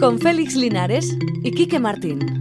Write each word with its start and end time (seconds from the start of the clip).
Con 0.00 0.18
Félix 0.18 0.56
Linares 0.56 1.16
y 1.44 1.52
Quique 1.52 1.78
Martín. 1.78 2.39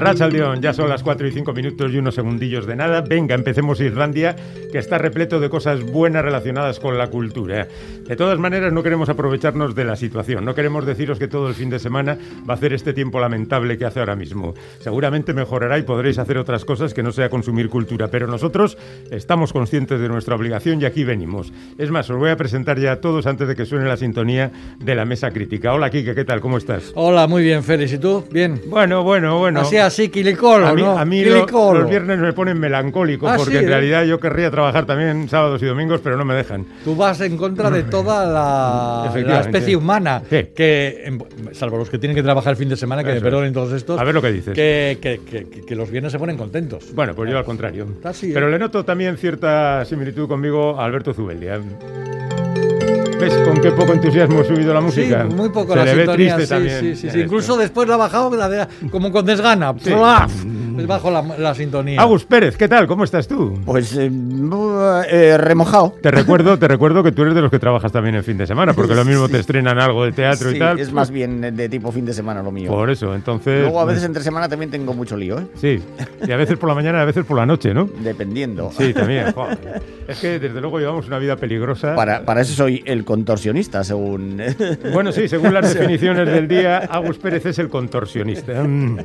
A 0.00 0.02
Rachaldeón, 0.02 0.62
ya 0.62 0.72
son 0.72 0.88
las 0.88 1.02
4 1.02 1.28
y 1.28 1.30
5 1.30 1.52
minutos 1.52 1.92
y 1.92 1.98
unos 1.98 2.14
segundillos 2.14 2.66
de 2.66 2.74
nada. 2.74 3.02
Venga, 3.02 3.34
empecemos 3.34 3.82
Irlandia, 3.82 4.34
que 4.72 4.78
está 4.78 4.96
repleto 4.96 5.40
de 5.40 5.50
cosas 5.50 5.82
buenas 5.82 6.24
relacionadas 6.24 6.80
con 6.80 6.96
la 6.96 7.08
cultura. 7.08 7.68
De 8.08 8.16
todas 8.16 8.38
maneras, 8.38 8.72
no 8.72 8.82
queremos 8.82 9.10
aprovecharnos 9.10 9.74
de 9.74 9.84
la 9.84 9.96
situación. 9.96 10.46
No 10.46 10.54
queremos 10.54 10.86
deciros 10.86 11.18
que 11.18 11.28
todo 11.28 11.48
el 11.48 11.54
fin 11.54 11.68
de 11.68 11.78
semana 11.78 12.16
va 12.48 12.54
a 12.54 12.56
hacer 12.56 12.72
este 12.72 12.94
tiempo 12.94 13.20
lamentable 13.20 13.76
que 13.76 13.84
hace 13.84 14.00
ahora 14.00 14.16
mismo. 14.16 14.54
Seguramente 14.78 15.34
mejorará 15.34 15.76
y 15.76 15.82
podréis 15.82 16.18
hacer 16.18 16.38
otras 16.38 16.64
cosas 16.64 16.94
que 16.94 17.02
no 17.02 17.12
sea 17.12 17.28
consumir 17.28 17.68
cultura, 17.68 18.08
pero 18.08 18.26
nosotros 18.26 18.78
estamos 19.10 19.52
conscientes 19.52 20.00
de 20.00 20.08
nuestra 20.08 20.34
obligación 20.34 20.80
y 20.80 20.86
aquí 20.86 21.04
venimos. 21.04 21.52
Es 21.76 21.90
más, 21.90 22.08
os 22.08 22.16
voy 22.16 22.30
a 22.30 22.38
presentar 22.38 22.78
ya 22.78 22.92
a 22.92 23.00
todos 23.02 23.26
antes 23.26 23.46
de 23.48 23.54
que 23.54 23.66
suene 23.66 23.84
la 23.84 23.98
sintonía 23.98 24.50
de 24.78 24.94
la 24.94 25.04
mesa 25.04 25.30
crítica. 25.30 25.74
Hola, 25.74 25.90
Kike, 25.90 26.14
¿qué 26.14 26.24
tal? 26.24 26.40
¿Cómo 26.40 26.56
estás? 26.56 26.90
Hola, 26.94 27.26
muy 27.26 27.42
bien, 27.42 27.62
Félix. 27.62 27.92
¿Y 27.92 27.98
tú? 27.98 28.24
Bien. 28.30 28.62
Bueno, 28.66 29.02
bueno, 29.02 29.38
bueno. 29.38 29.60
Así, 29.60 29.76
así, 29.92 30.08
quilicolo, 30.08 30.66
A 30.66 30.74
mí, 30.74 30.82
¿no? 30.82 30.98
a 30.98 31.04
mí 31.04 31.24
lo- 31.24 31.34
Quilicolo. 31.34 31.80
los 31.80 31.90
viernes 31.90 32.18
me 32.18 32.32
ponen 32.32 32.58
melancólico 32.58 33.28
Ah, 33.28 33.34
porque 33.36 33.52
sí, 33.52 33.58
en 33.58 33.64
¿eh? 33.64 33.68
realidad 33.68 34.04
yo 34.04 34.18
querría 34.18 34.50
trabajar 34.50 34.86
también 34.86 35.28
sábados 35.28 35.62
y 35.62 35.66
domingos, 35.66 36.00
pero 36.02 36.16
no 36.16 36.24
me 36.24 36.34
dejan. 36.34 36.64
Tú 36.84 36.96
vas 36.96 37.20
en 37.20 37.36
contra 37.36 37.70
de 37.70 37.82
toda 37.90 38.26
la, 38.26 39.40
especie 39.40 39.76
humana, 39.76 40.22
Sí. 40.30 40.46
que, 40.54 41.18
salvo 41.52 41.76
los 41.78 41.90
que 41.90 41.98
tienen 41.98 42.14
que 42.16 42.22
trabajar 42.22 42.52
el 42.52 42.56
fin 42.56 42.68
de 42.68 42.76
semana, 42.76 43.02
que 43.04 43.10
Eso 43.10 43.16
me 43.20 43.22
perdonen 43.24 43.52
todos 43.52 43.72
estos, 43.72 44.00
A 44.00 44.04
ver 44.04 44.14
lo 44.14 44.22
que 44.22 44.32
dices. 44.32 44.54
que, 44.54 44.98
que- 45.00 45.20
que- 45.66 45.74
los 45.76 45.90
viernes 45.90 46.12
se 46.12 46.18
ponen 46.18 46.36
contentos. 46.36 46.92
Bueno, 46.94 47.14
pues 47.14 47.30
yo 47.30 47.38
al 47.38 47.44
contrario. 47.44 47.86
¿eh? 48.04 48.30
Pero 48.34 48.48
le 48.48 48.58
noto 48.58 48.84
también 48.84 49.16
cierta 49.16 49.84
similitud 49.84 50.28
conmigo 50.28 50.78
a 50.80 50.84
Alberto 50.84 51.12
Zubeldia. 51.14 51.60
¿Ves 53.20 53.36
con 53.38 53.60
qué 53.60 53.70
poco 53.72 53.92
entusiasmo 53.92 54.40
he 54.40 54.44
subido 54.44 54.72
la 54.72 54.80
música? 54.80 55.26
Sí, 55.28 55.34
muy 55.34 55.48
poco 55.50 55.72
Se 55.72 55.78
la 55.78 55.84
le 55.84 55.94
ve 55.94 56.02
sintonía, 56.04 56.36
triste 56.36 56.42
sí, 56.42 56.48
también. 56.48 56.80
sí, 56.80 56.96
sí, 56.96 57.10
sí. 57.10 57.20
Incluso 57.20 57.56
después 57.56 57.88
la 57.88 57.94
ha 57.94 57.98
bajado 57.98 58.30
como 58.90 59.12
con 59.12 59.26
desgana. 59.26 59.74
Sí. 59.78 59.90
Pues 60.86 61.02
bajo 61.02 61.10
la, 61.10 61.22
la 61.38 61.54
sintonía. 61.54 62.00
Agus 62.00 62.24
Pérez, 62.24 62.56
¿qué 62.56 62.68
tal? 62.68 62.86
¿Cómo 62.86 63.04
estás 63.04 63.28
tú? 63.28 63.58
Pues 63.64 63.96
eh, 63.96 64.10
eh, 65.10 65.36
remojado. 65.38 65.94
Te 66.02 66.10
recuerdo, 66.10 66.58
te 66.58 66.68
recuerdo 66.68 67.02
que 67.02 67.12
tú 67.12 67.22
eres 67.22 67.34
de 67.34 67.42
los 67.42 67.50
que 67.50 67.58
trabajas 67.58 67.92
también 67.92 68.14
en 68.14 68.24
fin 68.24 68.38
de 68.38 68.46
semana, 68.46 68.72
porque 68.72 68.94
lo 68.94 69.04
mismo 69.04 69.28
te 69.28 69.38
estrenan 69.38 69.78
algo 69.78 70.04
de 70.04 70.12
teatro 70.12 70.50
Sí, 70.50 70.56
y 70.56 70.58
tal. 70.58 70.78
es 70.80 70.92
más 70.92 71.10
bien 71.10 71.40
de 71.54 71.68
tipo 71.68 71.92
fin 71.92 72.04
de 72.04 72.12
semana 72.14 72.42
lo 72.42 72.50
mío. 72.50 72.70
Por 72.70 72.90
eso, 72.90 73.14
entonces. 73.14 73.62
Luego 73.62 73.80
a 73.80 73.84
veces 73.84 74.04
entre 74.04 74.22
semana 74.22 74.48
también 74.48 74.70
tengo 74.70 74.94
mucho 74.94 75.16
lío, 75.16 75.38
¿eh? 75.38 75.46
Sí, 75.60 75.82
y 76.26 76.32
a 76.32 76.36
veces 76.36 76.56
por 76.58 76.68
la 76.68 76.74
mañana, 76.74 77.02
a 77.02 77.04
veces 77.04 77.24
por 77.24 77.36
la 77.36 77.46
noche, 77.46 77.74
¿no? 77.74 77.88
Dependiendo. 78.00 78.70
Sí, 78.76 78.94
también. 78.94 79.32
joder. 79.34 79.82
Es 80.08 80.18
que 80.18 80.38
desde 80.38 80.60
luego 80.60 80.78
llevamos 80.78 81.06
una 81.06 81.18
vida 81.18 81.36
peligrosa. 81.36 81.94
Para, 81.94 82.24
para 82.24 82.40
eso 82.40 82.54
soy 82.54 82.82
el 82.86 83.04
contorsionista, 83.04 83.84
según... 83.84 84.40
Bueno, 84.92 85.12
sí, 85.12 85.28
según 85.28 85.54
las 85.54 85.72
definiciones 85.72 86.26
del 86.26 86.48
día, 86.48 86.78
Agus 86.78 87.18
Pérez 87.18 87.46
es 87.46 87.58
el 87.58 87.68
contorsionista. 87.68 88.62
Mm. 88.62 88.98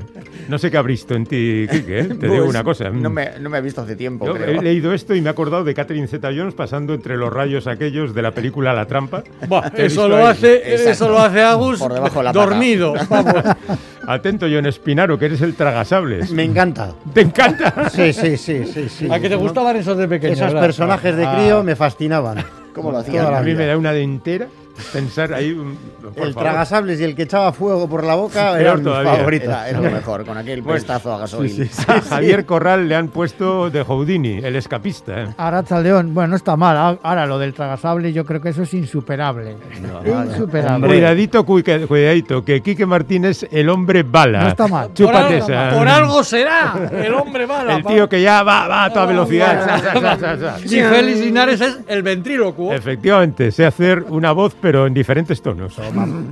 No 0.47 0.57
sé 0.57 0.71
qué 0.71 0.77
ha 0.77 0.81
visto 0.81 1.13
en 1.15 1.25
ti, 1.25 1.64
Quique, 1.67 1.99
¿eh? 1.99 2.03
te 2.19 2.27
digo 2.27 2.37
Pues, 2.37 2.49
una 2.49 2.63
cosa. 2.63 2.89
No 2.89 3.09
me, 3.09 3.31
no 3.39 3.49
me 3.49 3.57
he 3.57 3.61
visto 3.61 3.81
hace 3.81 3.95
tiempo, 3.95 4.25
Yo 4.25 4.33
creo. 4.33 4.59
he 4.59 4.63
leído 4.63 4.93
esto 4.93 5.13
y 5.15 5.21
me 5.21 5.27
he 5.27 5.31
acordado 5.31 5.63
de 5.63 5.73
Catherine 5.73 6.07
Zeta-Jones 6.07 6.53
pasando 6.53 6.93
entre 6.93 7.17
los 7.17 7.31
rayos 7.31 7.67
aquellos 7.67 8.13
de 8.13 8.21
la 8.21 8.31
película 8.31 8.73
La 8.73 8.85
Trampa. 8.85 9.23
Eso 9.77 10.07
lo 10.07 10.25
hace, 10.25 10.57
Exacto. 10.73 10.89
eso 10.91 11.09
lo 11.09 11.19
hace 11.19 11.41
Agus 11.41 11.79
Por 11.79 11.93
debajo 11.93 12.19
de 12.19 12.23
la 12.25 12.33
paga. 12.33 12.45
dormido. 12.45 12.93
Vamos. 13.09 13.33
Atento, 14.07 14.45
John 14.51 14.65
Espinaro, 14.67 15.17
que 15.17 15.25
eres 15.25 15.41
el 15.41 15.55
tragasables. 15.55 16.29
Me 16.31 16.43
encanta. 16.43 16.93
¿Te 17.13 17.21
encanta? 17.21 17.89
Sí, 17.89 18.13
sí, 18.13 18.37
sí, 18.37 18.63
sí, 18.65 18.87
sí. 18.87 19.07
¿A 19.11 19.19
que 19.19 19.29
te 19.29 19.35
gustaban 19.35 19.75
esos 19.77 19.97
de 19.97 20.07
pequeño? 20.07 20.33
Esos 20.33 20.47
verdad? 20.47 20.61
personajes 20.61 21.15
de 21.15 21.25
Ah. 21.25 21.35
crío 21.35 21.63
me 21.63 21.75
fascinaban. 21.75 22.43
¿Cómo 22.75 22.91
lo 22.91 22.99
hacían? 22.99 23.31
la 23.31 23.39
A 23.39 23.41
mí 23.41 23.55
me 23.55 23.65
da 23.65 23.77
una 23.77 23.93
dentera 23.93 24.47
pensar 24.93 25.33
ahí. 25.33 25.51
un- 25.51 25.77
por 26.15 26.27
El 26.27 26.33
favor. 26.33 26.49
tragasables 26.49 26.99
y 27.01 27.03
el 27.03 27.15
que 27.15 27.23
echaba 27.23 27.51
fuego 27.51 27.89
por 27.89 28.03
la 28.03 28.15
boca 28.15 28.59
eran 28.59 28.83
mis 28.83 28.93
favoritos. 28.93 29.47
Era, 29.47 29.69
era 29.69 29.81
lo 29.81 29.89
mejor, 29.91 30.23
con 30.25 30.37
aquel 30.37 30.61
prestazo 30.63 31.13
a 31.13 31.17
gasolina. 31.19 31.65
A 31.87 32.01
Javier 32.09 32.45
Corral 32.45 32.87
le 32.87 32.95
han 32.95 33.07
puesto 33.07 33.69
de 33.69 33.83
Houdini, 33.83 34.37
el 34.43 34.55
escapista. 34.55 35.23
¿eh? 35.23 35.27
Aracha 35.37 35.79
León, 35.79 36.13
bueno, 36.13 36.29
no 36.29 36.35
está 36.35 36.55
mal. 36.55 36.77
A- 36.77 36.99
Ahora 37.01 37.25
lo 37.25 37.39
del 37.39 37.53
tragasable, 37.53 38.13
yo 38.13 38.23
creo 38.25 38.39
que 38.41 38.49
eso 38.49 38.63
es 38.63 38.73
insuperable. 38.73 39.55
insuperable. 40.05 40.87
Cuidadito, 40.87 41.45
cuidadito, 41.45 42.43
que 42.43 42.61
Quique 42.61 42.85
Martínez 42.85 43.43
es 43.43 43.49
el 43.51 43.69
hombre 43.69 44.03
bala. 44.03 44.41
No 44.43 44.47
está 44.49 44.67
mal. 44.67 44.87
Por, 44.95 44.95
Chúpate 44.95 45.35
algo, 45.35 45.45
esa. 45.47 45.69
por 45.77 45.87
algo 45.87 46.23
será. 46.23 46.89
El 46.91 47.13
hombre 47.13 47.45
va. 47.45 47.75
El 47.75 47.83
tío 47.83 48.07
que 48.07 48.21
ya 48.21 48.43
va, 48.43 48.67
va 48.67 48.85
a 48.85 48.93
toda 48.93 49.05
velocidad. 49.07 49.65
Sa, 49.65 50.37
sa. 50.37 50.57
Y 50.63 50.67
Félix 50.69 51.19
Linares 51.19 51.61
es 51.61 51.79
el 51.87 52.03
ventrílocuo. 52.03 52.73
Efectivamente, 52.73 53.51
sé 53.51 53.65
hacer 53.65 54.03
una 54.09 54.31
voz, 54.31 54.53
pero 54.65 54.87
en 54.87 54.95
diferentes 54.95 55.43
tonos. 55.43 55.77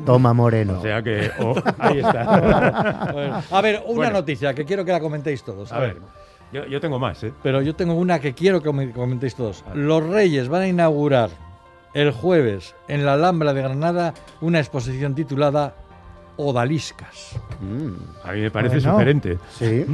Toma 0.07 0.33
Moreno. 0.33 0.79
O 0.79 0.81
sea 0.81 1.03
que, 1.03 1.29
oh, 1.39 1.53
ahí 1.77 1.99
está. 1.99 3.11
Bueno, 3.13 3.43
a 3.51 3.61
ver, 3.61 3.83
una 3.85 3.95
Bueno. 3.95 4.11
noticia 4.13 4.55
que 4.55 4.65
quiero 4.65 4.83
que 4.83 4.91
la 4.91 4.99
comentéis 4.99 5.43
todos. 5.43 5.71
A 5.71 5.77
ver, 5.77 5.97
yo, 6.51 6.65
yo 6.65 6.81
tengo 6.81 6.97
más, 6.97 7.23
¿eh? 7.23 7.31
Pero 7.43 7.61
yo 7.61 7.75
tengo 7.75 7.93
una 7.93 8.17
que 8.17 8.33
quiero 8.33 8.59
que 8.59 8.73
me 8.73 8.89
comentéis 8.89 9.35
todos. 9.35 9.63
Los 9.75 10.01
Reyes 10.07 10.49
van 10.49 10.63
a 10.63 10.67
inaugurar 10.67 11.29
el 11.93 12.09
jueves 12.09 12.73
en 12.87 13.05
la 13.05 13.13
Alhambra 13.13 13.53
de 13.53 13.61
Granada 13.61 14.15
una 14.41 14.57
exposición 14.57 15.13
titulada 15.13 15.75
Odaliscas. 16.35 17.35
A 18.23 18.31
mí 18.31 18.41
me 18.41 18.51
parece 18.51 18.75
Bueno. 18.77 18.91
sugerente. 18.93 19.37
Sí. 19.57 19.85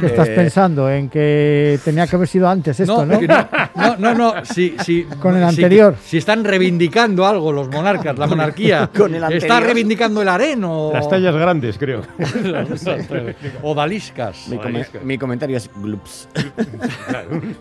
¿Qué 0.00 0.06
estás 0.06 0.28
Eh, 0.28 0.34
pensando? 0.34 0.90
En 0.90 1.08
que 1.08 1.78
tenía 1.84 2.06
que 2.06 2.16
haber 2.16 2.28
sido 2.28 2.48
antes 2.48 2.78
esto, 2.80 3.06
¿no? 3.06 3.20
no, 3.20 3.48
no, 3.76 3.96
no, 3.98 4.14
no, 4.14 4.44
si, 4.44 4.74
si- 4.84 5.04
Con 5.20 5.36
el 5.36 5.42
si- 5.44 5.48
anterior. 5.62 5.94
Si, 6.04 6.18
están 6.18 6.44
reivindicando 6.44 7.24
algo 7.26 7.52
los 7.52 7.68
monarcas, 7.68 8.18
la 8.18 8.26
monarquía, 8.26 8.90
Con 8.96 9.14
el 9.14 9.22
¿está 9.22 9.26
anterior. 9.34 9.62
reivindicando 9.62 10.22
el 10.22 10.28
areno? 10.28 10.90
Las 10.92 11.08
tallas 11.08 11.34
grandes, 11.34 11.78
creo. 11.78 12.02
Odaliscas. 13.62 14.48
Mi, 14.48 14.56
come- 14.56 14.68
Odalisca. 14.70 14.98
mi 15.04 15.18
comentario 15.18 15.56
es 15.56 15.70
glups. 15.76 16.28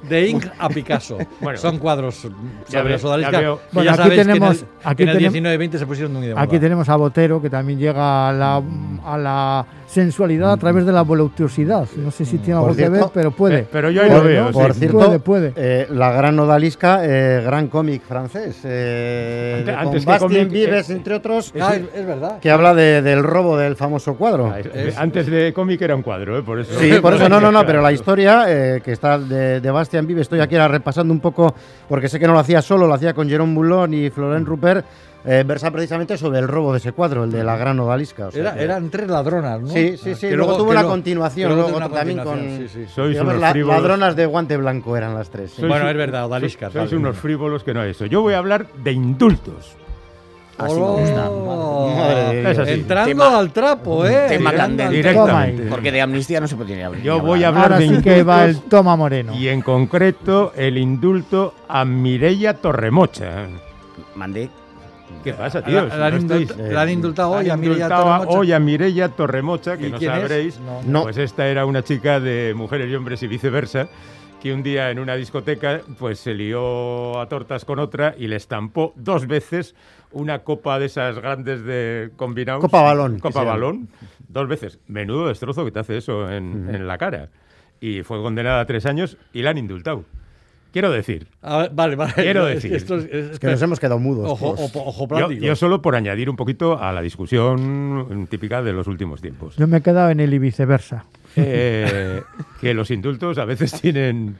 De 0.10 0.28
Inc 0.28 0.46
a 0.58 0.70
Picasso. 0.70 1.18
Bueno. 1.40 1.58
Son 1.60 1.78
cuadros 1.80 2.24
Ya 2.70 2.80
sobre 2.82 2.98
ya 2.98 3.08
odaliscas. 3.08 3.42
veo. 3.42 3.60
Bueno, 3.72 3.86
ya 3.86 3.92
aquí 3.94 4.02
sabéis 4.04 4.22
tenemos- 4.22 4.58
que 4.58 4.64
en 4.64 4.68
el, 4.68 4.88
aquí 4.88 4.96
que 4.98 5.04
en 5.04 5.10
el 5.10 5.18
tenemos- 5.18 5.34
19-20 5.74 5.78
se 5.80 5.86
pusieron 5.86 6.14
muy 6.14 6.28
de 6.28 6.34
moda. 6.34 6.44
Aquí 6.44 6.60
tenemos 6.60 6.90
a 6.90 6.96
Botero, 6.96 7.42
que 7.42 7.50
también 7.50 7.80
llega 7.80 8.15
a 8.30 8.32
la, 8.34 8.62
a 9.06 9.18
la 9.18 9.66
sensualidad 9.88 10.52
a 10.52 10.58
través 10.58 10.86
de 10.86 10.92
la 10.92 11.04
voluptuosidad. 11.04 11.88
No 11.98 12.12
sé 12.12 12.26
si 12.26 12.38
tiene 12.40 12.60
Por 12.60 12.70
algo 12.70 12.76
que 12.78 12.84
ver, 12.90 12.92
cierto, 13.00 13.12
pero 13.14 13.32
puede. 13.32 13.60
eh, 13.60 13.68
pero 13.72 13.90
yo 13.92 14.02
ahí 14.02 14.08
Puede, 14.10 14.20
lo 14.22 14.28
veo, 14.28 14.42
¿no? 14.44 14.48
sí. 14.50 14.54
Por 14.54 14.74
cierto, 14.74 14.98
Puede, 14.98 15.20
puede. 15.20 15.54
eh, 15.56 15.88
la 15.90 16.12
gran 16.12 16.38
odalisca, 16.40 17.00
eh, 17.06 17.42
gran 17.46 17.68
cómic 17.68 18.02
francés, 18.04 18.58
eh, 18.64 19.56
Ante- 19.60 19.72
con 19.74 19.80
antes 19.88 20.06
que 20.06 20.12
Bastien 20.12 20.30
cómic, 20.48 20.52
Vives, 20.52 20.90
eh, 20.90 20.94
entre 20.94 21.14
otros, 21.16 21.54
Ah, 21.62 21.76
es, 21.76 21.84
es 21.96 22.06
verdad. 22.06 22.40
que 22.40 22.52
habla 22.52 22.74
de- 22.74 23.02
del 23.02 23.24
robo 23.24 23.58
del 23.58 23.76
famoso 23.76 24.16
cuadro. 24.16 24.52
Ah, 24.54 24.60
es- 24.60 24.98
Antes 24.98 25.28
de 25.28 25.54
cómic 25.54 25.82
era 25.82 25.96
un 25.96 26.02
cuadro, 26.02 26.38
¿eh? 26.40 26.44
Por 26.44 26.60
eso. 26.60 26.78
Sí, 26.80 26.92
por 27.02 27.14
eso 27.14 27.30
no, 27.30 27.40
no, 27.40 27.52
no, 27.52 27.64
pero 27.66 27.82
la 27.82 27.92
historia 27.92 28.46
eh, 28.48 28.82
que 28.84 28.92
está 28.92 29.18
de, 29.20 29.62
de 29.62 29.72
Bastian 29.72 30.06
Vive, 30.08 30.22
estoy 30.22 30.40
aquí 30.40 30.56
ahora 30.56 30.68
repasando 30.70 31.14
un 31.14 31.20
poco, 31.20 31.54
porque 31.88 32.10
sé 32.10 32.20
que 32.20 32.28
no 32.28 32.34
lo 32.34 32.40
hacía 32.40 32.62
solo, 32.62 32.88
lo 32.88 32.94
hacía 32.94 33.14
con 33.14 33.30
Jerome 33.30 33.54
Boulon 33.54 33.94
y 33.94 34.10
Florent 34.10 34.48
Rupert, 34.48 34.86
eh, 35.28 35.44
versa 35.46 35.72
precisamente 35.72 36.18
sobre 36.18 36.40
el 36.40 36.48
robo 36.48 36.72
de 36.74 36.78
ese 36.78 36.92
cuadro, 36.92 37.24
el 37.24 37.32
de 37.32 37.44
la 37.44 37.58
gran 37.58 37.80
odalisca. 37.80 38.28
o 38.28 38.32
sea 38.32 38.42
Era- 38.42 38.54
que- 38.54 38.64
eran 38.64 38.90
tres 38.90 39.08
ladronas, 39.10 39.60
¿no? 39.62 39.68
Sí, 39.70 39.98
sí, 39.98 40.14
sí, 40.16 40.28
Que 40.30 40.36
luego 40.36 40.56
tuvo 40.58 40.68
que 40.70 40.78
una 40.78 40.84
continuación, 40.84 41.50
que 41.50 41.56
luego 41.56 41.70
tuvo 41.70 41.78
una 41.78 41.90
también 41.90 42.18
continuación, 42.20 42.58
con- 42.60 42.68
sí, 42.70 42.86
sí. 42.86 42.86
Sois 42.94 43.10
digamos, 43.12 43.32
unos 43.34 43.42
la- 43.42 43.52
frívolos. 43.52 43.82
ladronas 43.82 44.16
de 44.16 44.26
guante 44.28 44.58
blanco 44.58 44.96
eran 44.96 45.14
las 45.16 45.30
tres. 45.30 45.52
sí. 45.52 45.62
Sois- 45.62 45.68
Bueno, 45.70 45.90
es 45.90 45.98
verdad, 45.98 46.26
odaliscas. 46.26 46.72
Sois 46.74 46.86
vale. 46.86 46.98
unos 46.98 47.18
frívolos 47.18 47.64
que 47.64 47.74
no 47.74 47.84
es 47.84 47.96
eso. 47.96 48.06
Yo 48.06 48.22
voy 48.22 48.34
a 48.34 48.38
hablar 48.38 48.68
de 48.84 48.92
indultos. 48.92 49.76
Así 50.58 50.74
me 50.74 50.80
gusta. 50.88 51.30
Oh, 51.30 51.94
Madre 51.98 52.42
de 52.44 52.52
Es 52.52 52.58
así. 52.60 52.72
Entrando 52.72 53.10
Tema- 53.10 53.38
al 53.40 53.52
trapo, 53.52 54.06
¿eh? 54.06 54.26
tema 54.30 54.52
Entrando 54.52 54.58
candente. 54.58 54.84
al 54.84 54.92
Directamente. 54.94 55.64
Toma 55.64 55.70
Porque 55.76 55.92
de 55.92 56.02
amnistía 56.02 56.40
no 56.40 56.48
se 56.48 56.56
puede 56.56 56.76
ni 56.78 56.82
hablar. 56.82 57.02
Yo 57.02 57.20
voy 57.20 57.44
a 57.44 57.50
hablar. 57.50 57.64
Ahora 57.74 57.78
de 57.80 57.90
sí 57.90 58.02
que 58.02 58.24
va 58.24 58.44
el 58.46 58.50
indultos 58.52 58.70
Toma 58.70 58.96
Moreno. 58.96 59.34
y 59.36 59.50
en 59.50 59.62
concreto 59.62 60.54
el 60.56 60.78
indulto 60.78 61.54
a 61.68 61.84
Mireia 61.84 62.54
Torremocha. 62.54 63.48
Mandé. 64.16 64.50
¿Qué 65.24 65.34
pasa, 65.34 65.60
La, 65.62 65.66
tíos? 65.66 65.98
la 65.98 66.06
han 66.08 66.14
No 66.14 66.20
indult- 66.36 66.42
estáis- 66.52 66.72
la 66.74 66.82
han 66.82 66.90
indultado 66.90 67.32
hoy 67.32 67.50
a 67.50 67.58
Mireia 67.58 67.88
Torremocha. 67.90 68.30
hoy 68.38 68.52
a 68.52 68.60
Mireia 68.60 69.10
Torremocha, 69.10 69.78
que 69.78 69.88
¿Y 69.88 69.92
no 69.92 70.00
sabréis. 70.00 70.60
No. 70.60 70.82
No. 70.86 71.04
Pues 71.04 71.18
esta 71.18 71.48
era 71.48 71.66
una 71.66 71.84
chica 71.84 72.20
de 72.20 72.54
mujeres 72.56 72.90
y 72.92 72.96
hombres 72.96 73.24
y 73.24 73.28
viceversa, 73.28 73.88
que 74.42 74.54
un 74.54 74.62
día 74.62 74.92
en 74.92 75.00
una 75.00 75.16
discoteca 75.16 75.82
pues 75.98 76.20
se 76.20 76.36
lió 76.36 77.20
a 77.20 77.28
tortas 77.28 77.66
con 77.66 77.80
otra 77.80 78.14
y 78.18 78.28
le 78.28 78.36
estampó 78.36 78.94
dos 78.96 79.26
veces 79.26 79.74
una 80.12 80.40
copa 80.44 80.78
de 80.78 80.86
esas 80.86 81.18
grandes 81.18 81.64
de 81.66 82.12
combinados. 82.16 82.62
Copa 82.62 82.82
balón, 82.84 83.18
Copa 83.20 83.44
balón. 83.44 83.90
Dos 84.28 84.48
veces. 84.48 84.80
Menudo 84.88 85.28
destrozo 85.30 85.66
que 85.66 85.72
te 85.72 85.80
hace 85.80 85.98
eso 85.98 86.30
en, 86.32 86.70
en 86.74 86.88
la 86.88 86.98
cara. 87.00 87.30
Y 87.82 88.04
fue 88.04 88.22
condenada 88.22 88.62
a 88.62 88.66
tres 88.66 88.86
años 88.86 89.18
y 89.34 89.42
la 89.42 89.50
han 89.50 89.58
indultado. 89.58 90.04
Quiero 90.76 90.92
decir, 90.92 91.28
A 91.42 91.60
ver, 91.60 91.72
vale, 91.74 91.96
vale. 91.96 92.12
Quiero 92.16 92.50
Es 92.50 92.62
que 92.64 92.68
decir 92.70 92.74
esto 92.76 92.98
es- 92.98 93.06
es- 93.06 93.32
Es 93.32 93.40
que 93.40 93.48
nos 93.48 93.62
hemos 93.62 93.80
quedado 93.80 93.98
mudos. 93.98 94.30
Ojo, 94.30 94.56
todos. 94.56 94.76
ojo, 94.76 95.04
ojo 95.06 95.20
yo, 95.20 95.32
yo 95.32 95.56
solo 95.56 95.82
por 95.82 95.96
añadir 95.96 96.30
un 96.30 96.36
poquito 96.36 96.78
a 96.78 96.92
la 96.92 97.02
discusión 97.02 98.28
típica 98.30 98.62
de 98.62 98.74
los 98.74 98.86
últimos 98.88 99.22
tiempos. 99.22 99.56
Yo 99.56 99.68
me 99.68 99.78
he 99.78 99.82
quedado 99.82 100.10
en 100.10 100.20
el 100.20 100.34
y 100.34 100.38
viceversa. 100.40 101.06
Eh, 101.38 102.22
que 102.60 102.74
los 102.74 102.92
indultos 102.92 103.38
a 103.38 103.46
veces 103.46 103.72
tienen 103.80 104.36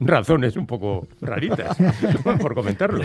razones 0.00 0.56
un 0.58 0.66
poco 0.66 1.06
raritas, 1.22 1.74
por 2.40 2.54
comentarlo. 2.54 3.02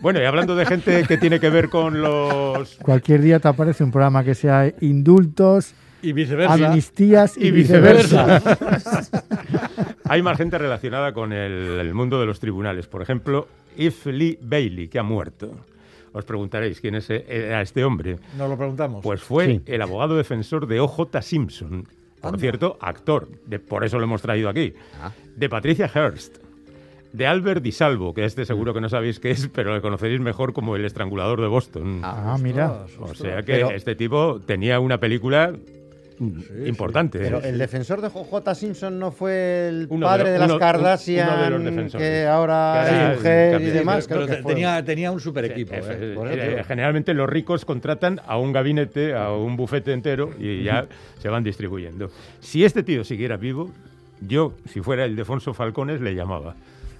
Bueno, 0.00 0.20
y 0.20 0.24
hablando 0.24 0.56
de 0.56 0.66
gente 0.66 1.04
que 1.06 1.18
tiene 1.18 1.38
que 1.38 1.50
ver 1.50 1.68
con 1.68 2.02
los... 2.02 2.74
Cualquier 2.82 3.22
día 3.22 3.38
te 3.38 3.46
aparece 3.46 3.84
un 3.84 3.92
programa 3.92 4.24
que 4.24 4.34
sea 4.34 4.72
indultos, 4.80 5.74
Y 6.02 6.12
viceversa. 6.12 6.54
amnistías 6.54 7.36
y, 7.36 7.46
Y 7.46 7.50
viceversa. 7.52 8.40
Hay 10.08 10.22
más 10.22 10.36
gente 10.36 10.58
relacionada 10.58 11.12
con 11.12 11.32
el, 11.32 11.52
el 11.80 11.94
mundo 11.94 12.20
de 12.20 12.26
los 12.26 12.40
tribunales. 12.40 12.86
Por 12.86 13.02
ejemplo, 13.02 13.48
If 13.76 14.06
Lee 14.06 14.38
Bailey, 14.40 14.88
que 14.88 14.98
ha 14.98 15.02
muerto. 15.02 15.52
Os 16.12 16.24
preguntaréis 16.24 16.80
quién 16.80 16.94
es, 16.94 17.10
era 17.10 17.60
este 17.60 17.84
hombre. 17.84 18.16
Nos 18.38 18.48
lo 18.48 18.56
preguntamos. 18.56 19.02
Pues 19.02 19.20
fue 19.22 19.46
Sí. 19.46 19.62
el 19.66 19.82
abogado 19.82 20.16
defensor 20.16 20.66
de 20.66 20.80
O.J. 20.80 21.20
Simpson. 21.22 21.86
Por 22.20 22.28
Anda. 22.28 22.38
cierto, 22.40 22.78
actor. 22.80 23.28
De- 23.44 23.58
por 23.58 23.84
eso 23.84 23.98
lo 23.98 24.04
hemos 24.04 24.22
traído 24.22 24.48
aquí. 24.48 24.72
Ah. 25.00 25.12
De 25.36 25.48
Patricia 25.50 25.90
Hearst. 25.94 26.38
De 27.12 27.26
Albert 27.26 27.62
Di 27.62 27.72
Salvo, 27.72 28.12
que 28.14 28.24
este 28.24 28.44
seguro 28.44 28.72
que 28.74 28.80
no 28.80 28.88
sabéis 28.88 29.20
qué 29.20 29.30
es, 29.30 29.48
pero 29.48 29.74
le 29.74 29.80
conoceréis 29.80 30.20
mejor 30.20 30.52
como 30.54 30.74
el 30.76 30.84
estrangulador 30.84 31.40
de 31.40 31.46
Boston. 31.48 32.00
Ah, 32.02 32.36
mira. 32.42 32.84
Ostras, 32.84 33.10
o 33.10 33.14
sea 33.14 33.36
que 33.42 33.52
Pero- 33.52 33.70
este 33.70 33.94
tipo 33.94 34.40
tenía 34.44 34.80
una 34.80 34.98
película 34.98 35.52
mm, 36.18 36.66
importante. 36.66 37.18
Pero 37.18 37.38
¿eh? 37.38 37.48
el 37.50 37.58
defensor 37.58 38.00
de 38.00 38.08
J. 38.08 38.54
Simpson 38.54 38.98
no 38.98 39.10
fue 39.12 39.68
el 39.68 39.86
Uno 39.90 40.06
de 40.06 40.10
padre 40.10 40.24
los- 40.24 40.32
de, 40.32 40.38
las 40.38 40.50
uno- 40.50 40.58
Kardashian, 40.58 41.28
uno 41.28 41.42
de 41.44 41.50
los 41.50 41.64
defensores. 41.64 42.06
que 42.08 42.26
ahora 42.26 43.10
es 43.12 43.16
mujer 43.18 43.62
y 43.62 43.64
demás. 43.66 44.06
Pero 44.08 44.26
creo 44.26 44.36
que 44.38 44.42
tenía, 44.42 44.84
tenía 44.84 45.10
un 45.12 45.20
super 45.20 45.44
equipo. 45.44 45.74
Eh, 45.74 45.80
¿eh? 45.82 46.14
eh, 46.16 46.56
eh, 46.60 46.64
generalmente 46.66 47.14
los 47.14 47.28
ricos 47.28 47.64
contratan 47.64 48.20
a 48.26 48.38
un 48.38 48.52
gabinete, 48.52 49.14
a 49.14 49.32
un 49.32 49.56
bufete 49.56 49.92
entero 49.92 50.30
y 50.38 50.62
ya 50.62 50.86
se 51.20 51.28
van 51.28 51.44
distribuyendo. 51.44 52.10
Si 52.40 52.64
este 52.64 52.82
tío 52.82 53.04
siguiera 53.04 53.36
vivo, 53.36 53.70
yo, 54.20 54.54
si 54.72 54.80
fuera 54.80 55.04
el 55.04 55.14
Defonso 55.16 55.52
Falcones, 55.54 56.00
le 56.00 56.14
llamaba 56.14 56.54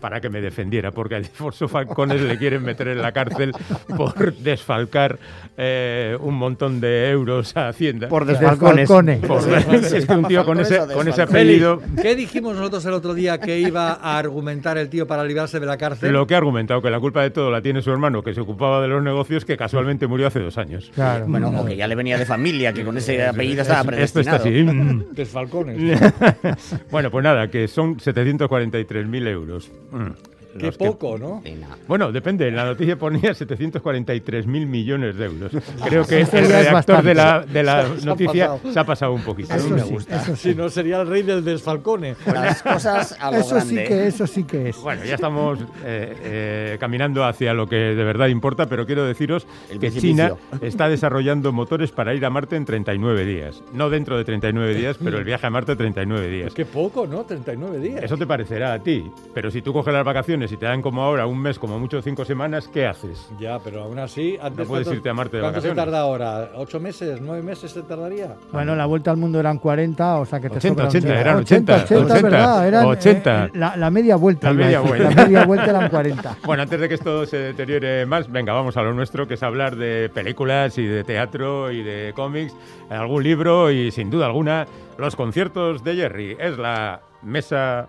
para 0.07 0.21
que 0.21 0.29
me 0.31 0.41
defendiera, 0.41 0.93
porque 0.93 1.17
al 1.17 1.25
Defonso 1.25 1.67
Falcones 1.67 2.21
le 2.23 2.39
quieren 2.39 2.63
meter 2.63 2.87
en 2.87 3.03
la 3.03 3.11
cárcel 3.11 3.51
por 3.97 4.33
desfalcar 4.37 5.19
eh, 5.57 6.17
un 6.21 6.37
montón 6.37 6.81
de 6.81 7.11
euros 7.11 7.57
a 7.57 7.67
Hacienda. 7.71 8.07
Por 8.09 8.25
De 8.25 8.35
desfalcones. 8.35 8.89
Falcone. 8.89 9.17
Por- 9.17 9.43
es 9.75 10.07
que 10.07 10.13
un 10.13 10.29
tío 10.29 10.45
con 10.45 10.61
ese, 10.61 10.79
con 10.95 11.09
ese 11.09 11.23
apellido... 11.23 11.83
¿Qué 12.01 12.15
dijimos 12.15 12.55
nosotros 12.55 12.85
el 12.87 12.93
otro 12.93 13.15
día 13.15 13.41
que 13.41 13.59
iba 13.59 13.95
a 13.95 14.17
argumentar 14.17 14.79
el 14.79 14.89
tío 14.89 15.09
para 15.09 15.25
librarse 15.25 15.59
de 15.59 15.67
la 15.67 15.77
cárcel? 15.77 16.13
Lo 16.13 16.25
que 16.25 16.35
ha 16.35 16.39
argumentado 16.39 16.81
que 16.81 16.89
la 16.91 17.01
culpa 17.01 17.23
de 17.23 17.31
todo 17.31 17.51
la 17.51 17.61
tiene 17.61 17.83
su 17.83 17.91
hermano, 17.91 18.23
que 18.23 18.33
se 18.33 18.41
ocupaba 18.41 18.81
de 18.81 18.87
los 18.87 19.03
negocios, 19.03 19.45
que 19.45 19.57
casualmente 19.57 20.07
murió 20.07 20.29
hace 20.29 20.39
dos 20.39 20.57
años. 20.57 20.89
Claro. 20.95 21.25
Bueno, 21.27 21.49
o 21.51 21.65
que 21.67 21.75
ya 21.75 21.89
le 21.89 21.97
venía 21.97 22.17
de 22.17 22.27
familia, 22.27 22.73
que 22.73 22.85
con 22.85 22.97
ese 22.97 23.27
apellido 23.27 23.63
Es- 23.63 23.69
estaba 23.69 23.97
Esto 23.97 24.21
está 24.21 24.39
predestinado. 24.39 25.01
así. 25.03 25.07
Desfalcones. 25.17 26.01
bueno, 26.93 27.11
pues 27.11 27.25
nada, 27.25 27.51
que 27.51 27.67
son 27.67 27.97
743.000 27.97 29.27
euros. 29.27 29.73
Mm. 29.97 30.36
Qué 30.59 30.71
que- 30.71 30.87
poco, 30.87 31.19
¿no? 31.19 31.43
Bueno, 31.89 32.13
depende. 32.13 32.49
En 32.49 32.57
la 32.57 32.65
noticia 32.65 32.97
ponía 32.99 33.33
743.000 33.35 34.47
millones 34.67 35.17
de 35.17 35.25
euros. 35.27 35.53
Creo 35.89 36.07
que 36.07 36.21
el 36.21 36.27
ya 36.31 36.41
es 36.41 36.49
redactor 36.67 37.03
de 37.03 37.15
la, 37.15 37.41
de 37.41 37.63
la 37.63 37.83
Se- 37.83 37.97
se 37.97 38.03
ha 38.03 38.07
noticia 38.07 38.47
pasado. 38.49 38.73
se 38.73 38.79
ha 38.81 38.85
pasado 38.85 39.13
un 39.13 39.23
poquito. 39.23 39.55
Eso 39.55 39.71
Me 39.71 39.81
sí, 39.83 39.91
gusta. 39.91 40.17
eso 40.23 40.37
Si 40.37 40.55
no, 40.55 40.69
sería 40.69 41.01
el 41.01 41.09
rey 41.09 41.23
del 41.23 41.45
desfalcone. 41.45 42.15
Las 42.27 42.63
cosas 42.63 43.17
a 43.21 43.31
lo 43.31 43.39
Eso 43.39 43.61
sí 43.61 43.75
que, 43.77 44.07
eso 44.07 44.27
sí 44.27 44.45
que 44.45 44.69
es. 44.71 44.77
Bueno, 44.79 45.05
ya 45.05 45.15
estamos 45.15 45.59
eh, 45.85 46.15
eh, 46.25 46.77
caminando 46.81 47.25
hacia 47.25 47.55
lo 47.55 47.69
que 47.69 47.77
de 47.77 48.05
verdad 48.05 48.29
importa, 48.29 48.67
pero 48.67 48.87
quiero 48.87 49.05
deciros 49.05 49.47
El 49.71 49.79
que. 49.79 49.91
China 49.91 50.33
está 50.61 50.89
desarrollando 50.89 51.53
motores 51.53 51.91
para 51.93 52.15
ir 52.15 52.25
a 52.25 52.31
Marte 52.31 52.57
en 52.57 52.65
39 52.65 53.25
días. 53.25 53.63
No 53.73 53.89
dentro 53.91 54.17
de 54.19 54.25
39 54.25 54.75
días, 54.75 54.99
pero 55.03 55.19
el 55.19 55.25
viaje 55.25 55.47
a 55.47 55.51
Marte 55.51 55.75
39 55.77 56.29
días. 56.29 56.53
Qué 56.55 56.65
poco, 56.67 57.07
¿no? 57.07 57.25
39 57.25 57.79
días. 57.79 58.03
Eso 58.03 58.17
te 58.17 58.27
parecerá 58.27 58.75
a 58.75 58.79
ti, 58.83 59.05
pero 59.35 59.51
si 59.51 59.63
tú 59.63 59.73
coges 59.73 59.93
las 59.95 60.05
vacaciones 60.05 60.46
y 60.53 60.57
te 60.57 60.67
dan 60.67 60.83
como 60.83 61.03
ahora 61.03 61.27
un 61.27 61.39
mes, 61.39 61.59
como 61.59 61.79
mucho 61.79 62.01
cinco 62.03 62.25
semanas, 62.25 62.69
¿qué 62.69 62.87
haces? 62.87 63.29
Ya, 63.39 63.59
pero 63.59 63.83
aún 63.85 63.99
así... 63.99 64.37
Antes, 64.41 64.59
No 64.61 64.65
puedes 64.67 64.87
¿cuánto- 64.87 64.95
irte 64.97 65.09
a 65.11 65.15
Marte 65.15 65.37
de 65.37 65.43
¿Cuánto 65.43 65.61
se 65.61 65.69
vacaciones. 65.69 65.93
tarda 65.93 66.01
ahora? 66.05 66.51
¿Ocho 66.57 66.81
meses? 66.81 67.21
¿Nueve 67.21 67.43
meses 67.43 67.71
se 67.73 67.83
tardaría? 67.83 68.35
Bueno, 68.53 68.75
la 68.77 68.87
vuelta 68.87 69.11
al 69.11 69.17
mundo 69.17 69.39
eran 69.41 69.59
40, 69.59 70.19
o 70.19 70.25
sea 70.27 70.41
que 70.41 70.49
te 70.51 70.57
80, 70.59 70.69
sobra 70.75 70.85
un 70.85 70.89
80, 70.89 71.09
día. 71.09 71.21
eran 71.21 71.37
80, 71.39 71.75
80, 71.85 72.05
80, 72.15 72.23
¿verdad? 72.23 72.69
Eran, 72.69 72.85
80. 72.87 73.45
eh, 73.47 73.51
la, 73.55 73.77
la 73.77 73.91
media 73.91 74.17
vuelta. 74.17 74.49
La 74.49 74.55
media 74.65 74.81
vuelta. 74.81 75.11
La 75.11 75.25
media 75.25 75.45
vuelta 75.45 75.71
eran 75.71 75.89
40. 75.91 76.37
Bueno, 76.47 76.63
antes 76.63 76.81
de 76.81 76.89
que 76.89 76.95
esto 76.95 77.27
se 77.27 77.37
deteriore 77.39 78.07
más, 78.07 78.31
venga, 78.31 78.53
vamos 78.53 78.77
a 78.77 78.83
lo 78.83 78.93
nuestro, 78.95 79.27
que 79.27 79.35
es 79.35 79.43
hablar 79.43 79.77
de 79.77 80.11
películas 80.13 80.79
y 80.79 80.85
de 80.87 81.05
teatro 81.05 81.71
y 81.73 81.83
de 81.83 82.13
cómics, 82.15 82.55
algún 82.91 83.23
libro 83.23 83.71
y, 83.71 83.91
sin 83.91 84.11
duda 84.11 84.27
alguna, 84.27 84.67
los 84.99 85.17
conciertos 85.17 85.83
de 85.85 85.95
Jerry. 85.97 86.37
Es 86.39 86.57
la 86.59 87.01
mesa 87.23 87.89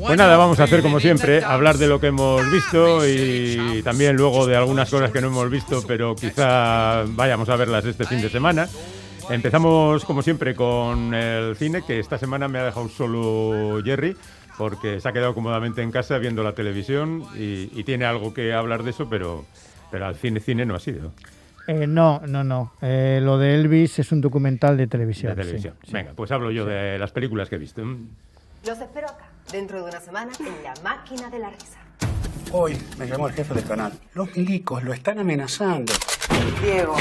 Pues 0.00 0.16
nada, 0.16 0.36
vamos 0.36 0.58
a 0.60 0.64
hacer 0.64 0.82
como 0.82 1.00
siempre, 1.00 1.42
hablar 1.44 1.76
de 1.76 1.86
lo 1.86 2.00
que 2.00 2.08
hemos 2.08 2.50
visto 2.50 3.06
y 3.06 3.82
también 3.82 4.16
luego 4.16 4.46
de 4.46 4.56
algunas 4.56 4.88
cosas 4.90 5.10
que 5.10 5.20
no 5.20 5.26
hemos 5.28 5.50
visto, 5.50 5.82
pero 5.86 6.14
quizá 6.14 7.04
vayamos 7.08 7.48
a 7.48 7.56
verlas 7.56 7.84
este 7.84 8.04
fin 8.04 8.20
de 8.22 8.28
semana. 8.28 8.68
Empezamos 9.30 10.04
como 10.04 10.22
siempre 10.22 10.54
con 10.54 11.12
el 11.14 11.56
cine, 11.56 11.82
que 11.86 11.98
esta 11.98 12.16
semana 12.16 12.48
me 12.48 12.58
ha 12.58 12.64
dejado 12.64 12.88
solo 12.88 13.82
Jerry, 13.84 14.16
porque 14.56 15.00
se 15.00 15.08
ha 15.08 15.12
quedado 15.12 15.34
cómodamente 15.34 15.82
en 15.82 15.90
casa 15.90 16.16
viendo 16.18 16.42
la 16.42 16.52
televisión 16.52 17.24
y, 17.36 17.70
y 17.78 17.84
tiene 17.84 18.04
algo 18.06 18.32
que 18.32 18.54
hablar 18.54 18.82
de 18.84 18.90
eso, 18.90 19.08
pero, 19.10 19.44
pero 19.90 20.06
al 20.06 20.14
cine 20.16 20.40
cine 20.40 20.64
no 20.64 20.74
ha 20.74 20.80
sido 20.80 21.12
Eh, 21.66 21.86
no, 21.86 22.22
no, 22.26 22.42
no. 22.44 22.72
Eh, 22.80 23.20
lo 23.22 23.36
de 23.36 23.54
Elvis 23.54 23.98
es 23.98 24.10
un 24.12 24.20
documental 24.22 24.76
de 24.78 24.86
televisión. 24.86 25.34
de 25.36 25.42
sí, 25.42 25.46
televisión. 25.48 25.74
sí. 25.84 25.92
Venga, 25.92 26.12
pues 26.16 26.30
hablo 26.32 26.50
yo 26.50 26.64
de 26.64 26.98
las 26.98 27.12
películas 27.12 27.48
que 27.50 27.56
he 27.56 27.58
visto. 27.58 27.82
Los 27.82 28.80
espero 28.80 29.06
acá, 29.08 29.26
dentro 29.50 29.82
de 29.82 29.90
una 29.90 30.00
semana, 30.00 30.32
en 30.38 30.62
la 30.62 30.74
máquina 30.82 31.30
de 31.30 31.38
la 31.38 31.50
risa. 31.50 31.77
Hoy 32.52 32.78
me 32.98 33.06
llamó 33.06 33.28
el 33.28 33.34
jefe 33.34 33.54
del 33.54 33.64
canal. 33.64 33.92
Los 34.14 34.34
milicos 34.34 34.82
lo 34.82 34.92
están 34.92 35.18
amenazando. 35.18 35.92
Diego. 36.62 36.96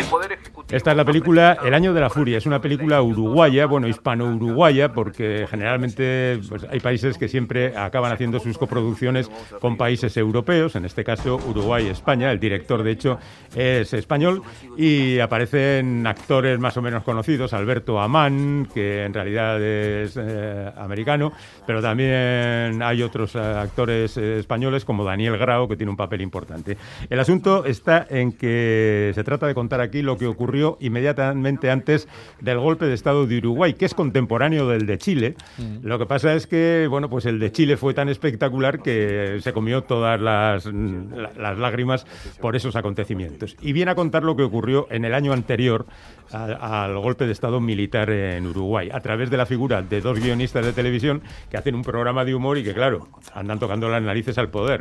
Esta 0.70 0.92
es 0.92 0.98
la 0.98 1.06
película 1.06 1.58
El 1.64 1.74
año 1.74 1.94
de 1.94 2.02
la 2.02 2.10
furia. 2.10 2.38
Es 2.38 2.46
una 2.46 2.62
película 2.62 3.02
uruguaya, 3.02 3.66
bueno, 3.66 3.88
hispano-uruguaya, 3.88 4.92
porque 4.94 5.48
generalmente 5.50 6.40
pues, 6.50 6.66
hay 6.70 6.80
países 6.80 7.18
que 7.18 7.28
siempre 7.28 7.78
acaban 7.78 8.12
haciendo 8.12 8.40
sus 8.40 8.58
coproducciones 8.58 9.30
con 9.62 9.78
países 9.78 10.18
europeos, 10.18 10.76
en 10.76 10.86
este 10.86 11.04
caso 11.04 11.36
Uruguay 11.36 11.88
y 11.88 11.90
España. 11.90 12.32
El 12.32 12.40
director, 12.40 12.84
de 12.84 12.92
hecho, 12.92 13.20
es 13.56 13.94
español 13.94 14.44
y 14.78 15.20
aparecen 15.20 16.06
actores 16.06 16.60
más 16.60 16.76
o 16.78 16.82
menos 16.82 17.04
conocidos. 17.04 17.54
Alberto 17.54 18.00
Amán, 18.00 18.68
que 18.74 19.06
en 19.06 19.14
realidad 19.14 19.62
es 19.62 20.18
eh, 20.18 20.72
americano, 20.78 21.32
pero 21.66 21.82
también 21.82 22.82
hay 22.82 23.02
otros 23.02 23.36
eh, 23.36 23.40
actores 23.40 24.18
eh, 24.18 24.40
españoles 24.40 24.86
como 24.88 25.04
Daniel 25.04 25.38
Grau, 25.38 25.68
que 25.68 25.76
tiene 25.76 25.92
un 25.92 25.98
papel 25.98 26.22
importante. 26.22 26.78
El 27.12 27.20
asunto 27.20 27.66
está 27.66 28.08
en 28.10 28.32
que 28.32 29.12
se 29.14 29.24
trata 29.24 29.46
de 29.46 29.54
contar 29.54 29.82
aquí 29.82 30.02
lo 30.02 30.18
que 30.18 30.26
ocurrió 30.26 30.78
inmediatamente 30.80 31.70
antes 31.70 32.08
del 32.42 32.58
golpe 32.58 32.86
de 32.86 32.96
Estado 32.96 33.28
de 33.28 33.38
Uruguay, 33.38 33.74
que 33.76 33.86
es 33.86 33.94
contemporáneo 33.94 34.68
del 34.68 34.86
de 34.88 34.98
Chile. 34.98 35.36
Lo 35.84 36.00
que 36.00 36.06
pasa 36.08 36.34
es 36.34 36.48
que, 36.48 36.88
bueno, 36.90 37.10
pues 37.10 37.26
el 37.28 37.38
de 37.40 37.52
Chile 37.52 37.78
fue 37.78 37.94
tan 37.94 38.10
espectacular 38.10 38.82
que 38.82 39.38
se 39.42 39.54
comió 39.54 39.84
todas 39.84 40.20
las, 40.20 40.66
mm, 40.66 41.14
la- 41.14 41.32
las 41.38 41.58
lágrimas 41.60 42.08
por 42.42 42.56
esos 42.56 42.76
acontecimientos. 42.76 43.56
Y 43.62 43.74
viene 43.74 43.92
a 43.92 43.96
contar 43.96 44.24
lo 44.24 44.36
que 44.36 44.44
ocurrió 44.44 44.88
en 44.90 45.04
el 45.06 45.14
año 45.14 45.34
anterior 45.34 45.86
al 46.32 46.98
golpe 47.00 47.26
de 47.26 47.32
Estado 47.32 47.60
militar 47.60 48.10
en 48.10 48.46
Uruguay, 48.48 48.90
a 48.92 49.00
través 49.00 49.30
de 49.30 49.38
la 49.38 49.46
figura 49.46 49.82
de 49.82 50.02
dos 50.02 50.20
guionistas 50.20 50.66
de 50.66 50.74
televisión 50.74 51.22
que 51.50 51.58
hacen 51.58 51.76
un 51.76 51.84
programa 51.84 52.26
de 52.26 52.36
humor 52.36 52.58
y 52.58 52.64
que, 52.64 52.74
claro, 52.74 53.08
andan 53.34 53.60
tocando 53.60 53.88
las 53.90 54.02
narices 54.02 54.38
al 54.38 54.50
poder, 54.50 54.77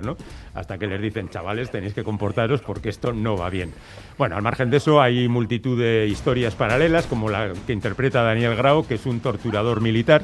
Hasta 0.54 0.78
que 0.78 0.86
les 0.86 1.00
dicen, 1.00 1.28
chavales, 1.28 1.70
tenéis 1.70 1.94
que 1.94 2.04
comportaros 2.04 2.60
porque 2.60 2.88
esto 2.88 3.12
no 3.12 3.36
va 3.36 3.50
bien. 3.50 3.72
Bueno, 4.18 4.36
al 4.36 4.42
margen 4.42 4.70
de 4.70 4.78
eso, 4.78 5.00
hay 5.00 5.28
multitud 5.28 5.78
de 5.78 6.06
historias 6.06 6.54
paralelas, 6.54 7.06
como 7.06 7.28
la 7.28 7.52
que 7.66 7.72
interpreta 7.72 8.22
Daniel 8.22 8.56
Grau, 8.56 8.86
que 8.86 8.94
es 8.94 9.06
un 9.06 9.20
torturador 9.20 9.80
militar 9.80 10.22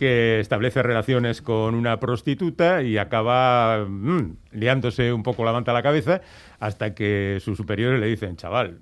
que 0.00 0.40
establece 0.40 0.82
relaciones 0.82 1.42
con 1.42 1.74
una 1.74 2.00
prostituta 2.00 2.82
y 2.82 2.96
acaba 2.96 3.84
mm, 3.86 4.36
liándose 4.52 5.12
un 5.12 5.22
poco 5.22 5.44
la 5.44 5.52
manta 5.52 5.72
a 5.72 5.74
la 5.74 5.82
cabeza 5.82 6.22
hasta 6.58 6.94
que 6.94 7.36
sus 7.44 7.58
superiores 7.58 8.00
le 8.00 8.06
dicen, 8.06 8.36
chaval, 8.36 8.78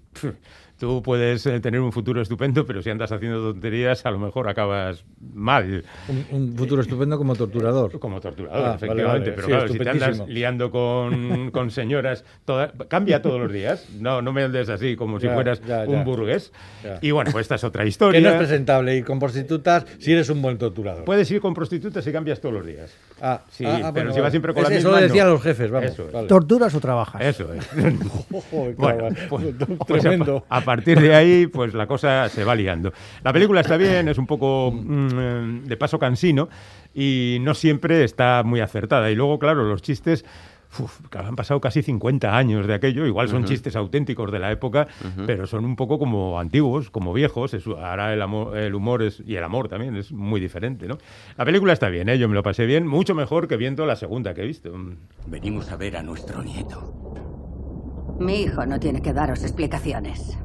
Tú 0.79 1.03
puedes 1.03 1.45
eh, 1.47 1.59
tener 1.59 1.81
un 1.81 1.91
futuro 1.91 2.21
estupendo, 2.23 2.65
pero 2.65 2.81
si 2.83 2.91
andas 2.91 3.11
haciendo 3.11 3.51
tonterías, 3.53 4.07
a 4.07 4.11
lo 4.13 4.19
mejor 4.21 4.49
acabas 4.49 5.05
mal. 5.35 5.83
Un, 6.09 6.25
un 6.31 6.57
futuro 6.57 6.83
estupendo 6.83 7.19
como 7.19 7.35
torturador. 7.35 7.99
Como 7.99 8.21
torturador, 8.21 8.57
Ah, 8.59 8.63
vale, 8.63 8.77
efectivamente. 8.77 9.31
vale. 9.31 9.33
Pero 9.33 9.43
Sí, 9.43 9.49
claro, 9.53 9.69
si 9.73 9.79
te 9.79 9.91
andas 9.91 10.29
liando 10.29 10.71
con, 10.71 11.51
con 11.53 11.71
señoras, 11.73 12.25
toda- 12.45 12.73
cambia 12.89 13.21
todos 13.23 13.41
los 13.41 13.53
días. 13.53 13.89
No, 13.99 14.23
no 14.23 14.33
me 14.33 14.45
andes 14.45 14.69
así 14.69 14.95
como 14.95 15.19
si 15.19 15.27
Ya, 15.27 15.35
fueras 15.35 15.61
ya, 15.67 15.85
ya. 15.85 15.91
un 15.91 16.05
burgués. 16.05 16.53
Ya. 16.85 16.99
Y 17.03 17.11
bueno, 17.11 17.33
pues 17.33 17.43
esta 17.47 17.57
es 17.57 17.65
otra 17.65 17.83
Que 17.83 17.89
historia. 17.89 18.21
no 18.21 18.29
es 18.31 18.37
presentable 18.37 18.97
ir 18.97 19.05
con 19.05 19.19
prostitutas 19.19 19.85
si 19.99 20.13
eres 20.13 20.31
un 20.31 20.41
buen 20.41 20.59
torturador. 20.59 21.05
Puedes 21.05 21.29
ir 21.33 21.41
con 21.41 21.55
prostitutas 21.55 22.07
y 22.07 22.13
cambias 22.13 22.41
todos 22.41 22.55
los 22.55 22.65
días. 22.65 22.95
Ah, 23.21 23.43
Sí, 23.51 23.65
ah, 23.65 23.81
ah, 23.83 23.91
pero 23.93 24.07
bueno, 24.07 24.11
si 24.13 24.19
vas 24.19 24.23
vale. 24.23 24.31
siempre 24.31 24.55
con 24.55 24.63
la 24.63 24.69
misma, 24.69 24.79
Eso 24.79 24.91
lo 24.93 24.97
decían 25.03 25.27
no. 25.27 25.33
los 25.33 25.43
jefes, 25.43 25.71
vamos. 25.73 25.91
Eso 25.91 26.07
es. 26.07 26.13
vale. 26.13 26.29
¿Torturas 26.29 26.73
o 26.73 26.79
trabajas? 26.81 27.21
Eso 27.21 27.53
es. 27.53 27.67
Joder, 28.51 28.75
Bueno, 28.77 29.09
pues, 29.29 29.45
pues 29.87 30.01
a, 30.01 30.09
tremendo. 30.09 30.45
a 30.49 30.61
partir 30.69 31.01
de 31.01 31.15
ahí, 31.15 31.47
pues 31.47 31.73
la 31.75 31.87
cosa 31.87 32.29
se 32.29 32.45
va 32.45 32.55
liando. 32.55 32.93
La 33.25 33.33
película 33.33 33.61
está 33.63 33.77
bien, 33.77 34.07
es 34.09 34.19
un 34.19 34.27
poco 34.27 34.71
mm, 34.73 35.65
de 35.65 35.77
paso 35.77 35.99
cansino 35.99 36.49
y 36.95 37.39
no 37.41 37.55
siempre 37.55 38.05
está 38.05 38.43
muy 38.45 38.61
acertada. 38.61 39.11
Y 39.11 39.15
luego, 39.15 39.39
claro, 39.39 39.65
los 39.65 39.81
chistes. 39.83 40.25
uf, 40.79 41.01
que 41.09 41.17
han 41.17 41.35
pasado 41.35 41.61
casi 41.63 41.81
50 41.83 42.37
años 42.37 42.67
de 42.67 42.75
aquello, 42.75 43.07
igual 43.07 43.27
son 43.31 43.47
chistes 43.47 43.75
auténticos 43.75 44.31
de 44.31 44.39
la 44.39 44.51
época, 44.53 44.87
pero 45.27 45.47
son 45.47 45.65
un 45.65 45.77
poco 45.77 45.99
como 45.99 46.39
antiguos, 46.39 46.91
como 46.91 47.15
viejos. 47.15 47.55
es- 47.55 47.67
ahora 47.67 48.13
el, 48.13 48.21
amor, 48.21 48.55
el 48.55 48.75
humor 48.75 49.03
es, 49.03 49.23
y 49.27 49.37
el 49.37 49.45
amor 49.45 49.69
también 49.69 49.97
es 49.97 50.13
muy 50.13 50.41
diferente. 50.43 50.87
¿no? 50.87 50.99
La 51.39 51.47
película 51.47 51.73
está 51.73 51.89
bien, 51.89 52.11
¿eh? 52.11 52.19
yo 52.19 52.29
me 52.29 52.35
lo 52.35 52.43
pasé 52.43 52.67
bien, 52.67 52.87
mucho 52.87 53.15
mejor 53.15 53.49
que 53.49 53.57
viendo 53.57 53.87
la 53.87 53.97
segunda 53.97 54.35
que 54.35 54.43
he 54.43 54.47
visto. 54.47 54.71
Venimos 55.27 55.73
a 55.73 55.77
ver 55.77 55.97
a 55.97 56.03
nuestro 56.03 56.43
nieto. 56.43 56.95
Mi 58.21 58.43
hijo 58.43 58.67
no 58.67 58.79
tiene 58.79 59.01
que 59.01 59.13
daros 59.15 59.43
explicaciones. 59.45 60.37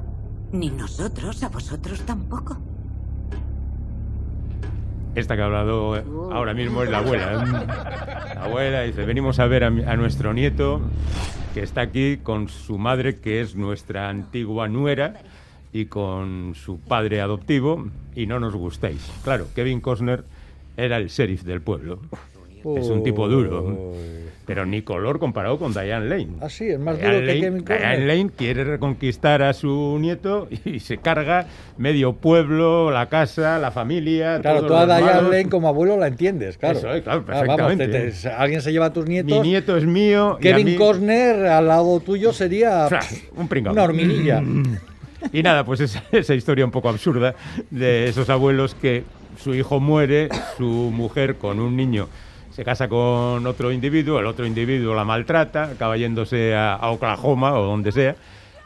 Ni 0.54 0.70
nosotros, 0.70 1.44
a 1.44 1.50
vosotros 1.50 2.02
tampoco. 2.06 2.58
Esta 5.16 5.36
que 5.36 5.42
ha 5.42 5.46
hablado 5.46 5.96
ahora 6.32 6.54
mismo 6.54 6.82
es 6.84 6.90
la 6.90 7.00
abuela. 7.00 7.34
¿eh? 7.34 8.36
La 8.36 8.44
abuela 8.46 8.82
dice, 8.84 9.06
venimos 9.06 9.40
a 9.40 9.46
ver 9.48 9.64
a, 9.64 9.70
mi- 9.70 9.84
a 9.84 9.96
nuestro 9.96 10.34
nieto 10.34 10.80
que 11.54 11.62
está 11.62 11.82
aquí 11.82 12.18
con 12.18 12.50
su 12.50 12.78
madre, 12.80 13.18
que 13.20 13.42
es 13.42 13.56
nuestra 13.56 14.10
antigua 14.10 14.68
nuera, 14.68 15.22
y 15.72 15.86
con 15.86 16.54
su 16.56 16.80
padre 16.80 17.22
adoptivo, 17.22 17.88
y 18.16 18.26
no 18.28 18.40
nos 18.40 18.56
gustáis. 18.56 19.12
Claro, 19.24 19.48
Kevin 19.56 19.82
Costner 19.82 20.24
era 20.78 20.98
el 20.98 21.10
sheriff 21.10 21.44
del 21.44 21.62
pueblo. 21.62 22.00
Es 22.78 22.88
un 22.88 23.04
tipo 23.04 23.28
duro, 23.28 23.94
pero 24.46 24.66
ni 24.66 24.82
color 24.82 25.20
comparado 25.20 25.58
con 25.58 25.72
Diane 25.74 26.08
Lane. 26.10 26.28
Ah, 26.42 26.50
sí, 26.50 26.66
es 26.66 26.80
más 26.80 26.98
Diane 27.00 27.16
duro 27.16 27.28
que 27.28 27.40
Kevin 27.40 27.60
Costner. 27.60 27.80
Diane 27.80 28.06
Lane 28.06 28.30
quiere 28.36 28.64
reconquistar 28.66 29.42
a 29.42 29.54
su 29.54 29.98
nieto 30.02 30.48
y 30.66 30.80
se 30.82 30.98
carga 30.98 31.46
medio 31.78 32.14
pueblo, 32.14 32.92
la 32.92 33.08
casa, 33.08 33.58
la 33.60 33.72
familia. 33.72 34.40
Claro, 34.42 34.66
tú 34.68 34.74
a 34.76 34.86
Diane 34.86 35.02
malos. 35.06 35.32
Lane 35.32 35.50
como 35.50 35.68
abuelo 35.70 35.98
la 35.98 36.08
entiendes, 36.08 36.58
claro. 36.58 36.78
Eso 36.78 36.94
es, 36.94 37.04
claro, 37.04 37.24
Ah, 37.28 37.32
vamos, 37.46 37.48
perfectamente. 37.48 37.88
te- 37.88 38.12
te- 38.12 38.30
alguien 38.30 38.62
se 38.62 38.72
lleva 38.74 38.88
a 38.88 38.94
tus 38.94 39.06
nietos. 39.08 39.32
Mi 39.42 39.48
nieto 39.50 39.78
es 39.78 39.86
mío. 39.86 40.38
Kevin 40.42 40.66
mí- 40.66 40.76
Costner 40.76 41.46
al 41.48 41.68
lado 41.68 42.00
tuyo 42.02 42.34
sería 42.34 42.88
un 43.38 43.48
pringao. 43.48 43.74
una 43.74 43.84
hormiguilla. 43.84 44.42
Y 45.32 45.42
nada, 45.42 45.64
pues 45.64 45.80
esa, 45.80 46.04
esa 46.12 46.36
historia 46.36 46.66
un 46.66 46.72
poco 46.72 46.90
absurda 46.90 47.34
de 47.72 48.10
esos 48.10 48.30
abuelos 48.30 48.76
que 48.76 49.04
su 49.42 49.56
hijo 49.56 49.80
muere, 49.80 50.28
su 50.58 50.66
mujer 50.66 51.36
con 51.36 51.62
un 51.62 51.78
niño 51.78 52.10
se 52.54 52.64
casa 52.64 52.88
con 52.88 53.46
otro 53.48 53.72
individuo, 53.72 54.20
el 54.20 54.28
otro 54.28 54.46
individuo 54.46 54.94
la 54.94 55.04
maltrata, 55.04 55.72
acaba 55.72 55.98
yéndose 55.98 56.56
a, 56.56 56.78
Oklahoma 56.84 57.54
o 57.58 57.66
donde 57.66 57.92
sea, 57.92 58.16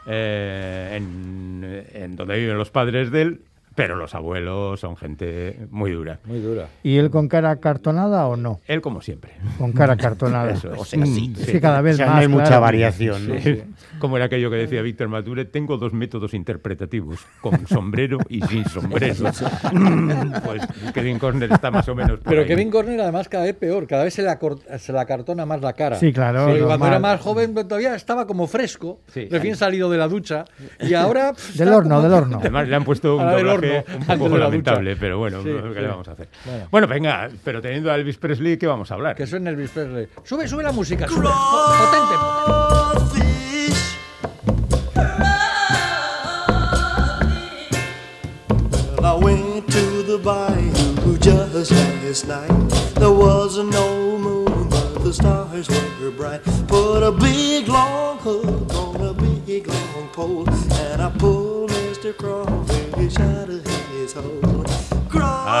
eh, 0.06 0.92
en, 0.94 1.84
en 1.94 2.14
donde 2.14 2.38
viven 2.38 2.58
los 2.58 2.70
padres 2.70 3.10
de 3.10 3.22
él, 3.22 3.40
pero 3.78 3.94
los 3.94 4.12
abuelos 4.16 4.80
son 4.80 4.96
gente 4.96 5.56
muy 5.70 5.92
dura. 5.92 6.18
Muy 6.24 6.40
dura. 6.40 6.66
¿Y 6.82 6.96
él 6.96 7.10
con 7.10 7.28
cara 7.28 7.54
cartonada 7.60 8.26
o 8.26 8.36
no? 8.36 8.58
Él 8.66 8.80
como 8.80 9.00
siempre. 9.00 9.34
Con 9.56 9.70
cara 9.70 9.96
cartonada. 9.96 10.50
Eso 10.52 10.74
es. 10.74 10.80
O 10.80 10.84
sea, 10.84 11.06
sí. 11.06 11.32
Es 11.38 11.46
que 11.46 11.60
cada 11.60 11.80
vez 11.80 11.94
O 11.94 11.96
sea, 11.98 12.06
más. 12.06 12.14
no 12.16 12.20
hay 12.22 12.26
mucha 12.28 12.46
claro. 12.46 12.62
variación, 12.62 13.28
¿no? 13.28 13.40
Sí. 13.40 13.62
Como 14.00 14.16
era 14.16 14.26
aquello 14.26 14.50
que 14.50 14.56
decía 14.56 14.82
Víctor 14.82 15.06
Mature, 15.06 15.44
tengo 15.44 15.76
dos 15.76 15.92
métodos 15.92 16.34
interpretativos, 16.34 17.20
con 17.40 17.68
sombrero 17.68 18.18
y 18.28 18.42
sin 18.42 18.64
sombrero. 18.64 19.14
pues 20.44 20.62
Kevin 20.92 21.20
Costner 21.20 21.52
está 21.52 21.70
más 21.70 21.88
o 21.88 21.94
menos 21.94 22.18
por 22.18 22.30
Pero 22.30 22.42
ahí. 22.42 22.48
Kevin 22.48 22.70
Costner 22.72 23.00
además 23.00 23.28
cada 23.28 23.44
vez 23.44 23.54
peor, 23.54 23.86
cada 23.86 24.02
vez 24.02 24.14
se 24.14 24.22
la, 24.22 24.40
se 24.78 24.92
la 24.92 25.06
cartona 25.06 25.46
más 25.46 25.60
la 25.60 25.72
cara. 25.74 25.96
Sí, 25.96 26.12
claro, 26.12 26.52
cuando 26.66 26.86
era 26.88 26.98
más 26.98 27.20
joven 27.20 27.54
pues, 27.54 27.68
todavía 27.68 27.94
estaba 27.94 28.26
como 28.26 28.48
fresco, 28.48 29.02
Sí. 29.12 29.28
recién 29.30 29.54
salido 29.54 29.88
de 29.88 29.98
la 29.98 30.08
ducha, 30.08 30.46
y 30.80 30.94
ahora... 30.94 31.32
pff, 31.32 31.54
Del 31.56 31.68
horno, 31.68 31.96
como- 31.96 32.02
del 32.02 32.12
horno. 32.12 32.38
Además 32.40 32.68
le 32.68 32.74
han 32.76 32.84
puesto 32.84 33.16
un 33.16 33.22
Horno, 33.76 33.94
un 34.12 34.18
poco 34.18 34.38
la 34.38 34.44
lamentable, 34.44 34.90
ducha. 34.90 35.00
pero 35.00 35.18
bueno, 35.18 35.42
Sí, 35.42 35.48
¿qué 35.48 35.74
sí. 35.74 35.80
le 35.80 35.86
vamos 35.88 36.08
a 36.08 36.12
hacer? 36.12 36.28
Bueno. 36.44 36.66
Bueno. 36.70 36.86
venga, 36.88 37.28
pero 37.44 37.60
teniendo 37.60 37.90
a 37.90 37.94
Elvis 37.94 38.16
Presley, 38.18 38.56
¿qué 38.58 38.66
vamos 38.66 38.90
a 38.90 38.94
hablar? 38.94 39.14
Que 39.16 39.26
suene 39.26 39.50
Elvis 39.50 39.70
Presley. 39.70 40.08
Sube, 40.24 40.46
sube 40.48 40.62
la 40.62 40.72
música, 40.72 41.06
sube. 41.08 41.28
Potente. 41.28 43.18
Well, 48.96 49.06
I 49.06 49.14
went 49.14 49.70
to 49.70 50.02
the 50.02 50.18
bayou 50.18 51.16
just 51.18 51.70
last 51.72 52.26
night. 52.26 52.50
There 52.94 53.12
was 53.12 53.56
no 53.58 54.18
moon, 54.18 54.68
but 54.68 54.98
the 55.04 55.12
stars 55.12 55.68
were 56.00 56.10
bright. 56.10 56.42
Put 56.66 57.02
a 57.02 57.12
big 57.12 57.68
long 57.68 58.18
hook 58.18 58.74
on 58.74 59.00
a 59.00 59.12
big 59.14 59.68
long 59.68 60.08
pole, 60.12 60.44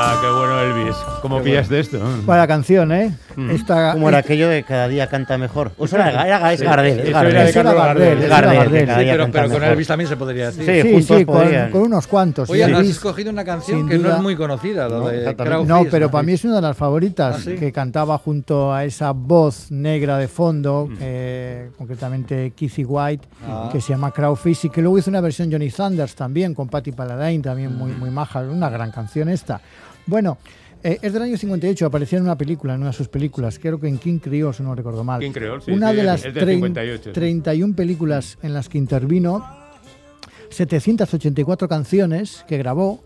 Ah, 0.00 0.16
qué 0.20 0.30
bueno 0.30 0.60
Elvis. 0.60 0.96
¿Cómo 1.22 1.42
pillaste 1.42 1.80
esto? 1.80 1.98
Vaya 2.24 2.46
canción, 2.46 2.92
¿eh? 2.92 3.12
Mm. 3.34 3.50
Esta, 3.50 3.92
¿Cómo 3.94 4.08
era 4.08 4.18
aquello 4.18 4.48
de 4.48 4.62
cada 4.62 4.86
día 4.86 5.08
canta 5.08 5.36
mejor? 5.38 5.72
O 5.76 5.86
sea, 5.88 6.08
era, 6.10 6.26
era, 6.26 6.52
es 6.52 6.60
Sí, 6.60 6.64
Gardel, 6.66 6.98
es 7.00 7.04
eso 7.06 7.12
Gardel. 7.14 7.32
era 7.34 7.42
de 7.44 7.50
Eso 7.50 7.60
era 7.60 7.72
Gardel, 7.72 7.86
Gardel. 7.88 8.22
era 8.22 8.28
Gardel, 8.40 8.56
Gardel. 8.58 8.86
cada 8.86 8.98
Sí, 9.00 9.06
pero, 9.10 9.30
pero 9.32 9.48
con. 9.50 9.64
Elvis 9.64 9.86
también 9.88 10.08
se 10.08 10.16
podría 10.16 10.46
decir. 10.52 10.64
Sí, 10.64 11.02
Sí, 11.02 11.02
sí, 11.18 11.24
con, 11.24 11.70
con 11.72 11.82
unos 11.82 12.06
cuantos. 12.06 12.48
Oye, 12.50 12.62
has 12.64 12.86
escogido 12.86 13.30
una 13.30 13.44
canción 13.44 13.78
sin 13.80 13.88
que 13.88 13.98
no 13.98 14.14
es 14.14 14.22
muy 14.22 14.36
conocida, 14.36 14.88
la 14.88 14.98
No, 14.98 15.08
de. 15.08 15.34
Crowfish, 15.36 15.66
No, 15.68 15.84
pero 15.90 16.10
para 16.10 16.22
mí 16.22 16.32
es 16.32 16.44
una 16.44 16.56
de 16.56 16.62
las 16.62 16.76
favoritas, 16.76 17.36
¿Ah, 17.38 17.40
sí? 17.44 17.54
que 17.56 17.72
cantaba 17.72 18.18
junto 18.18 18.72
a 18.72 18.84
esa 18.84 19.10
voz 19.12 19.70
negra 19.70 20.16
de 20.18 20.26
Mm. 20.26 20.30
fondo, 20.30 20.88
eh, 21.00 21.70
concretamente 21.76 22.52
Kizzy 22.54 22.84
White, 22.84 23.26
Ah. 23.48 23.68
que 23.72 23.80
se 23.80 23.92
llama 23.92 24.10
Crowfish, 24.12 24.66
y 24.66 24.70
que 24.70 24.80
luego 24.80 24.98
hizo 24.98 25.10
una 25.10 25.20
versión 25.20 25.50
Johnny 25.50 25.70
Sanders 25.70 26.14
también, 26.14 26.54
con 26.54 26.68
Patti 26.68 26.92
Paladine, 26.92 27.42
también 27.42 27.76
muy, 27.76 27.90
Mm. 27.92 27.98
muy 27.98 28.10
maja, 28.10 28.40
una 28.40 28.68
gran 28.70 28.90
canción 28.90 29.28
esta. 29.28 29.60
Bueno, 30.08 30.38
eh, 30.82 30.98
es 31.02 31.12
del 31.12 31.22
año 31.22 31.36
58, 31.36 31.84
aparecía 31.86 32.18
en 32.18 32.24
una 32.24 32.36
película, 32.38 32.74
en 32.74 32.80
una 32.80 32.90
de 32.90 32.96
sus 32.96 33.08
películas, 33.08 33.58
creo 33.58 33.78
que 33.78 33.88
en 33.88 33.98
King 33.98 34.18
Creole, 34.18 34.56
si 34.56 34.62
no 34.62 34.74
recuerdo 34.74 35.04
mal. 35.04 35.20
King 35.20 35.32
Creole, 35.32 35.62
sí, 35.62 35.70
una 35.70 35.90
sí, 35.90 35.96
de 35.96 36.02
las 36.02 36.24
es 36.24 36.34
del 36.34 36.44
trein- 36.44 36.54
58, 36.56 37.02
sí. 37.04 37.10
31 37.12 37.74
películas 37.76 38.38
en 38.42 38.54
las 38.54 38.68
que 38.68 38.78
intervino, 38.78 39.44
784 40.50 41.68
canciones 41.68 42.44
que 42.48 42.56
grabó 42.58 43.02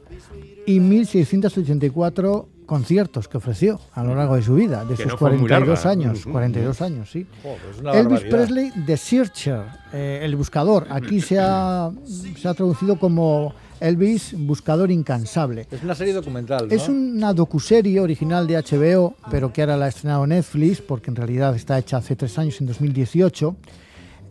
y 0.67 0.81
1684 0.81 2.49
conciertos 2.67 3.27
que 3.29 3.37
ofreció 3.39 3.81
a 3.93 4.05
lo 4.05 4.15
largo 4.15 4.37
de 4.37 4.43
su 4.43 4.55
vida, 4.55 4.85
de 4.85 4.95
Que 4.95 5.03
sus 5.03 5.13
no 5.13 5.19
fue 5.19 5.31
muy 5.31 5.41
42 5.49 5.85
larga. 5.85 5.91
años, 5.91 6.27
Mm, 6.27 6.31
42 6.31 6.81
años, 6.83 7.11
sí. 7.11 7.27
Joder, 7.43 7.59
Elvis 7.97 8.23
barbaridad. 8.23 8.31
Presley, 8.31 8.73
The 8.87 8.97
Searcher, 8.97 9.63
eh, 9.93 10.21
el 10.23 10.37
buscador. 10.37 10.87
Aquí 10.89 11.21
se 11.21 11.39
ha, 11.41 11.91
se 12.39 12.49
ha 12.49 12.55
traducido 12.55 12.97
como 12.99 13.53
Elvis, 13.83 14.35
buscador 14.37 14.91
incansable. 14.91 15.67
Es 15.71 15.83
una 15.83 15.95
serie 15.95 16.15
documental, 16.15 16.69
¿no? 16.69 16.75
Es 16.75 16.89
una 16.89 17.35
docuserie 17.35 18.01
original 18.01 18.47
de 18.47 18.57
HBO, 18.57 19.15
pero 19.31 19.53
que 19.53 19.63
ahora 19.63 19.77
la 19.77 19.87
ha 19.87 19.89
estrenado 19.89 20.27
Netflix, 20.27 20.81
porque 20.81 21.11
en 21.11 21.17
realidad 21.17 21.55
está 21.57 21.79
hecha 21.79 21.97
hace 21.97 22.15
tres 22.15 22.39
años, 22.39 22.61
en 22.61 22.69
2018, 22.69 23.57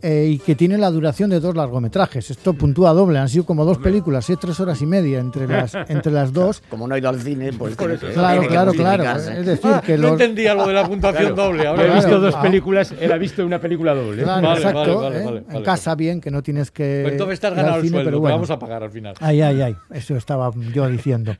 eh, 0.02 0.26
y 0.32 0.38
que 0.38 0.54
tiene 0.54 0.76
la 0.78 0.90
duración 0.90 1.30
de 1.30 1.40
dos 1.40 1.54
largometrajes. 1.56 2.30
Esto 2.30 2.54
puntúa 2.54 2.92
doble, 2.92 3.18
han 3.18 3.28
sido 3.28 3.44
como 3.46 3.64
dos 3.64 3.78
películas, 3.78 4.28
¿eh? 4.30 4.36
tres 4.40 4.58
horas 4.60 4.80
y 4.82 4.86
media 4.86 5.20
entre 5.20 5.46
las, 5.46 5.74
entre 5.88 6.10
las 6.12 6.32
dos. 6.34 6.62
Como 6.68 6.88
no 6.88 6.94
he 6.94 6.98
ido 6.98 7.08
al 7.08 7.20
cine, 7.20 7.52
pues 7.52 7.76
Claro, 7.76 8.46
claro, 8.48 8.72
claro. 8.72 9.04
Es 9.18 9.46
decir, 9.46 9.70
Ah, 9.72 9.82
que 9.84 9.96
no 9.96 10.02
los... 10.02 10.12
entendía 10.12 10.54
lo 10.54 10.66
de 10.66 10.74
la 10.74 10.86
puntuación 10.88 11.34
Claro. 11.34 11.42
doble. 11.50 11.66
Ahora 11.66 11.86
he 11.86 11.94
visto 11.94 12.18
dos 12.20 12.34
Ah. 12.36 12.42
películas, 12.42 12.92
ha 12.92 13.16
visto 13.16 13.44
una 13.46 13.60
película 13.60 13.94
doble. 13.94 14.22
Claro, 14.24 14.46
Vale, 14.48 14.60
exacto. 14.60 14.80
vale, 14.80 14.94
vale, 14.96 15.18
¿eh? 15.20 15.24
vale, 15.24 15.38
en 15.38 15.46
vale. 15.46 15.64
casa 15.64 15.94
bien, 15.94 16.20
que 16.20 16.30
no 16.30 16.42
tienes 16.42 16.70
que... 16.70 17.00
Pues 17.02 17.12
entonces 17.12 17.44
al 17.44 17.54
ganado 17.54 17.76
el 17.76 17.82
cine, 17.82 17.92
sueldo, 17.92 18.08
pero 18.10 18.20
bueno. 18.20 18.36
vamos 18.36 18.50
a 18.50 18.58
pagar 18.58 18.82
al 18.82 18.90
final. 18.90 19.14
Ay, 19.20 19.40
ay, 19.40 19.60
ay, 19.62 19.76
eso 19.92 20.16
estaba 20.16 20.50
yo 20.74 20.88
diciendo. 20.88 21.34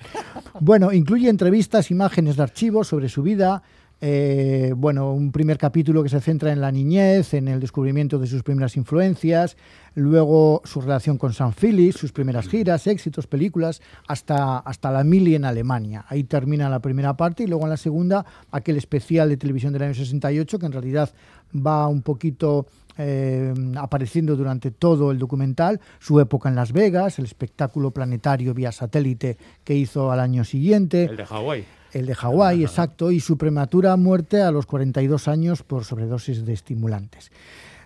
Bueno, 0.61 0.93
incluye 0.93 1.29
entrevistas, 1.29 1.91
imágenes 1.91 2.37
de 2.37 2.43
archivos 2.43 2.89
sobre 2.89 3.09
su 3.09 3.23
vida, 3.23 3.63
eh, 4.05 4.75
bueno, 4.77 5.13
un 5.13 5.31
primer 5.31 5.59
capítulo 5.59 6.03
que 6.03 6.09
se 6.09 6.21
centra 6.21 6.51
en 6.51 6.61
la 6.61 6.73
niñez, 6.73 7.35
en 7.35 7.47
el 7.47 7.61
descubrimiento 7.61 8.19
de 8.19 8.27
sus 8.27 8.43
primeras 8.43 8.77
influencias, 8.77 9.57
luego 9.95 10.61
su 10.65 10.81
relación 10.81 11.19
con 11.19 11.33
San 11.33 11.53
Phillips, 11.53 12.01
sus 12.01 12.11
primeras 12.11 12.49
giras, 12.49 12.89
éxitos, 12.89 13.29
películas, 13.29 13.81
hasta, 14.09 14.59
hasta 14.59 14.91
la 14.91 15.05
mili 15.05 15.37
en 15.37 15.45
Alemania. 15.45 16.05
Ahí 16.09 16.25
termina 16.25 16.69
la 16.69 16.81
primera 16.81 17.17
parte 17.17 17.45
y 17.45 17.47
luego 17.47 17.63
en 17.63 17.71
la 17.71 17.77
segunda 17.77 18.27
aquel 18.51 18.77
especial 18.77 19.29
de 19.29 19.37
televisión 19.37 19.73
del 19.73 19.83
año 19.83 19.95
68 19.95 20.59
que 20.59 20.67
en 20.67 20.73
realidad 20.73 21.15
va 21.55 21.87
un 21.87 22.03
poquito 22.03 22.67
eh, 22.99 23.55
apareciendo 23.77 24.35
durante 24.35 24.73
todo 24.73 25.13
el 25.13 25.19
documental, 25.21 25.81
su 26.01 26.19
época 26.19 26.49
en 26.49 26.57
Las 26.57 26.73
Vegas, 26.73 27.21
el 27.21 27.27
espectáculo 27.27 27.93
planetario 27.93 28.53
vía 28.53 28.73
satélite 28.73 29.39
que 29.63 29.77
hizo 29.77 30.11
al 30.11 30.19
año 30.19 30.43
siguiente. 30.43 31.05
El 31.05 31.19
de 31.19 31.25
Hawái. 31.27 31.65
El 31.93 32.07
de 32.07 32.15
Hawái, 32.15 32.63
exacto, 32.63 33.11
y 33.11 33.21
su 33.21 33.37
prematura 33.37 33.97
muerte 33.97 34.41
a 34.41 34.51
los 34.51 34.67
42 34.67 35.29
años 35.29 35.63
por 35.63 35.85
sobredosis 35.85 36.45
de 36.45 36.53
estimulantes. 36.55 37.31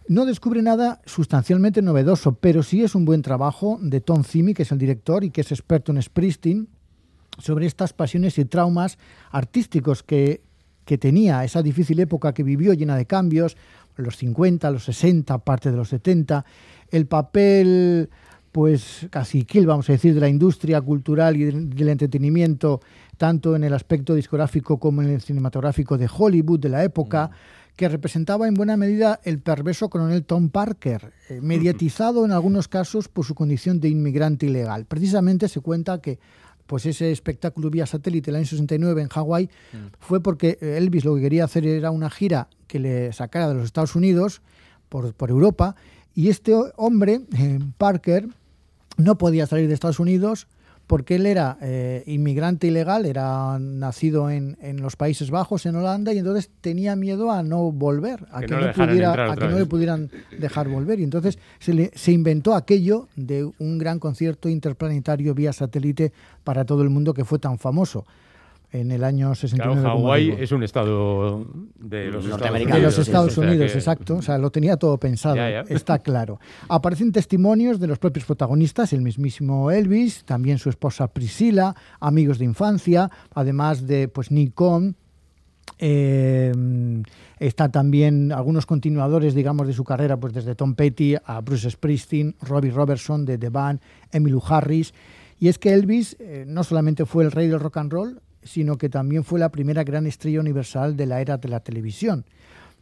No 0.09 0.25
descubre 0.25 0.63
nada 0.63 1.01
sustancialmente 1.05 1.83
novedoso, 1.83 2.37
pero 2.37 2.63
sí 2.63 2.85
es 2.85 2.95
un 2.95 3.05
buen 3.05 3.23
trabajo 3.23 3.79
de 3.83 4.01
Tom 4.01 4.23
Zimi, 4.23 4.55
que 4.55 4.63
es 4.63 4.71
el 4.71 4.79
director 4.79 5.25
y 5.25 5.31
que 5.31 5.41
es 5.41 5.51
experto 5.51 5.91
en 5.91 6.01
Springsteen, 6.01 6.69
sobre 7.39 7.67
estas 7.67 7.93
pasiones 7.93 8.39
y 8.39 8.45
traumas 8.45 8.99
artísticos 9.33 10.05
que, 10.05 10.43
que 10.85 10.97
tenía 10.97 11.45
esa 11.45 11.63
difícil 11.63 11.99
época 11.99 12.33
que 12.33 12.45
vivió 12.45 12.73
llena 12.73 12.97
de 12.97 13.07
cambios, 13.07 13.57
los 13.97 14.17
50, 14.17 14.71
los 14.71 14.85
60, 14.85 15.39
parte 15.39 15.71
de 15.71 15.77
los 15.77 15.89
70, 15.89 16.45
el 16.91 17.07
papel 17.07 18.11
pues 18.57 19.07
caciquil, 19.11 19.67
vamos 19.67 19.87
a 19.91 19.93
decir, 19.93 20.15
de 20.15 20.21
la 20.21 20.31
industria 20.31 20.81
cultural 20.81 21.37
y 21.37 21.45
del 21.45 21.89
entretenimiento, 21.91 22.81
tanto 23.19 23.55
en 23.55 23.65
el 23.65 23.75
aspecto 23.75 24.15
discográfico 24.15 24.79
como 24.79 25.03
en 25.03 25.11
el 25.11 25.21
cinematográfico 25.21 25.99
de 25.99 26.09
Hollywood 26.11 26.61
de 26.61 26.71
la 26.71 26.83
época, 26.83 27.31
que 27.77 27.87
representaba 27.87 28.49
en 28.49 28.55
buena 28.55 28.79
medida 28.79 29.21
el 29.25 29.41
perverso 29.41 29.91
coronel 29.91 30.25
Tom 30.25 30.49
Parker, 30.49 31.13
eh, 31.29 31.39
mediatizado 31.43 32.25
en 32.25 32.33
algunos 32.33 32.67
casos 32.67 33.09
por 33.09 33.27
su 33.27 33.35
condición 33.35 33.79
de 33.79 33.91
inmigrante 33.91 34.47
ilegal. 34.47 34.87
Precisamente 34.87 35.49
se 35.49 35.61
cuenta 35.61 36.01
que 36.01 36.19
pues 36.67 36.87
ese 36.87 37.13
espectáculo 37.13 37.69
vía 37.69 37.85
satélite 37.85 38.31
el 38.31 38.37
año 38.37 38.47
69 38.47 39.03
en 39.03 39.09
Hawái 39.09 39.51
fue 40.01 40.23
porque 40.23 40.57
Elvis 40.63 41.05
lo 41.05 41.15
que 41.15 41.21
quería 41.21 41.45
hacer 41.45 41.67
era 41.67 41.91
una 41.91 42.09
gira 42.09 42.49
que 42.69 42.79
le 42.79 43.13
sacara 43.13 43.49
de 43.49 43.55
los 43.55 43.65
Estados 43.65 43.95
Unidos 43.95 44.41
por, 44.89 45.13
por 45.13 45.29
Europa 45.29 45.77
y 46.17 46.31
este 46.31 46.55
hombre, 46.77 47.21
eh, 47.37 47.59
Parker, 47.77 48.31
no 48.97 49.19
podía 49.19 49.47
salir 49.47 49.69
de 49.69 49.75
Estados 49.75 50.01
Unidos 50.01 50.47
porque 50.87 51.17
él 51.17 51.27
era 51.27 51.59
eh, 51.63 52.05
inmigrante 52.07 52.69
ilegal, 52.69 53.07
era 53.07 53.59
nacido 53.59 54.31
en, 54.31 54.57
en, 54.61 54.81
los 54.81 54.95
Países 54.95 55.33
Bajos, 55.33 55.67
en 55.67 55.75
Holanda, 55.75 56.13
y 56.13 56.19
entonces 56.19 56.49
tenía 56.61 56.95
miedo 56.95 57.33
a 57.33 57.43
no 57.43 57.73
volver, 57.73 58.25
a 58.31 58.39
que, 58.41 58.47
Que 58.47 58.55
no 58.55 58.61
le 58.61 58.73
pudiera, 58.73 59.33
a 59.33 59.37
que 59.37 59.49
no 59.49 59.59
le 59.59 59.67
pudieran 59.67 60.11
dejar 60.39 60.69
volver. 60.69 61.01
Y 61.01 61.03
entonces 61.03 61.41
se, 61.59 61.75
le- 61.75 61.91
se 61.97 62.13
inventó 62.13 62.55
aquello 62.55 63.09
de 63.17 63.51
un 63.59 63.79
gran 63.79 63.99
concierto 63.99 64.49
interplanetario 64.49 65.35
vía 65.35 65.53
satélite 65.53 66.13
para 66.45 66.65
todo 66.65 66.83
el 66.83 66.91
mundo 66.91 67.15
que 67.15 67.25
fue 67.25 67.41
tan 67.41 67.59
famoso 67.59 68.07
en 68.73 68.91
el 68.91 69.05
año 69.05 69.35
69. 69.35 69.81
Claro, 69.81 69.99
Hawái 69.99 70.31
es 70.39 70.53
un 70.53 70.63
estado 70.63 71.47
de 71.79 72.11
los 72.11 72.25
Estados 72.27 72.51
Unidos. 72.51 72.73
De 72.75 72.81
los 72.83 72.99
Estados 72.99 73.33
o 73.39 73.41
sea 73.43 73.51
Unidos, 73.51 73.73
que- 73.73 73.79
exacto. 73.79 74.17
O 74.17 74.23
sea, 74.23 74.39
lo 74.39 74.51
tenía 74.51 74.77
todo 74.77 74.99
pensado, 74.99 75.37
Ya, 75.37 75.51
ya. 75.51 75.61
está 75.69 75.99
claro. 76.01 76.39
Aparecen 76.69 77.13
testimonios 77.13 77.79
de 77.81 77.87
los 77.87 77.99
propios 77.99 78.25
protagonistas, 78.27 78.93
el 78.93 79.03
mismísimo 79.03 79.71
Elvis, 79.71 80.25
también 80.25 80.59
su 80.59 80.69
esposa 80.69 81.07
Priscila, 81.09 81.75
amigos 82.01 82.39
de 82.39 82.45
infancia, 82.47 83.11
además 83.35 83.87
de 83.87 84.09
pues 84.09 84.31
Nick 84.31 84.55
Cohn, 84.55 84.97
eh, 85.79 86.53
está 87.39 87.71
también 87.71 88.33
algunos 88.33 88.67
continuadores, 88.67 89.35
digamos, 89.35 89.67
de 89.67 89.73
su 89.75 89.85
carrera, 89.85 90.17
pues 90.19 90.33
desde 90.33 90.55
Tom 90.55 90.75
Petty 90.75 91.17
a 91.25 91.41
Bruce 91.41 91.71
Springsteen, 91.71 92.35
Robbie 92.43 92.71
Robertson 92.71 93.25
de 93.25 93.37
The 93.39 93.51
Band, 93.51 93.81
Emmylou 94.13 94.43
Harris. 94.49 94.95
Y 95.39 95.49
es 95.49 95.59
que 95.59 95.73
Elvis 95.75 96.17
eh, 96.19 96.45
no 96.47 96.65
solamente 96.65 97.05
fue 97.05 97.25
el 97.25 97.31
rey 97.31 97.49
del 97.49 97.61
rock 97.61 97.77
and 97.77 97.93
roll, 97.93 98.21
sino 98.47 98.77
que 98.79 98.89
también 98.89 99.25
fue 99.25 99.39
la 99.39 99.51
primera 99.51 99.85
gran 99.85 100.07
estrella 100.07 100.41
universal 100.41 100.97
de 100.97 101.07
la 101.07 101.21
era 101.21 101.37
de 101.37 101.49
la 101.49 101.61
televisión. 101.61 102.25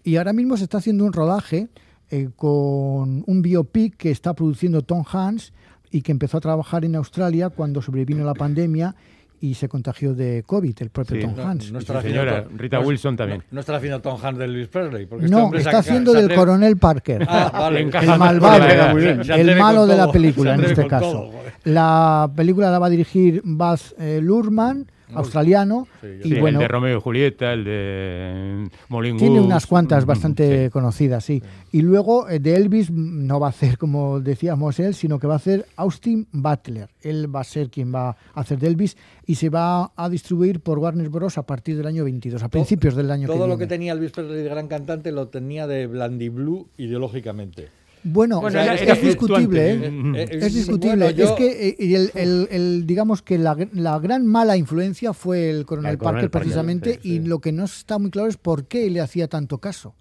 Y 0.04 0.16
ahora 0.16 0.32
mismo 0.32 0.56
se 0.56 0.64
está 0.64 0.78
haciendo 0.78 1.04
un 1.04 1.12
rodaje 1.12 1.68
eh, 2.10 2.28
con 2.36 3.24
un 3.26 3.42
biopic 3.42 3.96
que 3.96 4.10
está 4.10 4.34
produciendo 4.34 4.82
Tom 4.82 5.02
Hanks 5.10 5.52
y 5.90 6.02
que 6.02 6.12
empezó 6.12 6.36
a 6.36 6.40
trabajar 6.40 6.84
en 6.84 6.94
Australia 6.96 7.48
cuando 7.50 7.80
sobrevino 7.80 8.24
la 8.24 8.34
pandemia 8.34 8.94
y 9.40 9.54
se 9.54 9.68
contagió 9.68 10.14
de 10.14 10.42
COVID, 10.46 10.74
el 10.80 10.90
propio 10.90 11.16
Sí. 11.16 11.22
Tom 11.22 11.34
No, 11.36 11.42
Hanks. 11.46 11.72
no 11.72 11.80
su 11.80 11.92
haciendo 11.92 12.20
señora, 12.22 12.44
Tom- 12.44 12.56
Rita 12.56 12.80
Wilson 12.80 13.16
también. 13.16 13.40
No, 13.40 13.44
no 13.52 13.60
estará 13.60 13.78
haciendo 13.78 14.00
Tom 14.00 14.18
Hanks 14.22 14.38
de 14.38 14.44
Elvis 14.46 14.68
Presley. 14.68 15.06
Porque 15.06 15.24
este 15.26 15.36
No, 15.36 15.50
se 15.50 15.56
está 15.58 15.78
haciendo 15.78 16.12
del 16.12 16.26
atreve- 16.26 16.34
coronel 16.36 16.76
Parker. 16.78 17.26
Ah, 17.28 17.50
vale. 17.52 17.80
el 17.80 18.18
malvado, 18.18 18.58
la- 18.58 19.36
el 19.36 19.58
malo 19.58 19.86
de 19.86 19.96
la 19.96 20.10
película 20.10 20.54
en 20.54 20.64
este 20.64 20.86
caso. 20.86 21.10
todo, 21.10 21.30
la 21.64 22.30
película 22.34 22.70
la 22.70 22.78
va 22.78 22.86
a 22.86 22.90
dirigir 22.90 23.42
Baz 23.44 23.94
eh, 23.98 24.20
Luhrmann, 24.22 24.86
australiano, 25.16 25.86
Sí, 26.00 26.06
y 26.24 26.28
Sí, 26.34 26.40
bueno, 26.40 26.58
el 26.58 26.62
de 26.64 26.68
Romeo 26.68 26.98
y 26.98 27.00
Julieta, 27.00 27.52
el 27.52 27.64
de 27.64 28.68
Molin 28.88 29.16
tiene 29.16 29.40
unas 29.40 29.66
cuantas 29.66 30.04
Mm, 30.04 30.08
bastante 30.08 30.64
sí. 30.66 30.70
conocidas, 30.70 31.24
sí. 31.24 31.42
Y 31.72 31.82
luego 31.82 32.28
eh, 32.28 32.38
de 32.38 32.56
Elvis 32.56 32.90
mm, 32.90 33.26
no 33.26 33.40
va 33.40 33.48
a 33.48 33.50
hacer 33.50 33.78
como 33.78 34.20
decíamos 34.20 34.78
él, 34.80 34.94
sino 34.94 35.18
que 35.18 35.26
va 35.26 35.34
a 35.34 35.36
hacer 35.36 35.66
Austin 35.76 36.26
Butler. 36.32 36.88
Él 37.02 37.34
va 37.34 37.40
a 37.40 37.44
ser 37.44 37.70
quien 37.70 37.94
va 37.94 38.10
a 38.10 38.16
hacer 38.40 38.58
de 38.58 38.66
Elvis 38.68 38.96
y 39.26 39.34
se 39.36 39.48
va 39.48 39.92
a 39.96 40.08
distribuir 40.08 40.60
por 40.60 40.78
Warner 40.78 41.08
Bros. 41.08 41.38
a 41.38 41.42
partir 41.42 41.76
del 41.76 41.86
año 41.86 42.04
22, 42.04 42.42
a 42.42 42.48
principios 42.48 42.94
del 42.94 43.10
año 43.10 43.26
Todo 43.26 43.42
que 43.44 43.48
lo 43.48 43.58
que 43.58 43.66
tenía 43.66 43.92
Elvis 43.92 44.10
Presley 44.12 44.42
de 44.42 44.48
gran 44.48 44.68
cantante 44.68 45.12
lo 45.12 45.28
tenía 45.28 45.66
de 45.66 45.86
Blandiblue 45.86 46.66
ideológicamente. 46.76 47.68
Bueno, 48.06 48.40
Bueno, 48.42 48.48
o 48.60 48.62
sea, 48.62 48.74
era- 48.74 48.92
es, 48.92 49.02
discutible. 49.02 49.72
¿eh? 49.72 49.74
Eh, 49.86 50.12
eh, 50.30 50.38
Es 50.42 50.54
discutible. 50.54 50.96
bueno, 51.06 51.10
yo- 51.10 51.24
Es 51.24 51.30
que 51.32 51.68
eh, 51.68 51.76
el, 51.96 52.10
el- 52.14 52.48
el- 52.50 52.86
digamos 52.86 53.22
que 53.22 53.38
la, 53.38 53.56
la 53.72 53.98
gran 53.98 54.26
mala 54.26 54.56
influencia 54.58 55.14
fue 55.14 55.48
el 55.50 55.64
coronel 55.64 55.92
El 55.92 55.98
coronel 55.98 56.14
Parker 56.20 56.30
Parker, 56.30 56.40
precisamente 56.42 56.92
sí, 56.94 56.98
sí. 57.02 57.12
y 57.14 57.18
lo 57.20 57.40
que 57.40 57.52
no 57.52 57.64
está 57.64 57.98
muy 57.98 58.10
claro 58.10 58.28
es 58.28 58.36
por 58.36 58.66
qué 58.66 58.90
le 58.90 59.00
hacía 59.00 59.26
tanto 59.28 59.56
caso. 59.58 59.94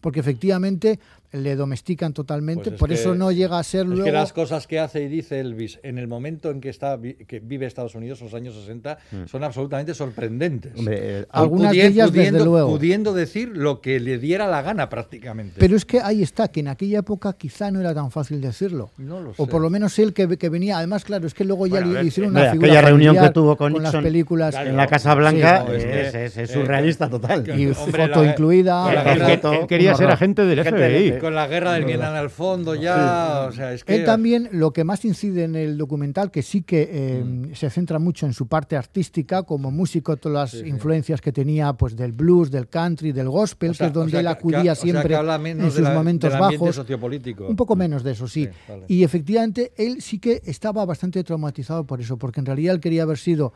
Porque 0.00 0.20
efectivamente 0.20 1.00
le 1.32 1.56
domestican 1.56 2.14
totalmente, 2.14 2.64
Pues 2.64 2.74
es 2.74 2.78
por 2.80 2.88
que- 2.88 2.94
eso 2.94 3.14
no 3.14 3.30
llega 3.32 3.58
a 3.58 3.62
ser 3.62 3.82
Es 3.82 3.86
luego... 3.88 4.04
que 4.04 4.12
las 4.12 4.32
cosas 4.32 4.66
que 4.66 4.78
hace 4.78 5.02
y 5.02 5.08
dice 5.08 5.40
Elvis 5.40 5.78
en 5.82 5.98
el 5.98 6.08
momento 6.08 6.50
en 6.50 6.60
que 6.60 6.70
está 6.70 6.96
vi- 6.96 7.14
que 7.14 7.40
vive 7.40 7.66
Estados 7.66 7.94
Unidos, 7.94 8.20
los 8.22 8.32
años 8.34 8.54
60, 8.54 8.98
son 9.26 9.44
absolutamente 9.44 9.92
sorprendentes. 9.94 10.72
Hombre, 10.76 11.20
eh, 11.20 11.26
Algunas 11.30 11.72
Pudien- 11.72 11.82
de 11.82 11.86
ellas, 11.88 12.12
desde 12.12 12.28
pudiendo, 12.30 12.44
luego. 12.44 12.70
pudiendo 12.70 13.12
decir 13.12 13.50
lo 13.54 13.80
que 13.80 14.00
le 14.00 14.18
diera 14.18 14.46
la 14.46 14.62
gana 14.62 14.88
prácticamente. 14.88 15.56
Pero 15.58 15.76
es 15.76 15.84
que 15.84 16.00
ahí 16.00 16.22
está, 16.22 16.48
que 16.48 16.60
en 16.60 16.68
aquella 16.68 17.00
época 17.00 17.34
quizá 17.34 17.70
no 17.70 17.80
era 17.80 17.94
tan 17.94 18.10
fácil 18.10 18.40
decirlo. 18.40 18.90
No 18.96 19.20
lo 19.20 19.34
O 19.36 19.46
por 19.46 19.60
lo 19.60 19.68
menos 19.70 19.98
él 19.98 20.12
que, 20.14 20.38
que 20.38 20.48
venía. 20.48 20.78
Además, 20.78 21.04
claro, 21.04 21.26
es 21.26 21.34
que 21.34 21.44
luego 21.44 21.66
ya 21.66 21.72
Bueno, 21.72 21.86
le 21.88 21.94
ver, 21.94 22.06
hicieron 22.06 22.28
Hombre, 22.30 22.42
una 22.44 22.52
figura 22.52 22.68
aquella 22.72 22.88
reunión 22.88 23.16
que 23.18 23.30
tuvo 23.30 23.56
con 23.56 23.72
las 23.74 23.82
Nixon 23.82 24.02
películas. 24.04 24.54
en 24.54 24.76
la 24.76 24.86
Casa 24.86 25.14
Blanca 25.14 25.58
Sí, 25.60 25.66
no, 25.68 25.72
es 25.74 25.84
es, 25.84 25.90
que- 25.90 26.24
es- 26.24 26.36
es 26.38 26.50
eh, 26.50 26.52
surrealista 26.54 27.10
total. 27.10 27.44
y 27.48 27.66
Hombre, 27.66 27.74
foto 28.06 28.24
la- 28.24 28.30
incluida. 28.30 28.82
con 28.84 28.94
la 28.94 29.00
Él, 29.12 29.18
guerra- 29.18 29.32
él- 29.34 29.60
él 29.60 29.66
quería 29.66 29.94
ser 29.94 30.10
agente 30.10 30.44
del 30.46 30.58
FBI. 30.60 31.17
De- 31.18 31.22
con 31.22 31.34
la 31.34 31.46
guerra 31.46 31.72
del 31.74 31.84
Vietnam 31.84 32.14
al 32.14 32.30
fondo 32.30 32.74
ya, 32.74 33.46
o 33.48 33.52
sea, 33.52 33.72
es 33.72 33.84
que 33.84 33.94
Él 33.96 34.04
también, 34.04 34.48
lo 34.52 34.72
que 34.72 34.84
más 34.84 35.04
incide 35.04 35.44
en 35.44 35.54
el 35.54 35.76
documental, 35.78 36.30
que 36.30 36.42
sí 36.42 36.62
que 36.62 36.88
eh, 36.90 37.24
se 37.54 37.70
centra 37.70 37.98
mucho 37.98 38.26
en 38.26 38.32
su 38.32 38.46
parte 38.46 38.76
artística, 38.76 39.42
como 39.42 39.70
músico, 39.70 40.16
todas 40.16 40.54
las 40.54 40.62
influencias 40.66 41.20
que 41.20 41.32
tenía 41.32 41.72
pues 41.74 41.96
del 41.96 42.12
blues, 42.12 42.50
del 42.50 42.68
country, 42.68 43.12
del 43.12 43.28
gospel, 43.28 43.70
o 43.70 43.74
sea, 43.74 43.86
que 43.86 43.88
es 43.88 43.94
donde 43.94 44.08
o 44.08 44.10
sea, 44.12 44.20
él 44.20 44.26
acudía 44.28 44.62
que- 44.62 44.70
o 44.70 44.74
sea, 44.74 44.84
que 44.84 44.90
siempre 44.90 45.14
en 45.14 45.70
sus 45.70 45.80
la- 45.80 45.94
momentos 45.94 46.38
bajos. 46.38 46.74
sociopolítico. 46.74 47.46
Un 47.46 47.56
poco 47.56 47.76
menos 47.76 48.02
de 48.02 48.12
eso, 48.12 48.26
sí. 48.26 48.44
Sí, 48.44 48.50
vale. 48.68 48.84
Y 48.88 49.04
efectivamente, 49.04 49.72
él 49.76 50.00
sí 50.00 50.18
que 50.18 50.40
estaba 50.44 50.84
bastante 50.84 51.22
traumatizado 51.24 51.84
por 51.84 52.00
eso, 52.00 52.16
porque 52.16 52.40
en 52.40 52.46
realidad 52.46 52.74
él 52.74 52.80
quería 52.80 53.02
haber 53.02 53.18
sido 53.18 53.52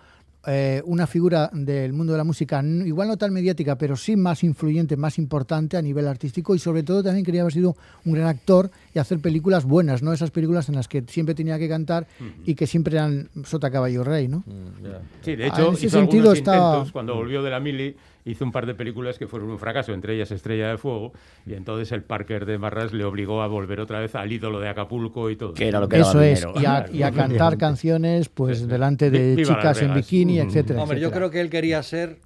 eh, 0.46 0.82
una 0.86 1.06
figura 1.06 1.50
del 1.52 1.92
mundo 1.92 2.12
de 2.12 2.18
la 2.18 2.24
música, 2.24 2.62
igual 2.64 3.08
no 3.08 3.16
tan 3.16 3.32
mediática, 3.32 3.76
pero 3.76 3.96
sí 3.96 4.16
más 4.16 4.42
influyente, 4.42 4.96
más 4.96 5.18
importante 5.18 5.76
a 5.76 5.82
nivel 5.82 6.08
artístico 6.08 6.54
y 6.54 6.58
sobre 6.58 6.82
todo 6.82 7.02
también 7.02 7.24
quería 7.24 7.42
haber 7.42 7.52
sido 7.52 7.76
un 8.04 8.12
gran 8.14 8.26
actor 8.26 8.70
y 8.94 8.98
hacer 8.98 9.20
películas 9.20 9.64
buenas, 9.64 10.02
no 10.02 10.12
esas 10.12 10.30
películas 10.30 10.68
en 10.68 10.74
las 10.74 10.88
que 10.88 11.02
siempre 11.06 11.34
tenía 11.34 11.58
que 11.58 11.68
cantar 11.68 12.06
y 12.44 12.54
que 12.54 12.66
siempre 12.66 12.96
eran 12.96 13.28
sota 13.44 13.70
caballo 13.70 14.02
rey, 14.04 14.26
¿no? 14.28 14.38
Mm. 14.38 15.22
Sí, 15.24 15.36
de 15.36 15.44
Ah, 15.44 15.48
hecho, 15.48 15.68
en 15.68 15.74
ese 15.74 15.86
hizo 15.86 15.98
sentido 16.00 16.34
intentos. 16.34 16.92
Cuando 16.92 17.14
volvió 17.14 17.42
de 17.42 17.50
la 17.50 17.60
mili, 17.60 17.94
hizo 18.24 18.44
un 18.44 18.52
par 18.52 18.66
de 18.66 18.74
películas 18.74 19.18
que 19.18 19.26
fueron 19.26 19.50
un 19.50 19.58
fracaso, 19.58 19.92
entre 19.92 20.14
ellas 20.14 20.30
Estrella 20.30 20.68
de 20.68 20.78
Fuego, 20.78 21.12
y 21.46 21.54
entonces 21.54 21.92
el 21.92 22.02
Parker 22.02 22.46
de 22.46 22.58
Marras 22.58 22.92
le 22.92 23.04
obligó 23.04 23.42
a 23.42 23.46
volver 23.46 23.80
otra 23.80 24.00
vez 24.00 24.14
al 24.14 24.32
ídolo 24.32 24.60
de 24.60 24.68
Acapulco 24.68 25.30
y 25.30 25.36
todo. 25.36 25.54
Que 25.54 25.68
era 25.68 25.80
lo 25.80 25.88
que 25.88 25.98
daba 25.98 26.10
Eso 26.10 26.20
es, 26.20 26.46
y 26.60 26.66
a, 26.66 26.86
y 26.92 27.02
a 27.02 27.10
cantar 27.10 27.58
canciones 27.58 28.28
pues 28.28 28.66
delante 28.66 29.10
de 29.10 29.36
viva 29.36 29.56
chicas 29.56 29.82
en 29.82 29.94
bikini, 29.94 30.38
etcétera. 30.38 30.82
Hombre, 30.82 31.00
yo 31.00 31.10
creo 31.10 31.30
que 31.30 31.40
él 31.40 31.50
quería 31.50 31.82
ser 31.82 32.18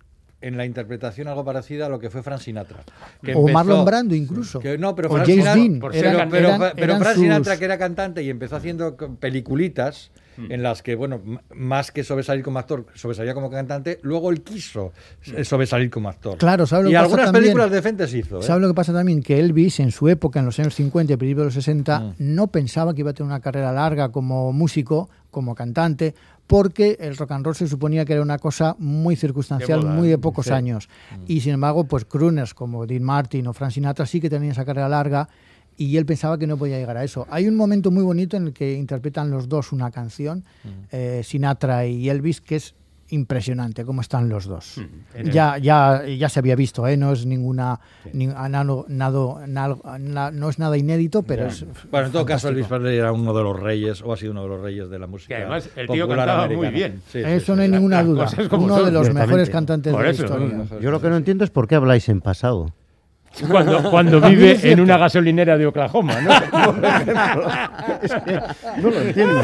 en 0.47 0.57
la 0.57 0.65
interpretación 0.65 1.29
algo 1.29 1.45
parecida 1.45 1.87
a 1.87 1.89
lo 1.89 1.99
que 1.99 2.11
fue 2.11 2.23
Frank 2.23 2.41
Sinatra. 2.41 2.85
que 3.23 3.35
O 3.35 3.47
Marlon 3.49 3.85
Brando 3.85 4.15
incluso. 4.15 4.61
que 4.61 4.79
no, 4.79 4.95
pero 4.95 5.09
O 5.09 5.13
Frank 5.13 5.27
James 5.27 5.41
Sinatra, 5.45 5.63
Dean. 5.63 5.81
pero- 5.81 5.93
Eran- 5.95 6.29
pero, 6.31 6.49
eran- 6.49 6.61
pero 6.75 6.85
eran 6.85 6.99
Frank 7.01 7.15
sus- 7.15 7.23
Sinatra, 7.23 7.57
que 7.59 7.65
era 7.65 7.79
cantante 7.79 8.23
y 8.23 8.31
empezó 8.31 8.57
haciendo 8.57 8.97
peliculitas 9.41 10.11
en 10.51 10.63
las 10.63 10.83
que, 10.83 10.95
bueno, 10.97 11.23
más 11.55 11.91
que 11.91 12.05
sobresalir 12.05 12.45
como 12.45 12.59
actor, 12.59 12.85
sobresalía 12.95 13.33
como 13.33 13.51
cantante, 13.51 13.99
luego 14.03 14.31
él 14.31 14.43
quiso 14.43 14.93
eh, 15.35 15.45
sobresalir 15.45 15.89
como 15.89 16.11
actor. 16.11 16.37
Claro, 16.37 16.67
¿sabes 16.67 16.85
lo 16.85 16.91
y 16.91 16.93
que 16.93 16.97
pasa 16.97 17.05
algunas 17.07 17.25
también? 17.27 17.43
películas 17.45 17.71
decentes 17.71 18.13
hizo. 18.13 18.41
¿eh? 18.41 18.43
¿Sabes 18.43 18.61
lo 18.61 18.69
que 18.69 18.75
pasa 18.75 18.93
también? 18.93 19.23
Que 19.23 19.41
Elvis 19.41 19.81
en 19.81 19.91
su 19.91 20.11
época, 20.11 20.39
en 20.41 20.45
los 20.45 20.59
años 20.59 20.75
50 20.75 21.15
y 21.15 21.17
principios 21.17 21.43
de 21.43 21.47
los 21.47 21.55
60, 21.55 22.01
Mm. 22.01 22.15
no 22.19 22.49
pensaba 22.49 22.93
que 22.93 23.01
iba 23.01 23.13
a 23.13 23.15
tener 23.15 23.29
una 23.31 23.41
carrera 23.41 23.73
larga 23.73 24.11
como 24.11 24.53
músico, 24.53 25.09
como 25.31 25.55
cantante, 25.55 26.15
porque 26.47 26.97
el 27.01 27.17
rock 27.17 27.33
and 27.33 27.45
roll 27.45 27.57
se 27.57 27.67
suponía 27.67 28.05
que 28.05 28.13
era 28.13 28.23
una 28.23 28.39
cosa 28.39 28.77
muy 28.79 29.17
circunstancial, 29.17 29.83
moda, 29.83 29.95
muy 29.95 30.09
de 30.09 30.19
pocos 30.19 30.47
sí. 30.47 30.53
años. 30.53 30.89
Y 31.27 31.41
sin 31.41 31.55
embargo, 31.55 31.85
pues 31.85 32.05
crooners 32.05 32.55
como 32.55 32.87
Dean 32.87 33.03
Martin 33.03 33.47
o 33.49 33.53
Frank 33.53 33.73
Sinatra 33.73 34.07
sí 34.07 34.21
que 34.21 34.31
tenían 34.31 34.53
esa 34.53 34.65
carrera 34.65 34.89
larga 34.89 35.29
y 35.77 35.97
él 35.97 36.07
pensaba 36.07 36.39
que 36.39 36.47
no 36.47 36.57
podía 36.57 36.79
llegar 36.79 36.97
a 36.97 37.05
eso. 37.05 37.27
Hay 37.31 37.49
un 37.49 37.57
momento 37.57 37.91
muy 37.91 38.03
bonito 38.03 38.37
en 38.37 38.49
el 38.49 38.53
que 38.53 38.75
interpretan 38.75 39.31
los 39.31 39.49
dos 39.49 39.73
una 39.73 39.91
canción, 39.91 40.45
eh, 40.91 41.23
Sinatra 41.25 41.87
y 41.87 42.09
Elvis, 42.09 42.41
que 42.41 42.57
es 42.57 42.75
impresionante 43.11 43.85
cómo 43.85 44.01
están 44.01 44.29
los 44.29 44.47
dos. 44.47 44.81
El- 45.15 45.31
Ya, 45.31 45.59
ya, 45.59 46.05
ya 46.07 46.29
se 46.29 46.39
había 46.41 46.57
visto, 46.57 46.87
¿eh? 46.87 46.97
no 46.97 47.13
es 47.13 47.25
ninguna, 47.27 47.79
ni- 48.13 48.27
nado- 48.27 48.85
nado- 48.89 49.41
nal- 49.47 49.79
na- 50.01 50.31
no 50.31 50.49
es 50.49 50.59
nada 50.59 50.77
inédito, 50.77 51.23
pero 51.23 51.43
Ya. 51.45 51.49
es 51.49 51.65
Bueno, 51.91 52.07
en 52.07 52.13
todo 52.13 52.27
caso. 52.27 52.49
Elvis 52.49 52.67
Presley 52.67 52.99
era 52.99 53.13
uno 53.13 53.33
de 53.35 53.43
los 53.43 53.59
reyes, 53.59 54.03
o 54.03 54.13
ha 54.13 54.17
sido 54.17 54.33
uno 54.33 54.43
de 54.43 54.49
los 54.49 54.61
reyes 54.61 54.91
de 54.91 54.99
la 54.99 55.07
música. 55.07 55.37
Que 55.37 55.43
además 55.43 55.69
el 55.77 55.87
tío 55.89 56.09
cantaba 56.09 56.45
americana. 56.45 56.69
muy 56.71 56.75
bien. 56.79 57.03
Sí, 57.07 57.21
sí, 57.21 57.25
Eso 57.25 57.53
sí. 57.53 57.57
no 57.57 57.63
hay 57.63 57.69
ninguna 57.69 58.03
duda. 58.03 58.29
como 58.51 58.65
Uno 58.65 58.77
son, 58.77 58.85
de 58.87 58.93
los 58.93 59.13
mejores 59.15 59.51
cantantes 59.51 59.93
Por 59.93 60.03
de 60.03 60.07
la 60.09 60.13
eso, 60.13 60.25
historia. 60.25 60.65
Yo 60.81 60.91
lo 60.91 61.01
que 61.01 61.09
no 61.09 61.17
entiendo 61.17 61.45
es 61.45 61.51
por 61.51 61.69
qué 61.69 61.75
habláis 61.77 62.09
en 62.09 62.21
pasado. 62.21 62.73
Cuando, 63.51 63.83
cuando 63.91 64.21
vive 64.21 64.59
en 64.63 64.81
una 64.81 64.97
gasolinera 64.97 65.59
de 65.59 65.67
Oklahoma, 65.67 66.21
¿no? 66.21 66.31
No 68.81 68.91
lo 68.91 69.01
entiendo. 69.01 69.41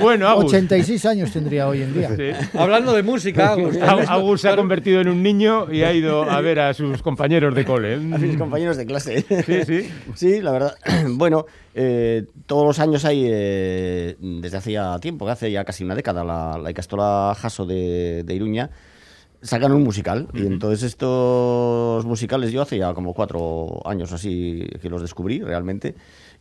bueno, 0.00 0.28
Agus. 0.28 0.46
86 0.46 1.04
años 1.06 1.32
tendría 1.32 1.68
hoy 1.68 1.82
en 1.82 1.94
día. 1.94 2.10
Sí. 2.16 2.30
Hablando 2.58 2.92
de 2.92 3.02
música, 3.02 3.52
Agus, 3.52 3.76
Agus 3.80 4.40
se 4.40 4.48
ha 4.48 4.56
convertido 4.56 5.00
en 5.00 5.08
un 5.08 5.22
niño 5.22 5.72
y 5.72 5.82
ha 5.82 5.92
ido 5.92 6.30
a 6.30 6.40
ver 6.40 6.60
a 6.60 6.74
sus 6.74 7.02
compañeros 7.02 7.54
de 7.54 7.64
cole. 7.64 7.94
A 7.94 7.98
mis 7.98 8.36
compañeros 8.36 8.76
de 8.76 8.86
clase. 8.86 9.24
Sí, 9.44 9.64
sí. 9.64 9.90
Sí, 10.14 10.40
la 10.40 10.52
verdad. 10.52 10.74
Bueno, 11.08 11.46
eh, 11.74 12.24
todos 12.46 12.66
los 12.66 12.78
años 12.78 13.04
hay, 13.04 13.26
eh, 13.28 14.16
desde 14.20 14.56
hacía 14.56 14.98
tiempo, 15.00 15.24
que 15.24 15.32
hace 15.32 15.50
ya 15.50 15.64
casi 15.64 15.84
una 15.84 15.94
década, 15.94 16.24
la, 16.24 16.58
la 16.58 16.70
Icastola 16.70 17.34
Jaso 17.38 17.64
de, 17.64 18.22
de 18.24 18.34
Iruña, 18.34 18.70
sacan 19.46 19.72
un 19.72 19.82
musical. 19.82 20.28
Y 20.34 20.46
entonces 20.46 20.82
estos 20.82 22.04
musicales 22.04 22.52
yo 22.52 22.62
hace 22.62 22.78
ya 22.78 22.92
como 22.94 23.14
cuatro 23.14 23.80
años 23.86 24.12
así 24.12 24.66
que 24.82 24.90
los 24.90 25.00
descubrí 25.00 25.40
realmente. 25.40 25.94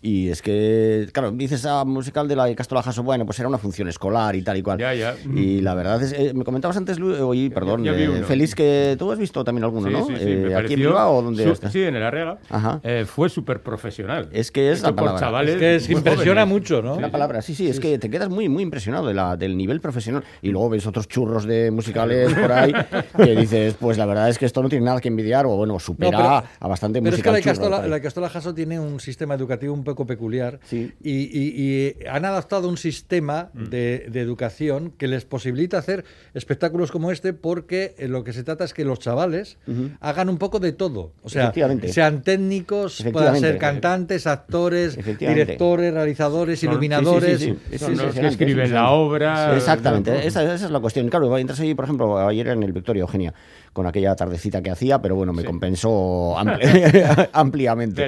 Y 0.06 0.30
es 0.30 0.44
que, 0.44 1.08
claro, 1.12 1.32
dices 1.32 1.65
a 1.65 1.84
musical 1.84 2.28
de 2.28 2.36
la 2.36 2.48
Icastola 2.48 2.84
Jaso, 2.84 3.02
bueno, 3.02 3.26
pues 3.26 3.39
era 3.39 3.48
una 3.50 3.58
función 3.58 3.88
escolar 3.88 4.36
y 4.36 4.44
tal 4.44 4.56
y 4.58 4.62
cual. 4.62 4.78
Ya, 4.78 4.94
ya. 4.94 5.15
Y 5.34 5.62
la 5.62 5.74
verdad 5.74 6.00
es, 6.04 6.13
eh, 6.13 6.32
me 6.36 6.44
comentabas 6.44 6.78
antes, 6.78 7.00
Lu- 7.00 7.28
oye, 7.28 7.50
perdón, 7.50 7.84
ya 7.84 7.91
eh. 7.94 8.22
Félix, 8.24 8.54
que 8.54 8.96
tú 9.00 9.12
has 9.12 9.18
visto 9.18 9.44
también 9.44 9.63
alguno, 9.63 9.88
Sí, 9.88 9.94
¿no? 9.94 10.06
sí, 10.06 10.13
sí, 10.18 10.24
Eh, 10.32 10.46
me 10.50 10.56
¿Aquí 10.56 10.74
en 10.76 10.80
Bilbao 10.82 11.15
o 11.15 11.22
dónde 11.24 11.44
su-? 11.56 11.70
Sí, 11.72 11.82
en 11.82 11.96
el 11.96 12.04
Arriaga. 12.04 12.38
Ajá. 12.52 12.80
Eh, 12.84 13.06
fue 13.08 13.30
súper 13.30 13.63
profesional. 13.63 14.30
Es 14.32 14.52
que 14.52 14.72
es 14.72 14.84
la 14.84 14.96
palabra. 14.96 15.20
chavales 15.20 15.56
Es 15.56 15.60
que 15.60 15.76
es- 15.78 15.89
impresiona 15.89 16.41
jóvenes. 16.41 16.48
mucho, 16.62 16.82
¿no? 16.84 17.00
La 17.02 17.10
palabra, 17.10 17.41
sí, 17.41 17.56
sí, 17.56 17.68
es 17.68 17.80
que 17.80 17.98
te 17.98 18.08
quedas 18.12 18.30
muy, 18.30 18.48
muy 18.48 18.62
impresionado 18.62 19.08
de 19.08 19.15
la, 19.15 19.36
del 19.38 19.58
nivel 19.58 19.82
profesional. 19.82 20.24
Y 20.44 20.50
luego 20.50 20.70
ves 20.70 20.86
otros 20.86 21.08
churros 21.08 21.46
de 21.46 21.72
musicales 21.72 22.32
por 22.32 22.52
ahí 22.52 22.72
que 23.18 23.36
dices, 23.36 23.74
pues 23.80 23.98
la 23.98 24.06
verdad 24.06 24.30
es 24.30 24.38
que 24.38 24.46
esto 24.46 24.62
no 24.62 24.70
tiene 24.70 24.86
nada 24.86 25.02
que 25.02 25.08
envidiar 25.08 25.48
o 25.48 25.56
bueno, 25.58 25.80
supera 25.80 26.12
No, 26.12 26.18
pero- 26.18 26.44
a 26.60 26.68
bastante 26.68 27.02
Pero 27.02 27.15
es 27.15 27.24
que 27.24 27.28
musical 27.30 27.34
la 27.34 27.39
churro 27.39 27.52
Icastola, 27.54 27.76
por 27.78 27.86
ahí. 27.86 27.89
la 27.89 27.98
Icastola 27.98 28.30
Jaso 28.30 28.54
tiene 28.54 28.80
un 28.80 29.00
sistema 29.00 29.34
educativo 29.34 29.74
un 29.74 29.84
poco 29.84 29.95
peculiar 30.06 30.60
Sí. 30.66 30.92
y, 31.02 31.12
y- 31.12 31.54
y 32.02 32.08
han 32.08 32.26
adaptado 32.26 32.68
un 32.68 32.76
sistema 32.78 33.50
Mm. 33.54 33.64
de, 33.70 34.06
de 34.12 34.20
educación 34.20 34.92
que 34.98 35.08
les 35.08 35.24
posibilita 35.24 35.78
hacer 35.78 36.04
espectáculos 36.34 36.92
como 36.92 37.12
este 37.12 37.32
porque 37.34 37.96
eh, 37.98 38.08
lo 38.10 38.24
que 38.26 38.34
se 38.34 38.44
trata 38.44 38.66
es 38.66 38.74
que 38.74 38.84
los 38.84 39.00
chavales 39.00 39.58
hagan 40.02 40.28
un 40.30 40.38
poco 40.38 40.60
de 40.60 40.74
todo. 40.74 41.14
O 41.24 41.30
sea, 41.30 41.54
sean 41.88 42.22
técnicos, 42.24 43.04
puedan 43.14 43.40
ser 43.40 43.58
cantantes, 43.58 44.28
actores, 44.28 44.98
directores, 45.18 45.94
realizadores, 45.94 46.60
Son- 46.60 46.70
iluminadores. 46.72 47.40
sí, 47.40 47.56
Son 47.78 47.96
los 47.96 48.14
que 48.16 48.28
escriben 48.28 48.66
es 48.66 48.72
la 48.72 48.90
obra. 48.92 49.56
Exactamente, 49.56 50.28
esa, 50.28 50.44
esa 50.44 50.66
es 50.66 50.72
la 50.72 50.80
cuestión. 50.80 51.08
Claro, 51.10 51.38
entras 51.38 51.60
ahí, 51.60 51.74
por 51.76 51.86
ejemplo, 51.86 52.18
ayer 52.28 52.48
en 52.48 52.64
el 52.64 52.74
Victoria 52.74 53.02
Eugenia, 53.02 53.34
con 53.76 53.86
aquella 53.86 54.16
tardecita 54.16 54.62
que 54.62 54.72
hacía, 54.72 55.02
pero 55.02 55.16
bueno, 55.18 55.34
me 55.34 55.42
Sí. 55.42 55.48
compensó 55.48 56.38
ampli- 56.38 56.60
ampliamente. 57.34 58.06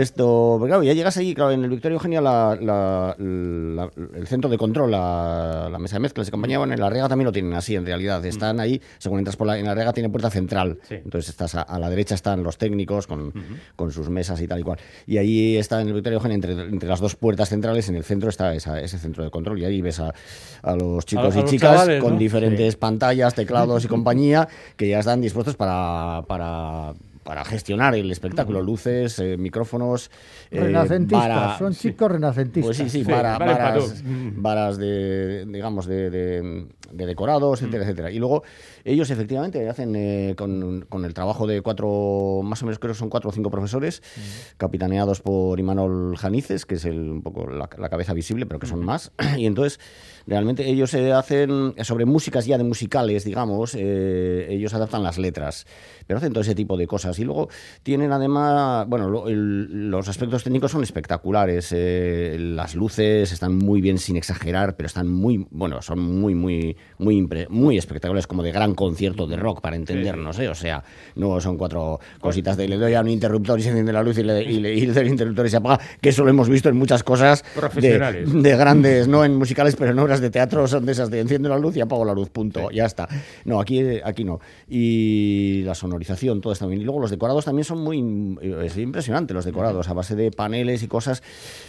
Esto, 0.00 0.56
pero 0.58 0.66
claro, 0.66 0.82
ya 0.82 0.94
llegas 0.94 1.14
ahí, 1.18 1.34
claro, 1.34 1.50
en 1.52 1.62
el 1.62 1.68
Victoria 1.68 1.94
Eugenia, 1.94 2.22
la, 2.22 2.56
la- 2.58 3.14
la- 3.18 3.90
el 4.16 4.26
centro 4.26 4.48
de 4.48 4.56
control, 4.56 4.90
la, 4.92 5.76
mesa 5.78 5.96
de 5.96 6.00
mezclas 6.00 6.28
y 6.28 6.30
compañía, 6.30 6.56
bueno, 6.58 6.72
en 6.72 6.80
la 6.80 6.88
Rega 6.88 7.06
también 7.06 7.26
lo 7.26 7.32
tienen 7.32 7.52
así, 7.52 7.76
en 7.76 7.84
realidad. 7.84 8.24
Están 8.24 8.60
ahí, 8.60 8.80
según 8.96 9.18
entras 9.18 9.36
por 9.36 9.46
la, 9.46 9.58
en 9.58 9.66
la 9.66 9.74
Rega, 9.74 9.92
tiene 9.92 10.08
puerta 10.08 10.30
central. 10.30 10.78
Sí. 10.88 10.94
Entonces 10.94 11.28
estás 11.28 11.54
a, 11.54 11.60
a 11.62 11.78
la 11.78 11.90
derecha 11.90 12.14
están 12.14 12.42
los 12.42 12.56
técnicos 12.56 13.06
con, 13.06 13.32
con 13.76 13.92
sus 13.92 14.08
mesas 14.08 14.40
y 14.40 14.48
tal 14.48 14.60
y 14.60 14.62
cual. 14.62 14.78
Y 15.06 15.18
ahí 15.18 15.56
está 15.58 15.82
en 15.82 15.88
el 15.88 15.92
Victoria 15.94 16.16
Eugenia, 16.16 16.36
entre, 16.36 16.52
entre 16.52 16.88
las 16.88 17.00
dos 17.00 17.14
puertas 17.14 17.50
centrales, 17.50 17.90
en 17.90 17.96
el 17.96 18.04
centro 18.04 18.30
está 18.30 18.54
esa- 18.54 18.80
ese 18.80 18.98
centro 18.98 19.22
de 19.22 19.30
control. 19.30 19.58
Y 19.60 19.66
ahí 19.66 19.82
ves 19.82 20.00
a, 20.00 20.14
a 20.62 20.74
los 20.76 21.04
chicos 21.04 21.36
A- 21.36 21.40
y 21.40 21.44
chicas 21.44 21.72
chavales, 21.72 22.02
con 22.02 22.14
¿no? 22.14 22.18
diferentes 22.18 22.76
pantallas, 22.76 23.34
teclados 23.34 23.84
y 23.84 23.88
compañía, 23.94 24.48
que 24.76 24.93
ya 24.94 25.00
están 25.00 25.20
dispuestos 25.20 25.56
para, 25.56 26.22
para, 26.28 26.94
para 27.24 27.44
gestionar 27.44 27.94
el 27.96 28.10
espectáculo. 28.12 28.62
Luces, 28.62 29.18
eh, 29.18 29.36
micrófonos. 29.36 30.08
eh, 30.52 30.60
Renacentistas, 30.60 31.58
son 31.58 31.74
chicos 31.74 32.12
renacentistas. 32.12 32.64
pues 32.68 32.76
sí, 32.76 32.88
sí, 32.98 33.04
Sí, 33.04 33.10
vara- 33.10 33.36
vale 33.38 33.52
para 33.52 33.64
varas, 33.70 34.04
varas 34.36 34.78
de, 34.78 35.44
digamos, 35.46 35.86
de, 35.86 36.10
de- 36.10 36.66
de 36.92 37.06
decorados, 37.06 37.60
Mm. 37.60 37.64
etcétera, 37.64 37.84
etcétera. 37.84 38.10
Y 38.12 38.18
luego 38.20 38.44
ellos 38.84 39.10
efectivamente 39.10 39.68
hacen 39.68 39.96
eh, 39.96 40.34
con, 40.38 40.86
con 40.88 41.04
el 41.04 41.12
trabajo 41.12 41.48
de 41.48 41.60
cuatro, 41.60 42.42
más 42.44 42.62
o 42.62 42.66
menos 42.66 42.78
creo 42.78 42.92
que 42.92 42.98
son 42.98 43.08
cuatro 43.10 43.30
o 43.30 43.32
cinco 43.32 43.50
profesores, 43.50 44.00
Mm. 44.16 44.20
capitaneados 44.58 45.20
por 45.20 45.58
Imanol 45.58 46.16
Janices, 46.16 46.66
que 46.66 46.76
es 46.76 46.84
el, 46.84 47.00
un 47.10 47.22
poco 47.22 47.48
la, 47.50 47.68
la 47.78 47.88
cabeza 47.88 48.12
visible, 48.12 48.46
pero 48.46 48.60
que 48.60 48.66
son 48.68 48.84
más. 48.84 49.10
Y 49.38 49.46
entonces, 49.46 49.80
realmente 50.26 50.68
ellos 50.68 50.90
se 50.90 51.12
hacen 51.12 51.74
sobre 51.82 52.04
músicas 52.04 52.46
ya 52.46 52.58
de 52.58 52.64
musicales, 52.64 53.24
digamos, 53.24 53.74
eh, 53.78 54.46
ellos 54.50 54.72
adaptan 54.74 55.02
las 55.02 55.18
letras, 55.18 55.66
pero 56.06 56.18
hacen 56.18 56.32
todo 56.32 56.40
ese 56.42 56.54
tipo 56.54 56.76
de 56.76 56.86
cosas. 56.86 57.18
Y 57.18 57.24
luego 57.24 57.48
tienen 57.82 58.12
además, 58.12 58.86
bueno, 58.88 59.08
lo- 59.10 59.28
el- 59.28 59.90
los 59.90 60.08
aspectos 60.08 60.42
técnicos 60.44 60.70
son 60.72 60.82
espectaculares. 60.82 61.72
eh, 61.76 62.36
las 62.38 62.74
luces 62.74 63.30
están 63.32 63.56
muy 63.56 63.80
bien 63.80 63.98
sin 63.98 64.16
exagerar, 64.16 64.76
pero 64.76 64.86
están 64.86 65.08
muy, 65.08 65.46
bueno, 65.50 65.80
son 65.82 65.98
muy, 66.00 66.34
muy, 66.34 66.76
muy, 66.98 67.26
muy 67.48 67.78
espectaculares, 67.78 68.26
como 68.26 68.42
de 68.42 68.52
gran 68.52 68.74
concierto 68.74 69.26
de 69.26 69.36
rock, 69.36 69.60
para 69.60 69.76
entendernos, 69.76 70.38
¿eh? 70.38 70.48
O 70.48 70.54
sea, 70.54 70.82
no 71.16 71.40
son 71.40 71.56
cuatro 71.56 72.00
cositas 72.20 72.56
de 72.56 72.68
le 72.68 72.76
doy 72.76 72.94
a 72.94 73.00
un 73.00 73.08
interruptor 73.08 73.58
y 73.58 73.62
se 73.62 73.68
enciende 73.70 73.92
la 73.92 74.02
luz 74.02 74.18
y, 74.18 74.22
le, 74.22 74.42
y, 74.42 74.60
le- 74.60 74.74
y 74.74 74.84
el 74.84 75.08
interruptor 75.08 75.46
y 75.46 75.50
se 75.50 75.56
apaga, 75.56 75.80
que 76.00 76.08
eso 76.10 76.24
lo 76.24 76.30
hemos 76.30 76.48
visto 76.48 76.68
en 76.68 76.76
muchas 76.76 77.02
cosas 77.02 77.42
de, 77.42 77.60
Profesionales. 77.60 78.42
de 78.42 78.56
grandes, 78.56 79.08
no 79.08 79.24
en 79.24 79.36
musicales, 79.36 79.76
pero 79.76 79.90
en 79.92 79.98
obras 80.14 80.20
de 80.20 80.30
teatro 80.30 80.66
son 80.68 80.86
de 80.86 80.92
esas 80.92 81.10
de 81.10 81.20
enciendo 81.20 81.48
la 81.48 81.58
luz 81.58 81.76
y 81.76 81.80
apago 81.80 82.04
la 82.04 82.14
luz, 82.14 82.30
punto, 82.30 82.70
ya 82.70 82.84
está. 82.84 83.08
No, 83.44 83.60
aquí, 83.60 83.82
aquí 84.04 84.24
no. 84.24 84.40
Y 84.68 85.62
la 85.64 85.74
sonorización, 85.74 86.40
todo 86.40 86.52
está 86.52 86.66
bien. 86.66 86.80
Y 86.80 86.84
luego 86.84 87.00
los 87.00 87.10
decorados 87.10 87.44
también 87.44 87.64
son 87.64 87.78
muy 87.78 88.38
es 88.62 88.76
impresionante, 88.76 89.34
los 89.34 89.44
decorados, 89.44 89.88
a 89.88 89.92
base 89.94 90.14
de 90.14 90.30
paneles 90.30 90.82
y 90.82 90.88
cosas, 90.88 91.22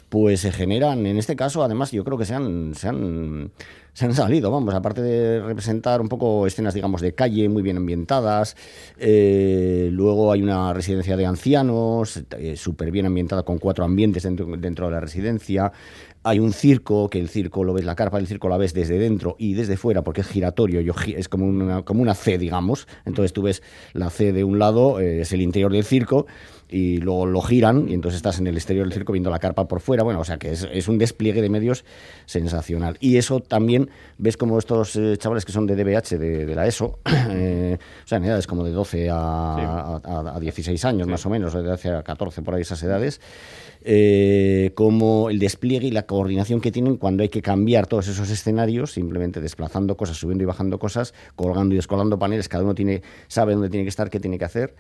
pues 0.10 0.41
se 0.41 0.51
generan, 0.51 1.05
en 1.05 1.17
este 1.17 1.36
caso, 1.36 1.63
además, 1.63 1.91
yo 1.91 2.03
creo 2.03 2.17
que 2.17 2.25
se 2.25 2.34
han, 2.34 2.73
se 2.75 2.88
han, 2.88 3.51
se 3.93 4.05
han 4.05 4.13
salido, 4.13 4.51
vamos, 4.51 4.73
aparte 4.73 5.01
de 5.01 5.41
representar 5.41 6.01
un 6.01 6.10
poco 6.10 6.47
escenas, 6.47 6.73
digamos, 6.73 7.01
de 7.01 7.13
calle 7.13 7.47
muy 7.49 7.63
bien 7.63 7.77
ambientadas, 7.77 8.55
eh, 8.97 9.89
luego 9.91 10.31
hay 10.31 10.41
una 10.41 10.73
residencia 10.73 11.17
de 11.17 11.25
ancianos, 11.25 12.21
eh, 12.38 12.55
súper 12.55 12.91
bien 12.91 13.05
ambientada 13.05 13.43
con 13.43 13.58
cuatro 13.58 13.86
ambientes 13.86 14.23
dentro, 14.23 14.45
dentro 14.58 14.88
de 14.88 14.91
la 14.91 14.99
residencia, 14.99 15.71
hay 16.25 16.39
un 16.39 16.51
circo, 16.53 17.09
que 17.09 17.19
el 17.19 17.29
circo 17.29 17.63
lo 17.63 17.73
ves, 17.73 17.85
la 17.85 17.95
carpa 17.95 18.17
del 18.17 18.25
circo 18.27 18.49
la 18.49 18.57
ves 18.57 18.73
desde 18.73 18.97
dentro 18.97 19.35
y 19.38 19.53
desde 19.53 19.77
fuera, 19.77 20.01
porque 20.03 20.21
es 20.21 20.27
giratorio, 20.27 20.81
yo 20.81 20.93
es 21.15 21.29
como 21.29 21.45
una, 21.45 21.83
como 21.83 22.01
una 22.01 22.15
C, 22.15 22.38
digamos. 22.39 22.88
Entonces 23.05 23.31
tú 23.31 23.43
ves 23.43 23.61
la 23.93 24.09
C 24.09 24.33
de 24.33 24.43
un 24.43 24.57
lado, 24.59 24.99
eh, 24.99 25.21
es 25.21 25.31
el 25.33 25.41
interior 25.41 25.71
del 25.71 25.83
circo, 25.85 26.25
y 26.67 26.97
luego 26.97 27.27
lo 27.27 27.41
giran, 27.41 27.88
y 27.88 27.93
entonces 27.93 28.17
estás 28.17 28.39
en 28.39 28.47
el 28.47 28.55
exterior 28.55 28.85
del 28.88 28.93
circo 28.93 29.13
viendo 29.13 29.29
la 29.29 29.38
carpa 29.38 29.67
por 29.67 29.81
fuera. 29.81 30.01
Bueno, 30.03 30.19
o 30.19 30.23
sea 30.25 30.38
que 30.38 30.51
es, 30.51 30.67
es 30.73 30.88
un 30.88 30.97
despliegue 30.97 31.41
de 31.43 31.49
medios 31.49 31.85
sensacional. 32.25 32.97
Y 32.99 33.17
eso 33.17 33.39
también 33.39 33.89
ves 34.17 34.35
como 34.35 34.57
estos 34.57 34.95
eh, 34.95 35.15
chavales 35.17 35.45
que 35.45 35.51
son 35.51 35.67
de 35.67 35.75
DBH, 35.75 36.17
de, 36.17 36.45
de 36.47 36.55
la 36.55 36.65
ESO, 36.65 36.99
eh, 37.29 37.77
o 38.03 38.07
sea, 38.07 38.17
en 38.17 38.25
edades 38.25 38.47
como 38.47 38.63
de 38.63 38.71
12 38.71 39.09
a, 39.11 39.15
a- 39.15 40.01
a- 40.03 40.35
a 40.35 40.39
16 40.39 40.83
años 40.85 41.07
más 41.07 41.23
o 41.25 41.29
menos, 41.29 41.53
de 41.53 41.61
12 41.61 41.89
a 41.89 42.03
14 42.03 42.41
por 42.41 42.55
ahí 42.55 42.61
esas 42.61 42.81
edades, 42.81 43.21
eh, 43.88 44.71
como 44.74 45.30
el 45.30 45.38
despliegue 45.38 45.86
y 45.86 45.91
la 45.91 46.08
coordinación 46.08 46.60
que 46.60 46.71
tienen 46.71 46.98
cuando 46.98 47.21
hay 47.21 47.30
que 47.30 47.43
cambiar 47.43 47.86
todos 47.86 48.08
esos 48.08 48.32
escenarios, 48.32 48.91
simplemente 48.93 49.41
desplazando 49.41 49.95
cosas, 49.95 50.17
subiendo 50.17 50.43
y 50.43 50.48
bajando 50.48 50.80
cosas, 50.80 51.13
colgando 51.36 51.76
y 51.76 51.78
descolgando 51.78 52.17
paneles, 52.17 52.50
cada 52.50 52.63
uno 52.63 52.74
tiene, 52.74 53.04
sabe 53.28 53.54
dónde 53.54 53.69
tiene 53.69 53.86
que 53.86 53.89
estar, 53.89 54.10
qué 54.10 54.19
tiene 54.19 54.39
que 54.39 54.45
hacer. 54.45 54.76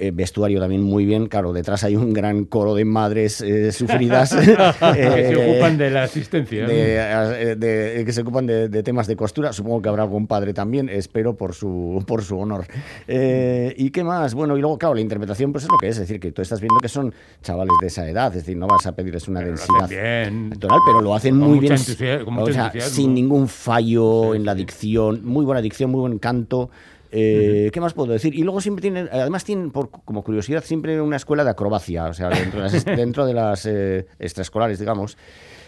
Eh, 0.00 0.12
vestuario 0.14 0.60
también 0.60 0.80
muy 0.80 1.04
bien, 1.04 1.26
claro, 1.26 1.52
detrás 1.52 1.82
hay 1.82 1.96
un 1.96 2.12
gran 2.12 2.44
coro 2.44 2.76
de 2.76 2.84
madres 2.84 3.40
eh, 3.40 3.72
sufridas 3.72 4.32
que 4.36 4.44
se 4.44 5.32
eh, 5.32 5.50
ocupan 5.54 5.76
de 5.76 5.90
la 5.90 6.04
asistencia. 6.04 6.68
de, 6.68 6.94
eh, 6.96 7.56
de- 7.56 8.04
que 8.04 8.12
se 8.12 8.20
ocupan 8.20 8.46
de, 8.46 8.68
de 8.68 8.82
temas 8.84 9.08
de 9.08 9.16
costura. 9.16 9.52
Supongo 9.52 9.82
que 9.82 9.88
habrá 9.88 10.04
algún 10.04 10.28
padre 10.28 10.54
también, 10.54 10.88
espero 10.88 11.36
por 11.36 11.52
su, 11.52 12.04
por 12.06 12.22
su 12.22 12.38
honor. 12.38 12.64
Eh, 13.08 13.74
¿Y 13.76 13.90
qué 13.90 14.04
más? 14.04 14.34
Bueno, 14.34 14.56
y 14.56 14.60
luego, 14.60 14.78
claro, 14.78 14.94
la 14.94 15.00
interpretación 15.00 15.50
pues 15.50 15.64
es 15.64 15.70
lo 15.70 15.78
que 15.78 15.88
es, 15.88 15.96
es 15.96 16.02
decir, 16.02 16.20
que 16.20 16.30
tú 16.30 16.42
estás 16.42 16.60
viendo 16.60 16.78
que 16.80 16.88
son 16.88 17.12
chavales 17.42 17.74
de 17.80 17.88
esa 17.88 18.08
edad, 18.08 18.28
es 18.28 18.42
decir, 18.44 18.56
no 18.56 18.68
vas 18.68 18.86
a 18.86 18.94
pedirles 18.94 19.26
una 19.26 19.40
Pero 19.40 19.56
densidad 19.56 19.88
bien. 19.88 20.50
pero 20.60 21.00
lo 21.02 21.12
hacen 21.14 21.36
muy 21.36 21.58
bien. 21.58 21.72
o 21.74 22.52
sea, 22.52 22.70
sin 22.80 23.14
ningún 23.14 23.48
fallo 23.48 24.34
en 24.36 24.44
la 24.44 24.54
dicción, 24.54 25.24
muy 25.24 25.44
buena 25.44 25.60
dicción, 25.60 25.90
muy 25.90 26.02
buen 26.02 26.18
canto. 26.20 26.70
Eh, 27.10 27.70
¿Qué 27.72 27.80
más 27.80 27.94
puedo 27.94 28.12
decir? 28.12 28.34
Y 28.34 28.42
luego 28.42 28.60
siempre 28.60 28.82
tienen, 28.82 29.08
además 29.10 29.44
tienen, 29.44 29.70
por, 29.70 29.90
como 29.90 30.22
curiosidad, 30.22 30.62
siempre 30.64 31.00
una 31.00 31.16
escuela 31.16 31.44
de 31.44 31.50
acrobacia, 31.50 32.06
o 32.06 32.14
sea, 32.14 32.28
dentro 32.28 32.62
de 32.62 32.70
las, 32.70 32.84
dentro 32.84 33.26
de 33.26 33.34
las 33.34 33.66
eh, 33.66 34.06
extraescolares, 34.18 34.78
digamos. 34.78 35.16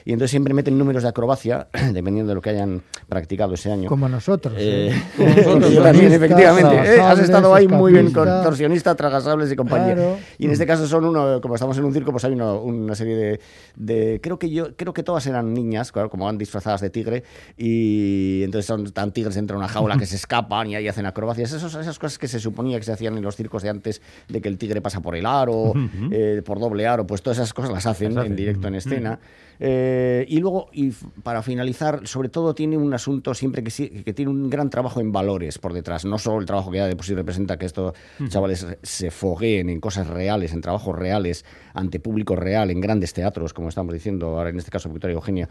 Y 0.04 0.12
entonces 0.12 0.30
siempre 0.30 0.54
meten 0.54 0.78
números 0.78 1.02
de 1.02 1.08
acrobacia, 1.08 1.68
dependiendo 1.92 2.28
de 2.30 2.34
lo 2.34 2.40
que 2.40 2.50
hayan 2.50 2.82
practicado 3.08 3.54
ese 3.54 3.70
año. 3.72 3.88
Como 3.88 4.08
nosotros. 4.08 4.54
Eh, 4.56 4.88
¿eh? 4.90 5.02
Como 5.16 5.28
nosotros, 5.34 5.72
yo 5.72 5.82
también, 5.82 6.12
efectivamente. 6.12 6.76
Eh, 6.96 7.00
has 7.00 7.18
estado 7.18 7.54
ahí 7.54 7.68
muy 7.68 7.92
bien, 7.92 8.12
contorsionista, 8.12 8.94
tragasables 8.94 9.50
y 9.52 9.56
compañía. 9.56 9.94
Claro. 9.94 10.16
Y 10.38 10.46
en 10.46 10.52
este 10.52 10.66
caso 10.66 10.86
son 10.86 11.04
uno, 11.04 11.40
como 11.40 11.54
estamos 11.54 11.76
en 11.78 11.84
un 11.84 11.92
circo, 11.92 12.10
pues 12.12 12.24
hay 12.24 12.32
una, 12.32 12.52
una 12.54 12.94
serie 12.94 13.16
de, 13.16 13.40
de- 13.76 14.20
creo 14.22 14.38
que 14.38 14.50
yo, 14.50 14.76
creo 14.76 14.92
que 14.92 15.02
todas 15.02 15.26
eran 15.26 15.52
niñas, 15.52 15.92
claro, 15.92 16.10
como 16.10 16.24
van 16.24 16.38
disfrazadas 16.38 16.80
de 16.80 16.90
tigre, 16.90 17.24
y 17.56 18.42
entonces 18.44 18.66
son 18.66 18.90
tan 18.92 19.12
tigres 19.12 19.34
dentro 19.34 19.56
de 19.56 19.58
una 19.58 19.68
jaula 19.68 19.96
que 19.96 20.06
se 20.06 20.16
escapan 20.22 20.68
y 20.68 20.74
ahí 20.76 20.88
hacen 20.88 21.06
acrobacias. 21.06 21.52
Esos- 21.52 21.74
esas 21.74 21.98
cosas 21.98 22.18
que 22.18 22.28
se 22.28 22.40
suponía 22.40 22.78
que 22.78 22.84
se 22.84 22.92
hacían 22.92 23.16
en 23.16 23.22
los 23.22 23.36
circos 23.36 23.62
de 23.62 23.68
antes, 23.68 24.00
de 24.28 24.40
que 24.40 24.48
el 24.48 24.58
tigre 24.58 24.80
pasa 24.80 25.00
por 25.00 25.16
el 25.16 25.26
aro, 25.26 25.72
eh, 26.10 26.42
por 26.44 26.58
doble 26.58 26.86
aro, 26.86 27.06
pues 27.06 27.22
todas 27.22 27.38
esas 27.38 27.52
cosas 27.52 27.70
las 27.70 27.86
hacen, 27.86 28.14
Las 28.14 28.22
hacen. 28.22 28.32
en 28.32 28.36
directo 28.36 28.68
en 28.68 28.74
escena. 28.74 29.18
Eh, 29.62 30.24
y 30.26 30.38
luego, 30.40 30.68
y 30.72 30.90
para 31.22 31.42
finalizar, 31.42 32.06
sobre 32.06 32.30
todo 32.30 32.54
tiene 32.54 32.78
un 32.78 32.94
asunto 32.94 33.34
siempre 33.34 33.62
que, 33.62 33.70
sí- 33.70 33.90
que 34.04 34.14
tiene 34.14 34.30
un 34.30 34.48
gran 34.48 34.70
trabajo 34.70 35.00
en 35.00 35.12
valores 35.12 35.58
por 35.58 35.74
detrás. 35.74 36.06
No 36.06 36.16
solo 36.18 36.40
el 36.40 36.46
trabajo 36.46 36.70
que 36.70 36.78
ya 36.78 36.86
de 36.86 36.96
por 36.96 37.04
sí 37.04 37.14
representa 37.14 37.58
que 37.58 37.66
estos 37.66 37.94
chavales 38.28 38.66
se 38.82 39.10
fogueen 39.10 39.68
en 39.68 39.80
cosas 39.80 40.06
reales, 40.06 40.54
en 40.54 40.62
trabajos 40.62 40.96
reales, 40.98 41.44
ante 41.74 42.00
público 42.00 42.36
real, 42.36 42.70
en 42.70 42.80
grandes 42.80 43.12
teatros, 43.12 43.52
como 43.52 43.68
estamos 43.68 43.92
diciendo 43.92 44.38
ahora 44.38 44.48
en 44.50 44.58
este 44.58 44.70
caso 44.70 44.88
Victoria 44.88 45.14
Eugenia. 45.14 45.48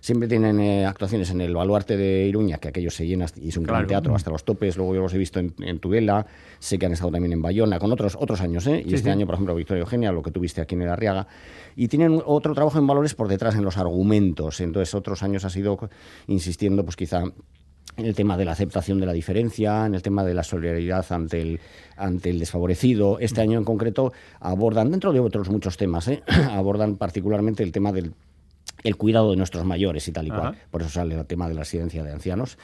Siempre 0.00 0.26
tienen 0.26 0.58
eh, 0.60 0.86
actuaciones 0.86 1.30
en 1.30 1.42
el 1.42 1.54
Baluarte 1.54 1.96
de 1.98 2.26
Iruña, 2.26 2.56
que 2.58 2.68
aquello 2.68 2.90
se 2.90 3.06
llena 3.06 3.26
y 3.36 3.50
es 3.50 3.56
un 3.58 3.64
gran 3.64 3.86
teatro 3.86 4.14
hasta 4.14 4.30
los 4.30 4.44
topes. 4.44 4.78
Luego 4.78 4.94
yo 4.94 5.02
los 5.02 5.12
he 5.12 5.18
visto 5.18 5.38
en, 5.38 5.54
en 5.60 5.78
Tudela, 5.80 6.26
sé 6.58 6.78
que 6.78 6.86
han 6.86 6.92
estado 6.92 7.10
también 7.12 7.32
en 7.34 7.42
Bayona, 7.42 7.78
con 7.78 7.92
otros, 7.92 8.16
otros 8.18 8.40
años, 8.40 8.66
¿eh? 8.66 8.80
Y 8.84 8.88
Sí, 8.88 8.94
este 8.94 9.08
sí. 9.08 9.10
año, 9.10 9.26
por 9.26 9.34
ejemplo, 9.34 9.54
Victoria 9.54 9.82
Eugenia, 9.82 10.12
lo 10.12 10.22
que 10.22 10.30
tuviste 10.30 10.60
aquí 10.62 10.74
en 10.74 10.82
el 10.82 10.88
Arriaga. 10.88 11.26
Y 11.76 11.88
tienen 11.88 12.20
otro 12.24 12.54
trabajo 12.54 12.78
en 12.78 12.86
valores 12.86 13.14
por 13.14 13.28
detrás, 13.28 13.54
en 13.54 13.64
los 13.64 13.76
argumentos. 13.76 14.60
Entonces, 14.60 14.94
otros 14.94 15.22
años 15.22 15.44
ha 15.44 15.50
sido 15.50 15.78
insistiendo, 16.26 16.84
pues 16.84 16.96
quizá 16.96 17.22
en 17.96 18.06
el 18.06 18.14
tema 18.14 18.36
de 18.36 18.44
la 18.44 18.52
aceptación 18.52 18.98
de 19.00 19.06
la 19.06 19.12
diferencia, 19.12 19.86
en 19.86 19.94
el 19.94 20.02
tema 20.02 20.24
de 20.24 20.34
la 20.34 20.42
solidaridad 20.42 21.04
ante 21.10 21.42
el, 21.42 21.60
ante 21.96 22.30
el 22.30 22.38
desfavorecido. 22.38 23.18
Este 23.18 23.40
año 23.40 23.58
en 23.58 23.64
concreto 23.64 24.12
abordan, 24.40 24.90
dentro 24.90 25.12
de 25.12 25.20
otros 25.20 25.50
muchos 25.50 25.76
temas, 25.76 26.08
¿eh? 26.08 26.22
abordan 26.50 26.96
particularmente 26.96 27.62
el 27.62 27.72
tema 27.72 27.92
del 27.92 28.14
el 28.82 28.96
cuidado 28.96 29.30
de 29.30 29.36
nuestros 29.36 29.64
mayores 29.64 30.08
y 30.08 30.12
tal 30.12 30.26
y 30.26 30.30
cual. 30.30 30.56
Por 30.70 30.80
eso 30.80 30.90
sale 30.90 31.14
el 31.14 31.26
tema 31.26 31.48
de 31.48 31.54
la 31.54 31.60
residencia 31.60 32.02
de 32.02 32.12
ancianos. 32.12 32.56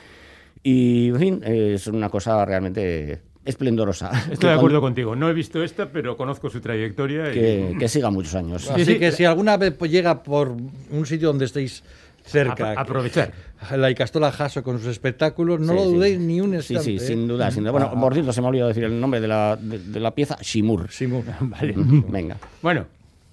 Y, 0.63 1.09
en 1.09 1.19
fin, 1.19 1.41
es 1.45 1.87
una 1.89 2.09
cosa 2.09 2.43
realmente 2.45 3.21
esplendorosa. 3.47 4.11
Estoy 4.31 4.51
de 4.51 4.57
acuerdo 4.57 4.81
contigo. 4.81 5.17
No 5.17 5.29
he 5.31 5.33
visto 5.33 5.63
esta, 5.63 5.87
pero 5.91 6.17
conozco 6.17 6.51
su 6.51 6.61
trayectoria. 6.61 7.31
y- 7.31 7.35
Que, 7.35 7.77
que 7.79 7.89
siga 7.89 8.11
muchos 8.11 8.35
años. 8.35 8.71
Así 8.71 8.99
que 8.99 9.13
si 9.13 9.25
alguna 9.25 9.57
vez 9.57 9.73
pues, 9.79 9.91
llega 9.91 10.23
por 10.23 10.49
un 10.91 11.07
sitio 11.07 11.29
donde 11.29 11.45
estéis 11.47 11.83
cerca, 12.25 12.75
Apro- 12.75 12.81
aprovechar. 12.81 13.33
la 13.77 13.89
Icastola 13.91 14.33
Jasso 14.33 14.63
con 14.65 14.79
sus 14.79 14.89
espectáculos, 14.89 15.61
no 15.61 15.73
Sí, 15.73 15.79
lo 15.79 15.85
sí. 15.87 15.95
dudéis 15.95 16.19
ni 16.19 16.41
un 16.41 16.51
Sí, 16.51 16.75
instante. 16.75 16.83
sí, 16.85 16.97
¿eh? 16.97 17.01
sin 17.01 17.29
duda, 17.29 17.51
sin 17.53 17.63
duda. 17.63 17.71
Bueno, 17.71 17.91
Ah, 17.95 18.01
por 18.01 18.13
cierto, 18.13 18.33
se 18.33 18.41
me 18.41 18.47
ha 18.47 18.51
olvidado 18.51 18.69
decir 18.69 18.85
el 18.85 18.99
nombre 19.01 19.21
de 19.21 19.29
la, 19.29 19.57
de, 19.57 19.79
de 19.79 20.01
la 20.01 20.11
pieza, 20.11 20.37
Shimur. 20.43 20.89
Shimur. 20.91 21.23
Vale. 21.41 21.73
Venga. 22.09 22.37
Bueno, 22.63 22.85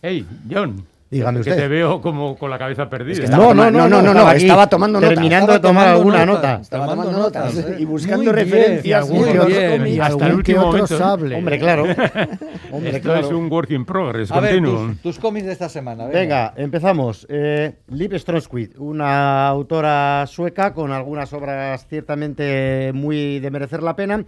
hey, 0.02 0.26
John. 0.50 0.86
Dígame 1.14 1.42
que 1.42 1.50
usted. 1.52 1.62
te 1.62 1.68
veo 1.68 2.02
como 2.02 2.36
con 2.36 2.50
la 2.50 2.58
cabeza 2.58 2.90
perdida. 2.90 3.18
que 3.20 3.24
estaba 3.26 3.48
tomando- 3.50 3.80
no, 3.80 3.88
no, 3.90 4.02
no, 4.02 4.14
no, 4.14 4.28
aquí 4.28 4.42
estaba 4.44 4.68
tomando 4.68 5.00
nota. 5.00 5.14
Terminando 5.14 5.54
de 5.54 5.60
tomar 5.60 5.88
alguna 5.88 6.26
nota. 6.26 6.60
Estaba 6.62 6.88
tomando 6.88 7.12
notas, 7.12 7.56
¿eh? 7.58 7.76
y 7.80 7.86
buscando 7.86 8.18
Muy 8.32 8.34
bien, 8.34 8.36
referencias. 8.52 9.10
muy 9.10 9.20
y 9.20 9.32
otro 9.38 9.46
bien. 9.46 9.88
Y 9.88 10.00
Hasta 10.00 10.28
el 10.28 10.34
último 10.36 10.60
que 10.62 10.66
momento, 10.66 10.98
sable. 10.98 11.36
Hombre, 11.36 11.60
claro. 11.60 11.84
Hombre, 12.72 12.90
Esto 12.98 13.02
claro. 13.02 13.20
es 13.28 13.32
un 13.32 13.52
work 13.52 13.70
in 13.72 13.86
progress 13.86 14.32
A 14.32 14.40
ver, 14.40 14.62
tus, 14.62 15.02
tus 15.02 15.20
cómics 15.20 15.46
de 15.46 15.52
esta 15.54 15.70
semana. 15.70 16.06
venga. 16.06 16.20
Venga, 16.20 16.54
empezamos. 16.58 17.26
Eh, 17.30 17.74
Liv 17.90 18.18
Strömsquist, 18.18 18.78
una 18.80 19.48
autora 19.48 20.26
sueca 20.28 20.74
con 20.74 20.92
algunas 20.92 21.32
obras 21.34 21.86
ciertamente 21.88 22.92
muy 22.94 23.40
de 23.40 23.52
merecer 23.52 23.84
la 23.84 23.96
pena 23.96 24.24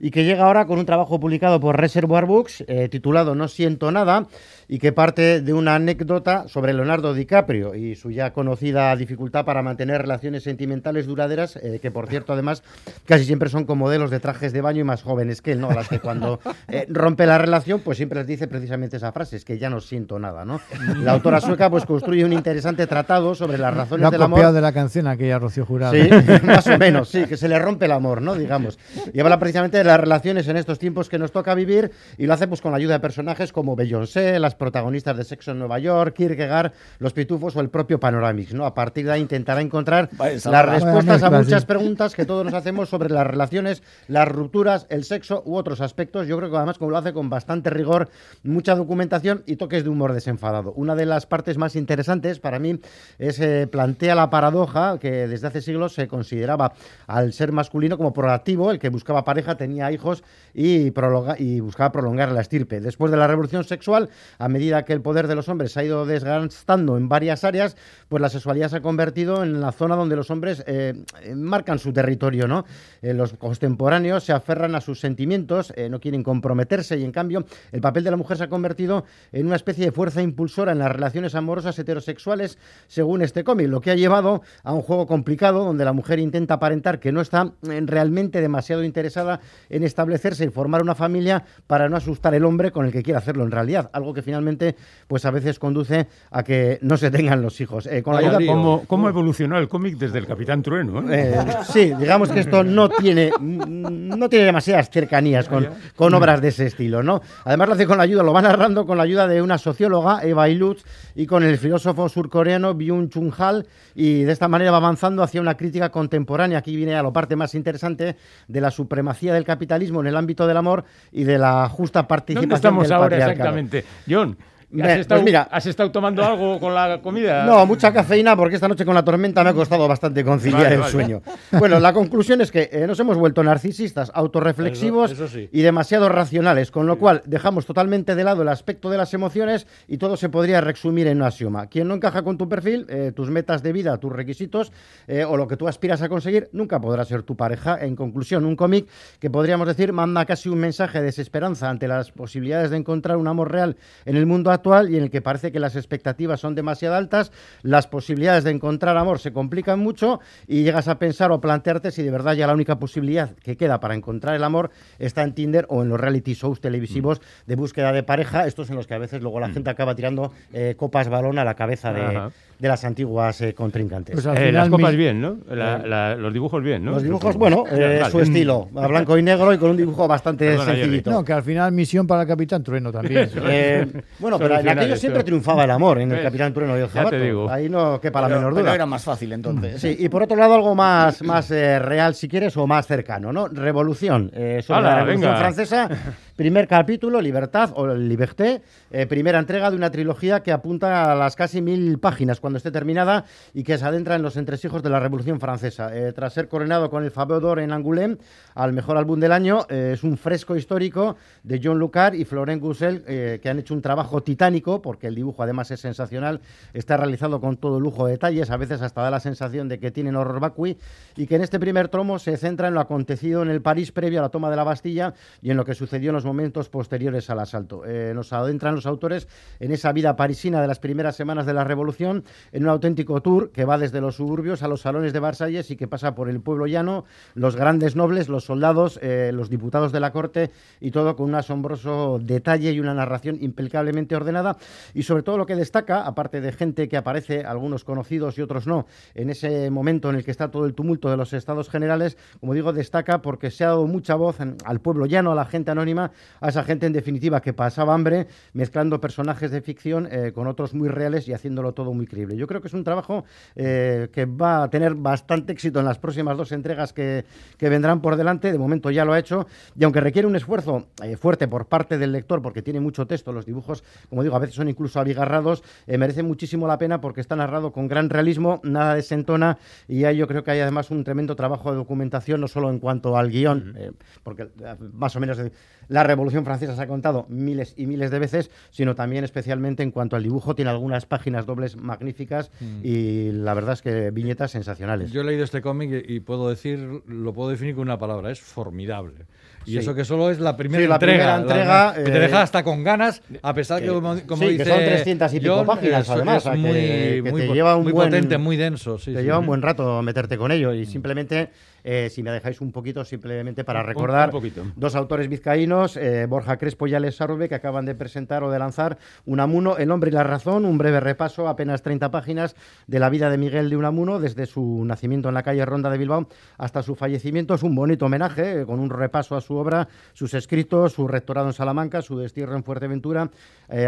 y 0.00 0.10
que 0.10 0.24
llega 0.24 0.44
ahora 0.44 0.66
con 0.66 0.78
un 0.78 0.86
trabajo 0.86 1.20
publicado 1.20 1.60
por 1.60 1.78
Reservoir 1.78 2.24
Books 2.24 2.64
eh, 2.66 2.88
titulado 2.88 3.34
No 3.34 3.46
siento 3.48 3.92
nada 3.92 4.26
y 4.66 4.78
que 4.78 4.92
parte 4.92 5.40
de 5.40 5.52
una 5.52 5.74
anécdota 5.74 6.48
sobre 6.48 6.72
Leonardo 6.72 7.12
DiCaprio 7.12 7.74
y 7.74 7.96
su 7.96 8.10
ya 8.10 8.32
conocida 8.32 8.94
dificultad 8.96 9.44
para 9.44 9.62
mantener 9.62 10.00
relaciones 10.00 10.44
sentimentales 10.44 11.06
duraderas, 11.06 11.56
eh, 11.56 11.80
que 11.82 11.90
por 11.90 12.08
cierto 12.08 12.32
además 12.32 12.62
casi 13.04 13.24
siempre 13.24 13.48
son 13.48 13.64
con 13.64 13.78
modelos 13.78 14.10
de 14.10 14.20
trajes 14.20 14.52
de 14.52 14.60
baño 14.60 14.80
y 14.80 14.84
más 14.84 15.02
jóvenes 15.02 15.42
que 15.42 15.52
él, 15.52 15.60
¿no? 15.60 15.70
Las 15.72 15.88
que 15.88 15.98
cuando 15.98 16.40
eh, 16.68 16.86
rompe 16.88 17.26
la 17.26 17.36
relación 17.36 17.80
pues 17.80 17.96
siempre 17.96 18.20
les 18.20 18.28
dice 18.28 18.46
precisamente 18.46 18.96
esa 18.96 19.12
frase, 19.12 19.36
es 19.36 19.44
que 19.44 19.58
ya 19.58 19.68
no 19.68 19.80
siento 19.80 20.18
nada, 20.18 20.44
¿no? 20.44 20.60
La 21.02 21.12
autora 21.12 21.40
sueca 21.40 21.68
pues 21.68 21.84
construye 21.84 22.24
un 22.24 22.32
interesante 22.32 22.86
tratado 22.86 23.34
sobre 23.34 23.58
las 23.58 23.74
razones 23.74 24.04
Lo 24.04 24.10
del 24.10 24.22
amor. 24.22 24.38
copiado 24.38 24.54
de 24.54 24.60
la 24.60 24.72
canción 24.72 25.08
aquella 25.08 25.38
Rocío 25.38 25.66
Jurado. 25.66 25.94
Sí, 25.94 26.08
más 26.44 26.66
o 26.68 26.78
menos, 26.78 27.08
sí, 27.08 27.24
que 27.24 27.36
se 27.36 27.48
le 27.48 27.58
rompe 27.58 27.86
el 27.86 27.92
amor, 27.92 28.22
¿no? 28.22 28.36
Digamos. 28.36 28.78
Y 29.12 29.18
habla 29.20 29.38
precisamente 29.38 29.78
de 29.78 29.84
las 29.90 29.98
relaciones 29.98 30.46
en 30.46 30.56
estos 30.56 30.78
tiempos 30.78 31.08
que 31.08 31.18
nos 31.18 31.32
toca 31.32 31.52
vivir 31.54 31.90
y 32.16 32.26
lo 32.26 32.34
hace 32.34 32.46
pues 32.46 32.60
con 32.60 32.70
la 32.70 32.78
ayuda 32.78 32.94
de 32.94 33.00
personajes 33.00 33.52
como 33.52 33.74
Beyoncé, 33.74 34.38
las 34.38 34.54
protagonistas 34.54 35.16
de 35.16 35.24
Sexo 35.24 35.50
en 35.50 35.58
Nueva 35.58 35.80
York, 35.80 36.14
Kierkegaard, 36.14 36.72
Los 37.00 37.12
Pitufos 37.12 37.56
o 37.56 37.60
el 37.60 37.70
propio 37.70 37.98
Panoramix, 37.98 38.54
¿no? 38.54 38.66
A 38.66 38.72
partir 38.72 39.06
de 39.06 39.12
ahí 39.12 39.20
intentará 39.20 39.60
encontrar 39.60 40.08
Vaya 40.12 40.34
las 40.48 40.66
respuestas 40.66 41.22
Vaya 41.22 41.36
a 41.36 41.40
muchas 41.40 41.64
preguntas 41.64 42.14
que 42.14 42.24
todos 42.24 42.44
nos 42.44 42.54
hacemos 42.54 42.88
sobre 42.88 43.10
las 43.10 43.26
relaciones, 43.26 43.82
las 44.06 44.28
rupturas, 44.28 44.86
el 44.90 45.02
sexo 45.02 45.42
u 45.44 45.56
otros 45.56 45.80
aspectos. 45.80 46.28
Yo 46.28 46.36
creo 46.36 46.50
que 46.50 46.56
además 46.56 46.78
como 46.78 46.92
lo 46.92 46.98
hace 46.98 47.12
con 47.12 47.28
bastante 47.28 47.70
rigor, 47.70 48.10
mucha 48.44 48.76
documentación 48.76 49.42
y 49.46 49.56
toques 49.56 49.82
de 49.82 49.90
humor 49.90 50.12
desenfadado. 50.12 50.72
Una 50.74 50.94
de 50.94 51.06
las 51.06 51.26
partes 51.26 51.58
más 51.58 51.74
interesantes 51.74 52.38
para 52.38 52.60
mí 52.60 52.78
es 53.18 53.40
eh, 53.40 53.66
plantea 53.66 54.14
la 54.14 54.30
paradoja 54.30 54.98
que 55.00 55.26
desde 55.26 55.48
hace 55.48 55.60
siglos 55.60 55.94
se 55.94 56.06
consideraba 56.06 56.74
al 57.08 57.32
ser 57.32 57.50
masculino 57.50 57.96
como 57.96 58.12
proactivo, 58.12 58.70
el 58.70 58.78
que 58.78 58.88
buscaba 58.88 59.24
pareja, 59.24 59.56
tenía 59.56 59.79
hijos 59.88 60.22
y, 60.54 60.92
y 61.38 61.60
buscaba 61.60 61.92
prolongar 61.92 62.32
la 62.32 62.40
estirpe. 62.40 62.80
Después 62.80 63.10
de 63.10 63.16
la 63.16 63.26
revolución 63.26 63.64
sexual, 63.64 64.10
a 64.38 64.48
medida 64.48 64.84
que 64.84 64.92
el 64.92 65.00
poder 65.00 65.28
de 65.28 65.34
los 65.34 65.48
hombres 65.48 65.72
se 65.72 65.80
ha 65.80 65.84
ido 65.84 66.06
desgastando 66.06 66.96
en 66.96 67.08
varias 67.08 67.44
áreas, 67.44 67.76
pues 68.08 68.20
la 68.20 68.28
sexualidad 68.28 68.68
se 68.68 68.76
ha 68.76 68.80
convertido 68.80 69.42
en 69.42 69.60
la 69.60 69.72
zona 69.72 69.96
donde 69.96 70.16
los 70.16 70.30
hombres 70.30 70.62
eh, 70.66 70.94
eh, 71.22 71.34
marcan 71.34 71.78
su 71.78 71.92
territorio, 71.92 72.46
¿no? 72.46 72.64
Eh, 73.02 73.14
los 73.14 73.34
contemporáneos 73.34 74.24
se 74.24 74.32
aferran 74.32 74.74
a 74.74 74.80
sus 74.80 75.00
sentimientos, 75.00 75.72
no 75.90 76.00
quieren 76.00 76.22
comprometerse 76.22 76.98
y 76.98 77.04
en 77.04 77.12
cambio 77.12 77.44
el 77.72 77.80
papel 77.80 78.04
de 78.04 78.10
la 78.10 78.16
mujer 78.16 78.36
se 78.36 78.44
ha 78.44 78.48
convertido 78.48 79.04
en 79.32 79.46
una 79.46 79.56
especie 79.56 79.84
de 79.84 79.92
fuerza 79.92 80.22
impulsora 80.22 80.72
en 80.72 80.78
las 80.78 80.90
relaciones 80.90 81.34
amorosas 81.34 81.78
heterosexuales, 81.78 82.58
según 82.86 83.22
este 83.22 83.44
cómic, 83.44 83.68
lo 83.68 83.80
que 83.80 83.90
ha 83.90 83.94
llevado 83.94 84.42
a 84.62 84.72
un 84.72 84.82
juego 84.82 85.06
complicado 85.06 85.64
donde 85.64 85.84
la 85.84 85.92
mujer 85.92 86.18
intenta 86.18 86.54
aparentar 86.54 87.00
que 87.00 87.12
no 87.12 87.20
está 87.20 87.52
realmente 87.62 88.40
demasiado 88.40 88.84
interesada 88.84 89.40
en 89.70 89.84
establecerse 89.84 90.44
y 90.44 90.48
formar 90.48 90.82
una 90.82 90.94
familia 90.94 91.44
para 91.66 91.88
no 91.88 91.96
asustar 91.96 92.34
el 92.34 92.44
hombre 92.44 92.70
con 92.70 92.84
el 92.84 92.92
que 92.92 93.02
quiere 93.02 93.18
hacerlo 93.18 93.44
en 93.44 93.50
realidad. 93.50 93.88
Algo 93.92 94.12
que 94.12 94.22
finalmente, 94.22 94.76
pues 95.06 95.24
a 95.24 95.30
veces 95.30 95.58
conduce 95.58 96.08
a 96.30 96.42
que 96.42 96.78
no 96.82 96.96
se 96.96 97.10
tengan 97.10 97.40
los 97.40 97.60
hijos. 97.60 97.86
Eh, 97.86 98.02
con 98.02 98.14
la 98.14 98.20
ayuda-. 98.20 98.38
¿Cómo, 98.46 98.84
cómo 98.86 99.08
evolucionó 99.08 99.58
el 99.58 99.68
cómic 99.68 99.96
desde 99.96 100.18
el 100.18 100.26
Capitán 100.26 100.62
Trueno? 100.62 101.10
eh? 101.10 101.34
Eh, 101.34 101.44
sí, 101.64 101.92
digamos 101.98 102.30
que 102.30 102.40
esto 102.40 102.64
no 102.64 102.88
tiene, 102.88 103.30
no 103.40 104.28
tiene 104.28 104.44
demasiadas 104.44 104.90
cercanías 104.90 105.48
con, 105.48 105.68
con 105.96 106.12
obras 106.14 106.40
de 106.40 106.48
ese 106.48 106.66
estilo, 106.66 107.02
¿no? 107.02 107.22
Además 107.44 107.68
lo 107.68 107.74
hace 107.74 107.86
con 107.86 107.98
la 107.98 108.04
ayuda, 108.04 108.22
lo 108.22 108.32
va 108.32 108.42
narrando 108.42 108.84
con 108.86 108.96
la 108.96 109.04
ayuda 109.04 109.28
de 109.28 109.40
una 109.40 109.58
socióloga, 109.58 110.22
Eva 110.24 110.48
Ilutz, 110.48 110.84
y 111.14 111.26
con 111.26 111.44
el 111.44 111.58
filósofo 111.58 112.08
surcoreano 112.08 112.74
Byung-Chun 112.74 113.32
Hal, 113.38 113.66
y 113.94 114.24
de 114.24 114.32
esta 114.32 114.48
manera 114.48 114.70
va 114.70 114.78
avanzando 114.78 115.22
hacia 115.22 115.40
una 115.40 115.56
crítica 115.56 115.90
contemporánea. 115.90 116.58
Aquí 116.58 116.74
viene 116.74 116.94
a 116.94 117.02
la 117.02 117.12
parte 117.12 117.36
más 117.36 117.54
interesante 117.54 118.16
de 118.48 118.60
la 118.60 118.70
supremacía 118.70 119.32
del 119.34 119.44
capitalismo 119.60 120.00
en 120.00 120.06
el 120.06 120.16
ámbito 120.16 120.46
del 120.46 120.56
amor 120.56 120.84
y 121.12 121.24
de 121.24 121.36
la 121.36 121.68
justa 121.68 122.08
participación 122.08 122.48
¿Dónde 122.48 122.54
estamos 122.54 122.84
del 122.84 122.92
ahora 122.92 123.16
exactamente? 123.18 123.84
John, 124.08 124.36
¿has, 124.72 124.76
Ve, 124.76 124.82
pues 124.82 124.98
estado, 125.00 125.22
mira. 125.22 125.48
¿has 125.50 125.66
estado 125.66 125.90
tomando 125.90 126.24
algo 126.24 126.60
con 126.60 126.74
la 126.74 127.00
comida? 127.02 127.44
No, 127.44 127.66
mucha 127.66 127.92
cafeína 127.92 128.36
porque 128.36 128.54
esta 128.54 128.68
noche 128.68 128.84
con 128.84 128.94
la 128.94 129.04
tormenta 129.04 129.42
me 129.42 129.50
ha 129.50 129.54
costado 129.54 129.86
bastante 129.88 130.24
conciliar 130.24 130.62
Vale, 130.62 130.74
el 130.74 130.80
vale. 130.80 130.92
sueño. 130.92 131.22
Bueno, 131.58 131.80
la 131.80 131.92
conclusión 131.92 132.40
es 132.40 132.50
que 132.52 132.68
eh, 132.72 132.86
nos 132.86 132.98
hemos 133.00 133.16
vuelto 133.18 133.42
narcisistas, 133.42 134.10
autorreflexivos 134.14 135.10
Eso- 135.12 135.24
eso 135.24 135.34
sí. 135.34 135.48
y 135.52 135.62
demasiado 135.62 136.08
racionales, 136.08 136.70
con 136.70 136.86
lo 136.86 136.98
cual 136.98 137.22
dejamos 137.26 137.66
totalmente 137.66 138.14
de 138.14 138.24
lado 138.24 138.42
el 138.42 138.48
aspecto 138.48 138.90
de 138.90 138.96
las 138.98 139.12
emociones 139.14 139.66
y 139.88 139.98
todo 139.98 140.16
se 140.16 140.28
podría 140.28 140.60
resumir 140.60 141.06
en 141.08 141.18
un 141.18 141.24
axioma. 141.24 141.66
Quien 141.66 141.88
no 141.88 141.94
encaja 141.94 142.22
con 142.22 142.38
tu 142.38 142.48
perfil, 142.48 142.86
eh, 142.88 143.12
tus 143.14 143.28
metas 143.30 143.62
de 143.62 143.72
vida, 143.72 143.96
tus 143.98 144.12
requisitos 144.12 144.72
eh, 145.08 145.24
o 145.24 145.36
lo 145.36 145.48
que 145.48 145.56
tú 145.56 145.66
aspiras 145.68 146.00
a 146.02 146.08
conseguir, 146.08 146.48
nunca 146.52 146.80
podrá 146.80 147.04
ser 147.04 147.22
tu 147.22 147.36
pareja. 147.36 147.78
En 147.80 147.96
conclusión, 147.96 148.44
un 148.44 148.56
cómic 148.56 148.86
que 149.18 149.30
podríamos 149.30 149.66
decir 149.66 149.92
manda 149.92 150.24
casi 150.26 150.48
un 150.48 150.58
mensaje 150.58 150.98
de 151.00 151.06
desesperanza 151.06 151.68
ante 151.68 151.88
las 151.88 152.12
posibilidades 152.12 152.70
de 152.70 152.76
encontrar 152.76 153.16
un 153.16 153.26
amor 153.26 153.50
real 153.50 153.76
en 154.04 154.16
el 154.16 154.26
mundo 154.26 154.50
actual 154.50 154.59
y 154.88 154.96
en 154.96 155.04
el 155.04 155.10
que 155.10 155.22
parece 155.22 155.52
que 155.52 155.60
las 155.60 155.76
expectativas 155.76 156.40
son 156.40 156.54
demasiado 156.54 156.94
altas, 156.94 157.32
las 157.62 157.86
posibilidades 157.86 158.44
de 158.44 158.50
encontrar 158.50 158.96
amor 158.96 159.18
se 159.18 159.32
complican 159.32 159.80
mucho 159.80 160.20
y 160.46 160.62
llegas 160.62 160.88
a 160.88 160.98
pensar 160.98 161.32
o 161.32 161.40
plantearte 161.40 161.90
si 161.90 162.02
de 162.02 162.10
verdad 162.10 162.34
ya 162.34 162.46
la 162.46 162.54
única 162.54 162.78
posibilidad 162.78 163.30
que 163.36 163.56
queda 163.56 163.80
para 163.80 163.94
encontrar 163.94 164.34
el 164.34 164.44
amor 164.44 164.70
está 164.98 165.22
en 165.22 165.34
Tinder 165.34 165.66
o 165.68 165.82
en 165.82 165.88
los 165.88 166.00
reality 166.00 166.34
shows 166.34 166.60
televisivos 166.60 167.20
de 167.46 167.56
búsqueda 167.56 167.92
de 167.92 168.02
pareja, 168.02 168.46
estos 168.46 168.70
en 168.70 168.76
los 168.76 168.86
que 168.86 168.94
a 168.94 168.98
veces 168.98 169.22
luego 169.22 169.40
la 169.40 169.48
gente 169.48 169.70
acaba 169.70 169.94
tirando 169.94 170.32
eh, 170.52 170.74
copas 170.76 171.08
balón 171.08 171.38
a 171.38 171.44
la 171.44 171.54
cabeza 171.54 171.92
de, 171.92 172.02
Ajá. 172.02 172.30
De 172.60 172.68
las 172.68 172.84
antiguas 172.84 173.40
eh, 173.40 173.54
contrincantes. 173.54 174.14
Pues 174.22 174.38
Eh, 174.38 174.52
las 174.52 174.68
copas 174.68 174.90
mi- 174.92 174.96
bien, 174.98 175.20
¿no? 175.20 175.38
La- 175.48 175.78
la- 175.78 176.14
los 176.14 176.32
dibujos 176.32 176.62
bien, 176.62 176.84
¿no? 176.84 176.90
Los 176.92 177.02
dibujos, 177.02 177.34
bueno, 177.36 177.64
eh, 177.70 177.98
Vale. 178.00 178.10
su 178.12 178.20
estilo, 178.20 178.68
a 178.76 178.86
blanco 178.86 179.16
y 179.16 179.22
negro 179.22 179.52
y 179.54 179.58
con 179.58 179.70
un 179.70 179.76
dibujo 179.78 180.06
bastante 180.06 180.46
Perdona, 180.50 180.72
sencillito. 180.74 181.10
No, 181.10 181.24
que 181.24 181.32
al 181.32 181.42
final 181.42 181.72
misión 181.72 182.06
para 182.06 182.22
el 182.22 182.28
Capitán 182.28 182.62
Trueno 182.62 182.92
también. 182.92 183.30
Eh, 183.52 183.86
bueno, 184.18 184.38
pero 184.38 184.58
en 184.60 184.68
aquello 184.68 184.96
siempre 184.96 185.24
triunfaba 185.24 185.64
el 185.64 185.70
amor, 185.70 185.98
en 186.00 186.12
el. 186.12 186.22
Capitán 186.22 186.52
Trueno 186.52 186.76
y 186.76 186.80
el 186.80 186.86
Ya 186.86 186.92
te 186.92 186.98
Jabato. 186.98 187.16
digo. 187.18 187.50
Ahí 187.50 187.68
no 187.70 187.98
quepa 188.00 188.20
la 188.20 188.26
Pero- 188.28 188.38
menor 188.40 188.52
pero 188.54 188.64
duda. 188.66 188.74
era 188.74 188.86
más 188.86 189.02
fácil 189.02 189.32
entonces. 189.32 189.80
Sí, 189.80 189.96
y 189.98 190.08
por 190.10 190.22
otro 190.22 190.36
lado 190.36 190.54
algo 190.54 190.74
más, 190.74 191.22
más 191.22 191.50
eh, 191.50 191.78
real, 191.78 192.14
si 192.14 192.28
quieres, 192.28 192.56
o 192.56 192.66
más 192.66 192.86
cercano, 192.86 193.32
¿no? 193.32 193.48
Revolución, 193.48 194.30
eh, 194.34 194.60
sobre 194.62 194.80
¡Hala, 194.80 194.88
la 194.90 195.04
Revolución 195.04 195.30
venga! 195.32 195.38
Francesa. 195.40 195.88
Primer 196.40 196.66
capítulo, 196.68 197.20
Libertad 197.20 197.72
o 197.74 197.86
Liberté, 197.94 198.62
eh, 198.90 199.04
primera 199.04 199.38
entrega 199.38 199.70
de 199.70 199.76
una 199.76 199.90
trilogía 199.90 200.42
que 200.42 200.52
apunta 200.52 201.12
a 201.12 201.14
las 201.14 201.36
casi 201.36 201.60
mil 201.60 201.98
páginas 201.98 202.40
cuando 202.40 202.56
esté 202.56 202.70
terminada 202.70 203.26
y 203.52 203.62
que 203.62 203.76
se 203.76 203.84
adentra 203.84 204.14
en 204.14 204.22
los 204.22 204.38
entresijos 204.38 204.82
de 204.82 204.88
la 204.88 205.00
Revolución 205.00 205.38
Francesa. 205.38 205.94
Eh, 205.94 206.14
tras 206.14 206.32
ser 206.32 206.48
coronado 206.48 206.88
con 206.88 207.04
el 207.04 207.10
Fabio 207.10 207.40
d'Or 207.40 207.60
en 207.60 207.72
Angoulême 207.72 208.16
al 208.54 208.72
mejor 208.72 208.96
álbum 208.96 209.20
del 209.20 209.32
año, 209.32 209.66
eh, 209.68 209.90
es 209.92 210.02
un 210.02 210.16
fresco 210.16 210.56
histórico 210.56 211.16
de 211.42 211.60
John 211.62 211.78
Lucar 211.78 212.14
y 212.14 212.24
Florent 212.24 212.62
Goussel 212.62 213.04
eh, 213.06 213.38
que 213.42 213.50
han 213.50 213.58
hecho 213.58 213.74
un 213.74 213.82
trabajo 213.82 214.22
titánico 214.22 214.80
porque 214.80 215.08
el 215.08 215.16
dibujo 215.16 215.42
además 215.42 215.70
es 215.72 215.80
sensacional, 215.80 216.40
está 216.72 216.96
realizado 216.96 217.42
con 217.42 217.58
todo 217.58 217.78
lujo 217.78 218.06
de 218.06 218.12
detalles, 218.12 218.50
a 218.50 218.56
veces 218.56 218.80
hasta 218.80 219.02
da 219.02 219.10
la 219.10 219.20
sensación 219.20 219.68
de 219.68 219.78
que 219.78 219.90
tienen 219.90 220.16
horror 220.16 220.40
vacui 220.40 220.78
y 221.18 221.26
que 221.26 221.36
en 221.36 221.42
este 221.42 221.60
primer 221.60 221.88
tromo 221.88 222.18
se 222.18 222.38
centra 222.38 222.68
en 222.68 222.72
lo 222.72 222.80
acontecido 222.80 223.42
en 223.42 223.50
el 223.50 223.60
París 223.60 223.92
previo 223.92 224.20
a 224.20 224.22
la 224.22 224.30
toma 224.30 224.48
de 224.48 224.56
la 224.56 224.64
Bastilla 224.64 225.12
y 225.42 225.50
en 225.50 225.58
lo 225.58 225.66
que 225.66 225.74
sucedió 225.74 226.08
en 226.08 226.14
los 226.14 226.29
momentos 226.30 226.68
posteriores 226.68 227.28
al 227.28 227.40
asalto. 227.40 227.82
Eh, 227.84 228.12
nos 228.14 228.32
adentran 228.32 228.76
los 228.76 228.86
autores 228.86 229.26
en 229.58 229.72
esa 229.72 229.92
vida 229.92 230.14
parisina 230.14 230.60
de 230.62 230.68
las 230.68 230.78
primeras 230.78 231.16
semanas 231.16 231.44
de 231.44 231.54
la 231.54 231.64
Revolución, 231.64 232.22
en 232.52 232.62
un 232.62 232.68
auténtico 232.68 233.20
tour 233.20 233.50
que 233.50 233.64
va 233.64 233.78
desde 233.78 234.00
los 234.00 234.14
suburbios 234.14 234.62
a 234.62 234.68
los 234.68 234.82
salones 234.82 235.12
de 235.12 235.18
Versalles 235.18 235.72
y 235.72 235.76
que 235.76 235.88
pasa 235.88 236.14
por 236.14 236.28
el 236.28 236.40
pueblo 236.40 236.68
llano, 236.68 237.04
los 237.34 237.56
grandes 237.56 237.96
nobles, 237.96 238.28
los 238.28 238.44
soldados, 238.44 239.00
eh, 239.02 239.32
los 239.34 239.50
diputados 239.50 239.90
de 239.90 239.98
la 239.98 240.12
corte 240.12 240.50
y 240.80 240.92
todo 240.92 241.16
con 241.16 241.26
un 241.30 241.34
asombroso 241.34 242.20
detalle 242.22 242.70
y 242.70 242.78
una 242.78 242.94
narración 242.94 243.38
impecablemente 243.40 244.14
ordenada 244.14 244.56
y 244.94 245.02
sobre 245.02 245.24
todo 245.24 245.36
lo 245.36 245.46
que 245.46 245.56
destaca, 245.56 246.06
aparte 246.06 246.40
de 246.40 246.52
gente 246.52 246.88
que 246.88 246.96
aparece, 246.96 247.44
algunos 247.44 247.82
conocidos 247.82 248.38
y 248.38 248.42
otros 248.42 248.68
no, 248.68 248.86
en 249.14 249.30
ese 249.30 249.68
momento 249.70 250.10
en 250.10 250.16
el 250.16 250.24
que 250.24 250.30
está 250.30 250.50
todo 250.52 250.66
el 250.66 250.74
tumulto 250.74 251.10
de 251.10 251.16
los 251.16 251.32
estados 251.32 251.68
generales, 251.68 252.16
como 252.38 252.54
digo, 252.54 252.72
destaca 252.72 253.22
porque 253.22 253.50
se 253.50 253.64
ha 253.64 253.68
dado 253.68 253.86
mucha 253.86 254.14
voz 254.14 254.38
en- 254.40 254.56
al 254.64 254.80
pueblo 254.80 255.06
llano, 255.06 255.32
a 255.32 255.34
la 255.34 255.46
gente 255.46 255.70
anónima, 255.70 256.09
a 256.40 256.48
esa 256.48 256.64
gente 256.64 256.86
en 256.86 256.92
definitiva 256.92 257.40
que 257.40 257.52
pasaba 257.52 257.94
hambre, 257.94 258.26
mezclando 258.52 259.00
personajes 259.00 259.50
de 259.50 259.60
ficción 259.60 260.08
eh, 260.10 260.32
con 260.34 260.46
otros 260.46 260.74
muy 260.74 260.88
reales 260.88 261.28
y 261.28 261.32
haciéndolo 261.32 261.72
todo 261.72 261.92
muy 261.92 262.06
creíble. 262.06 262.36
Yo 262.36 262.46
creo 262.46 262.60
que 262.60 262.68
es 262.68 262.74
un 262.74 262.84
trabajo 262.84 263.24
eh, 263.56 264.08
que 264.12 264.24
va 264.24 264.64
a 264.64 264.70
tener 264.70 264.94
bastante 264.94 265.52
éxito 265.52 265.80
en 265.80 265.86
las 265.86 265.98
próximas 265.98 266.36
dos 266.36 266.52
entregas 266.52 266.92
que, 266.92 267.24
que 267.56 267.68
vendrán 267.68 268.00
por 268.00 268.16
delante. 268.16 268.52
De 268.52 268.58
momento 268.58 268.90
ya 268.90 269.04
lo 269.04 269.12
ha 269.12 269.18
hecho 269.18 269.46
y 269.78 269.84
aunque 269.84 270.00
requiere 270.00 270.26
un 270.26 270.36
esfuerzo 270.36 270.86
eh, 271.02 271.16
fuerte 271.16 271.48
por 271.48 271.66
parte 271.66 271.98
del 271.98 272.12
lector 272.12 272.42
porque 272.42 272.62
tiene 272.62 272.80
mucho 272.80 273.06
texto, 273.06 273.32
los 273.32 273.46
dibujos, 273.46 273.84
como 274.08 274.22
digo, 274.22 274.36
a 274.36 274.38
veces 274.38 274.56
son 274.56 274.68
incluso 274.68 275.00
abigarrados, 275.00 275.62
merece 275.86 276.22
muchísimo 276.22 276.66
la 276.66 276.78
pena 276.78 277.00
porque 277.00 277.20
está 277.20 277.36
narrado 277.36 277.72
con 277.72 277.88
gran 277.88 278.10
realismo, 278.10 278.60
nada 278.64 278.94
desentona 278.94 279.58
y 279.88 280.04
ahí 280.04 280.16
yo 280.16 280.26
creo 280.26 280.44
que 280.44 280.50
hay 280.50 280.60
además 280.60 280.90
un 280.90 281.04
tremendo 281.04 281.36
trabajo 281.36 281.70
de 281.70 281.76
documentación, 281.76 282.40
no 282.40 282.48
solo 282.48 282.70
en 282.70 282.78
cuanto 282.78 283.16
al 283.16 283.30
guion, 283.30 283.76
porque 284.22 284.48
más 284.92 285.16
o 285.16 285.20
menos 285.20 285.38
eh, 285.38 285.52
la 286.00 286.04
Revolución 286.08 286.44
Francesa 286.44 286.74
se 286.74 286.82
ha 286.82 286.86
contado 286.86 287.26
miles 287.28 287.74
y 287.76 287.86
miles 287.86 288.10
de 288.10 288.18
veces, 288.18 288.50
sino 288.70 288.94
también 288.94 289.24
especialmente 289.24 289.82
en 289.82 289.90
cuanto 289.90 290.16
al 290.16 290.22
dibujo, 290.22 290.54
tiene 290.54 290.70
algunas 290.70 291.04
páginas 291.06 291.46
dobles 291.46 291.76
magníficas 291.76 292.50
y 292.82 293.30
la 293.32 293.54
verdad 293.54 293.74
es 293.74 293.82
que 293.82 294.10
viñetas 294.10 294.50
sensacionales. 294.50 295.12
Yo 295.12 295.20
he 295.20 295.24
leído 295.24 295.44
este 295.44 295.60
cómic 295.62 296.04
y 296.08 296.20
puedo 296.20 296.48
decir, 296.48 297.02
lo 297.06 297.32
puedo 297.32 297.50
definir 297.50 297.74
con 297.74 297.82
una 297.82 297.98
palabra, 297.98 298.30
es 298.30 298.40
formidable. 298.40 299.26
Y 299.66 299.72
Sí. 299.72 299.78
eso 299.78 299.94
que 299.94 300.06
solo 300.06 300.30
es 300.30 300.40
la 300.40 300.56
primera 300.56 300.82
Sí, 300.82 300.88
la 300.88 300.94
entrega. 300.94 301.36
primera 301.36 301.36
entrega, 301.36 301.94
que 301.94 302.10
te 302.10 302.16
eh, 302.16 302.20
deja 302.20 302.40
hasta 302.42 302.62
con 302.64 302.82
ganas, 302.82 303.20
a 303.42 303.52
pesar 303.52 303.80
que, 303.80 303.86
que- 303.88 303.92
como, 303.92 304.16
como 304.26 304.42
sí, 304.42 304.48
dice 304.52 304.64
que 304.64 304.70
son 304.70 304.78
300 304.78 305.34
y 305.34 305.40
pico 305.40 305.54
John, 305.56 305.66
páginas, 305.66 306.04
es- 306.04 306.10
además, 306.10 306.36
es 306.36 306.40
o 306.40 306.42
sea, 306.44 306.52
que- 306.52 306.58
muy, 306.58 306.72
que 306.72 307.30
muy 307.30 307.40
te 307.42 307.46
lleva 307.52 307.76
un 307.76 307.82
muy 307.82 307.92
buen- 307.92 308.08
potente, 308.08 308.38
muy 308.38 308.56
denso. 308.56 308.96
Te 308.96 309.22
lleva 309.22 309.38
un 309.38 309.44
buen 309.46 309.60
rato 309.60 310.00
meterte 310.02 310.38
con 310.38 310.50
ello 310.50 310.72
y 310.72 310.86
simplemente, 310.86 311.50
eh, 311.84 312.08
si 312.10 312.22
me 312.22 312.30
dejáis 312.30 312.60
un 312.60 312.72
poquito, 312.72 313.04
simplemente 313.04 313.64
para 313.64 313.82
recordar 313.82 314.34
un 314.34 314.72
dos 314.76 314.94
autores 314.94 315.28
vizcaínos, 315.28 315.96
eh, 315.96 316.26
Borja 316.26 316.56
Crespo 316.56 316.86
y 316.86 316.94
Alex 316.94 317.16
Sarbe, 317.16 317.48
que 317.48 317.54
acaban 317.54 317.84
de 317.84 317.94
presentar 317.94 318.42
o 318.44 318.50
de 318.50 318.58
lanzar 318.58 318.98
Unamuno, 319.26 319.76
El 319.78 319.90
hombre 319.90 320.10
y 320.10 320.14
la 320.14 320.24
razón, 320.24 320.64
un 320.64 320.78
breve 320.78 321.00
repaso, 321.00 321.48
apenas 321.48 321.82
30 321.82 322.10
páginas, 322.10 322.56
de 322.86 322.98
la 322.98 323.10
vida 323.10 323.30
de 323.30 323.38
Miguel 323.38 323.70
de 323.70 323.76
Unamuno, 323.76 324.20
desde 324.20 324.46
su 324.46 324.84
nacimiento 324.84 325.28
en 325.28 325.34
la 325.34 325.42
calle 325.42 325.64
Ronda 325.64 325.90
de 325.90 325.98
Bilbao 325.98 326.28
hasta 326.58 326.82
su 326.82 326.94
fallecimiento. 326.94 327.54
Es 327.54 327.62
un 327.62 327.74
bonito 327.74 328.06
homenaje, 328.06 328.60
eh, 328.60 328.66
con 328.66 328.80
un 328.80 328.90
repaso 328.90 329.36
a 329.36 329.40
su 329.40 329.54
obra, 329.56 329.88
sus 330.12 330.34
escritos, 330.34 330.92
su 330.92 331.08
rectorado 331.08 331.48
en 331.48 331.52
Salamanca, 331.52 332.02
su 332.02 332.18
destierro 332.18 332.56
en 332.56 332.64
Fuerteventura, 332.64 333.30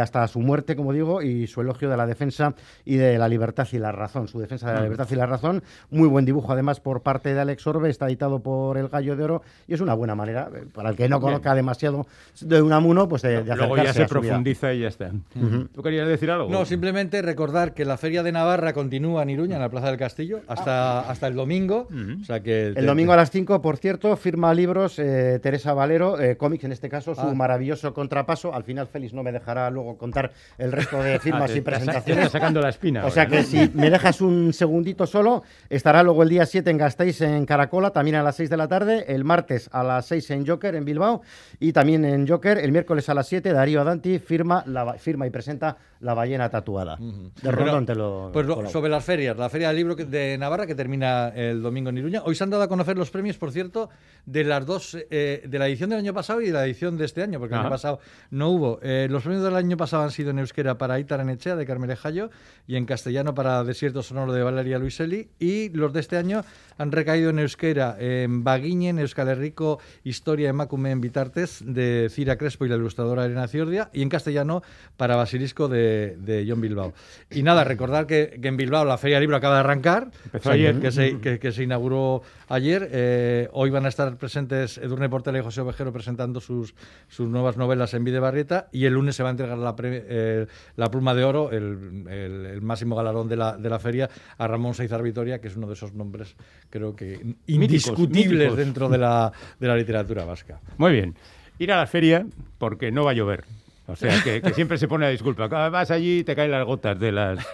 hasta 0.01 0.27
su 0.29 0.39
muerte, 0.39 0.77
como 0.77 0.93
digo, 0.93 1.23
y 1.23 1.49
su 1.49 1.61
elogio 1.61 1.91
de 1.91 1.97
la 1.97 2.07
defensa 2.07 2.55
y 2.85 2.97
de 2.97 3.19
la 3.19 3.29
libertad 3.29 3.67
y 3.73 3.79
la 3.79 3.91
razón. 3.91 4.29
Su 4.29 4.39
defensa 4.39 4.69
de 4.69 4.75
la 4.75 4.83
libertad 4.83 5.09
y 5.11 5.15
la 5.17 5.27
razón. 5.27 5.63
Muy 5.91 6.09
buen 6.09 6.25
dibujo, 6.25 6.53
además, 6.53 6.79
por 6.79 7.03
parte 7.03 7.35
de 7.35 7.41
Alex 7.41 7.67
Orbe. 7.67 7.82
Está 7.91 8.07
editado 8.07 8.41
por 8.41 8.79
El 8.79 8.89
Gallo 8.89 9.17
de 9.17 9.25
Oro 9.25 9.43
y 9.67 9.75
es 9.75 9.81
una 9.81 9.95
buena 9.95 10.15
manera, 10.15 10.49
eh, 10.55 10.65
para 10.73 10.91
el 10.91 10.97
que 10.97 11.09
no 11.09 11.19
Bien. 11.19 11.29
conozca 11.31 11.55
demasiado 11.55 12.07
de 12.41 12.63
Unamuno, 12.63 13.09
pues 13.09 13.23
de, 13.23 13.43
de 13.43 13.57
Luego 13.57 13.77
ya 13.77 13.93
se 13.93 14.03
a 14.03 14.09
su 14.09 14.15
vida. 14.15 14.21
profundiza 14.21 14.73
y 14.73 14.81
ya 14.81 14.89
está. 14.89 15.11
Ujú. 15.35 15.69
¿Tú 15.75 15.83
querías 15.83 16.07
decir 16.09 16.31
algo? 16.31 16.49
No, 16.51 16.65
simplemente 16.65 17.23
recordar 17.23 17.75
que 17.75 17.85
la 17.85 17.97
Feria 17.97 18.23
de 18.23 18.33
Navarra 18.33 18.73
continúa 18.73 19.23
en 19.23 19.31
Iruña, 19.31 19.57
en 19.57 19.63
la 19.63 19.69
Plaza 19.69 19.89
del 19.89 19.97
Castillo, 19.99 20.41
hasta, 20.49 21.01
hasta 21.01 21.27
el 21.27 21.35
domingo. 21.35 21.89
O 22.21 22.25
sea 22.25 22.41
que 22.41 22.69
El 22.69 22.87
domingo 22.87 23.13
a 23.13 23.17
las 23.17 23.31
5, 23.31 23.61
por 23.63 23.77
cierto, 23.77 24.17
firma 24.17 24.53
libros 24.55 24.99
eh, 24.99 25.39
Teresa 25.43 25.73
Valero, 25.75 26.21
eh, 26.21 26.37
cómics 26.37 26.65
en 26.65 26.73
este 26.73 26.89
caso, 26.89 27.15
su 27.15 27.21
Ah. 27.23 27.35
maravilloso 27.35 27.93
contrapaso. 27.95 28.55
Al 28.55 28.65
final 28.65 28.87
Félix 28.87 29.13
no 29.13 29.23
me 29.23 29.33
dejará 29.33 29.71
luego 29.71 29.97
contar 29.97 30.33
el 30.59 30.73
resto 30.73 31.03
de 31.03 31.19
firmas 31.21 31.43
Ah, 31.43 31.47
te- 31.47 31.53
y 31.53 31.55
te 31.57 31.61
te 31.61 31.63
presentaciones. 31.71 32.27
está 32.27 32.39
sacando 32.39 32.61
la 32.61 32.69
espina 32.69 33.05
O 33.07 33.11
sea 33.11 33.25
ahora, 33.25 33.37
que 33.37 33.43
¿no? 33.43 33.49
si 33.49 33.71
me 33.75 33.91
dejas 33.91 34.21
un 34.21 34.53
segundito 34.53 35.07
solo, 35.07 35.43
estará 35.71 36.03
luego 36.03 36.23
el 36.23 36.29
día 36.29 36.47
7 36.47 36.71
en 36.71 36.79
Gasteiz, 36.79 37.21
en 37.23 37.45
Caracol. 37.47 37.63
Cola 37.73 37.89
también 37.89 38.17
a 38.17 38.23
las 38.23 38.37
6 38.37 38.51
de 38.51 38.59
la 38.59 38.69
tarde, 38.69 39.07
el 39.09 39.25
martes 39.25 39.71
a 39.73 39.83
las 39.83 40.05
6 40.05 40.31
en 40.33 40.47
Joker 40.47 40.75
en 40.75 40.85
Bilbao. 40.85 41.23
Y 41.59 41.73
también 41.73 42.05
en 42.05 42.29
Joker 42.29 42.59
el 42.59 42.71
miércoles 42.71 43.09
a 43.09 43.15
las 43.15 43.27
7 43.29 43.51
Darío 43.51 43.81
Adanti 43.81 44.19
firma, 44.19 44.63
la, 44.67 44.93
firma 44.99 45.27
y 45.27 45.31
presenta 45.31 45.79
La 46.03 46.15
ballena 46.15 46.51
tatuada. 46.51 46.97
De 46.99 47.51
Rondón 47.53 47.87
te 47.87 47.95
lo... 47.95 48.31
Pues 48.33 48.45
lo- 48.45 48.69
sobre 48.69 48.91
las 48.91 49.05
ferias, 49.05 49.37
la 49.37 49.49
Feria 49.49 49.69
del 49.69 49.77
Libro 49.77 49.95
de 49.95 50.37
Navarra 50.37 50.67
que 50.67 50.75
termina 50.75 51.29
el 51.29 51.63
domingo 51.63 51.91
en 51.91 51.99
Iruña. 51.99 52.23
Hoy 52.25 52.35
se 52.35 52.43
han 52.43 52.51
dado 52.51 52.65
a 52.65 52.69
conocer 52.69 52.99
los 52.99 53.11
premios, 53.11 53.39
por 53.39 53.53
cierto, 53.53 53.89
de 54.27 54.43
las 54.43 54.67
dos, 54.67 54.97
eh, 55.11 55.45
de 55.47 55.59
la 55.61 55.69
edición 55.69 55.91
del 55.91 56.01
año 56.01 56.13
pasado 56.13 56.41
y 56.41 56.47
de 56.47 56.53
la 56.53 56.65
edición 56.67 56.99
de 56.99 57.05
este 57.05 57.23
año, 57.23 57.39
porque 57.39 57.55
el 57.55 57.61
año 57.61 57.71
pasado 57.71 58.01
no 58.31 58.49
hubo. 58.51 58.81
Eh, 58.83 59.07
los 59.11 59.23
premios 59.23 59.45
del 59.45 59.55
año 59.55 59.77
pasado 59.77 60.03
han 60.03 60.11
sido 60.11 60.31
en 60.31 60.41
euskera 60.41 60.77
para 60.77 60.99
Itar 60.99 61.21
Enechea 61.21 61.55
de 61.55 61.65
Carmele 61.65 61.95
Jallo 61.95 62.31
y 62.67 62.75
en 62.75 62.85
castellano 62.85 63.33
para 63.35 63.63
Desierto 63.63 64.03
Sonoro 64.03 64.33
de 64.33 64.43
Valeria 64.43 64.79
Luiselli. 64.81 65.29
Y 65.39 65.69
los 65.69 65.93
de 65.93 66.01
este 66.01 66.17
año 66.17 66.43
han 66.79 66.91
recaído 66.91 67.31
en 67.31 67.39
euskera 67.39 67.97
en 68.01 68.43
Baguiñen, 68.43 68.99
Euskal 68.99 69.29
Herriko, 69.29 69.79
Historia 70.03 70.49
Emakume 70.51 70.91
en 70.91 71.01
Bitartes 71.01 71.63
de 71.65 72.09
Cira 72.11 72.37
Crespo 72.39 72.65
y 72.67 72.69
la 72.71 72.75
ilustradora 72.77 73.25
Elena 73.25 73.47
Ciordia. 73.47 73.89
Y 73.93 74.03
en 74.03 74.09
castellano 74.09 74.63
para 74.97 75.15
Basilisco 75.15 75.69
de, 75.69 75.92
de 76.19 76.45
John 76.49 76.61
Bilbao. 76.61 76.93
Y 77.31 77.43
nada, 77.43 77.65
recordar 77.65 78.07
que, 78.07 78.39
que 78.41 78.49
en 78.49 78.57
Bilbao 78.57 78.85
la 78.85 78.99
Feria 78.99 79.17
del 79.17 79.23
Libro 79.25 79.37
acaba 79.37 79.55
de 79.55 79.61
arrancar. 79.61 80.11
Empezó 80.27 80.51
ayer. 80.51 80.79
Que 80.81 80.91
se, 80.93 81.19
que- 81.21 81.39
que 81.39 81.53
se 81.53 81.63
inauguró 81.63 82.23
ayer. 82.49 82.89
Eh, 82.93 83.49
hoy 83.53 83.71
van 83.71 83.87
a 83.87 83.89
estar 83.89 84.17
presentes 84.17 84.79
Edurne 84.79 85.09
Portela 85.09 85.39
y 85.39 85.43
José 85.43 85.61
Ovejero 85.63 85.93
presentando 85.93 86.41
sus, 86.41 86.75
sus 87.09 87.29
nuevas 87.29 87.57
novelas 87.57 87.95
en 87.95 88.05
Videbarrieta. 88.05 88.69
Y 88.73 88.85
el 88.85 88.95
lunes 88.95 89.17
se 89.17 89.23
va 89.23 89.31
a 89.31 89.33
entregar 89.33 89.59
la, 89.59 89.75
pre- 89.77 90.05
eh, 90.09 90.47
la 90.77 90.91
pluma 90.91 91.15
de 91.15 91.25
oro, 91.25 91.51
el, 91.51 92.05
el- 92.09 92.47
el 92.47 92.63
máximo 92.63 92.97
galardón 92.97 93.29
de 93.29 93.37
la, 93.37 93.57
de 93.57 93.71
la 93.71 93.79
feria, 93.79 94.09
a 94.39 94.47
Ramón 94.47 94.75
Seizar 94.75 95.03
Vitoria, 95.03 95.41
que 95.41 95.49
es 95.49 95.57
uno 95.57 95.67
de 95.67 95.75
esos 95.75 95.93
nombres, 95.95 96.37
creo 96.71 96.95
que 96.97 97.35
indiscutibles 97.47 98.39
míticos. 98.39 98.57
dentro 98.57 98.89
de 98.89 98.99
la, 98.99 99.33
de 99.59 99.69
la 99.69 99.77
literatura 99.77 100.25
vasca. 100.25 100.61
Muy 100.79 100.93
bien. 100.93 101.15
Ir 101.59 101.73
a 101.73 101.77
la 101.77 101.87
feria 101.87 102.27
porque 102.59 102.91
no 102.91 103.05
va 103.05 103.11
a 103.13 103.15
llover. 103.15 103.45
O 103.93 103.97
sea, 103.97 104.23
que, 104.23 104.41
que 104.41 104.55
siempre 104.55 104.79
se 104.79 104.89
pone 104.89 105.05
la 105.05 105.11
disculpa. 105.11 105.47
Vas 105.47 105.91
allí 105.91 106.21
y 106.21 106.25
te 106.25 106.35
caen 106.35 106.51
las 106.51 106.65
gotas 106.65 106.99
de 106.99 107.13
las 107.13 107.47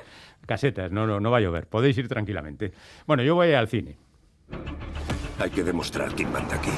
casetas. 0.46 0.90
No, 0.92 1.06
no, 1.06 1.20
no 1.20 1.30
va 1.30 1.38
a 1.38 1.40
llover. 1.40 1.66
Podéis 1.66 1.98
ir 1.98 2.08
tranquilamente. 2.08 2.72
Bueno, 3.06 3.22
yo 3.22 3.34
voy 3.34 3.52
al 3.52 3.68
cine. 3.68 3.96
Hay 5.40 5.50
que 5.50 5.62
demostrar 5.62 6.14
quién 6.14 6.32
manda 6.32 6.56
aquí. 6.56 6.70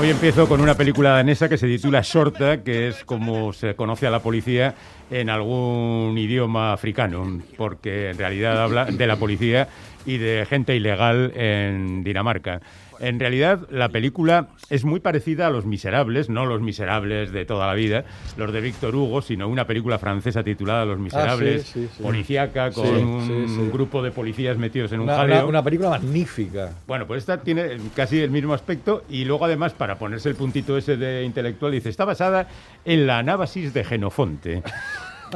Hoy 0.00 0.10
empiezo 0.10 0.48
con 0.48 0.60
una 0.60 0.74
película 0.74 1.10
danesa 1.10 1.48
que 1.48 1.56
se 1.56 1.68
titula 1.68 2.00
Shorta, 2.02 2.64
que 2.64 2.88
es 2.88 3.04
como 3.04 3.52
se 3.52 3.76
conoce 3.76 4.08
a 4.08 4.10
la 4.10 4.18
policía 4.18 4.74
en 5.12 5.30
algún 5.30 6.16
idioma 6.18 6.72
africano, 6.72 7.40
porque 7.56 8.10
en 8.10 8.18
realidad 8.18 8.60
habla 8.60 8.86
de 8.86 9.06
la 9.06 9.14
policía 9.14 9.68
y 10.06 10.18
de 10.18 10.46
gente 10.48 10.74
ilegal 10.76 11.32
en 11.34 12.02
Dinamarca. 12.04 12.60
En 13.00 13.18
realidad, 13.18 13.66
la 13.70 13.88
película 13.88 14.46
es 14.70 14.84
muy 14.84 15.00
parecida 15.00 15.48
a 15.48 15.50
Los 15.50 15.66
Miserables, 15.66 16.28
no 16.30 16.46
Los 16.46 16.60
Miserables 16.60 17.32
de 17.32 17.44
toda 17.44 17.66
la 17.66 17.74
vida, 17.74 18.04
los 18.36 18.52
de 18.52 18.60
Víctor 18.60 18.94
Hugo, 18.94 19.22
sino 19.22 19.48
una 19.48 19.66
película 19.66 19.98
francesa 19.98 20.44
titulada 20.44 20.84
Los 20.84 21.00
Miserables, 21.00 21.64
sí, 21.64 21.88
sí. 21.96 22.02
policíaca, 22.02 22.70
con 22.70 22.86
un 22.86 23.70
grupo 23.72 24.02
de 24.04 24.12
policías 24.12 24.56
metidos 24.56 24.92
en 24.92 25.00
un 25.00 25.04
Una, 25.06 25.16
jaleo. 25.16 25.36
una- 25.38 25.46
una 25.46 25.62
película 25.64 25.90
magnífica. 25.90 26.74
Bueno, 26.86 27.06
pues 27.08 27.18
esta 27.22 27.38
tiene 27.42 27.76
casi 27.96 28.20
el 28.20 28.30
mismo 28.30 28.54
aspecto 28.54 29.02
y 29.10 29.24
luego 29.24 29.46
además 29.46 29.72
para 29.72 29.98
ponerse 29.98 30.28
el 30.28 30.36
puntito 30.36 30.78
ese 30.78 30.96
de 30.96 31.24
intelectual 31.24 31.72
dice, 31.72 31.88
está 31.88 32.04
basada 32.04 32.46
en 32.84 33.08
la 33.08 33.18
anábasis 33.18 33.74
de 33.74 33.82
Genofonte. 33.82 34.62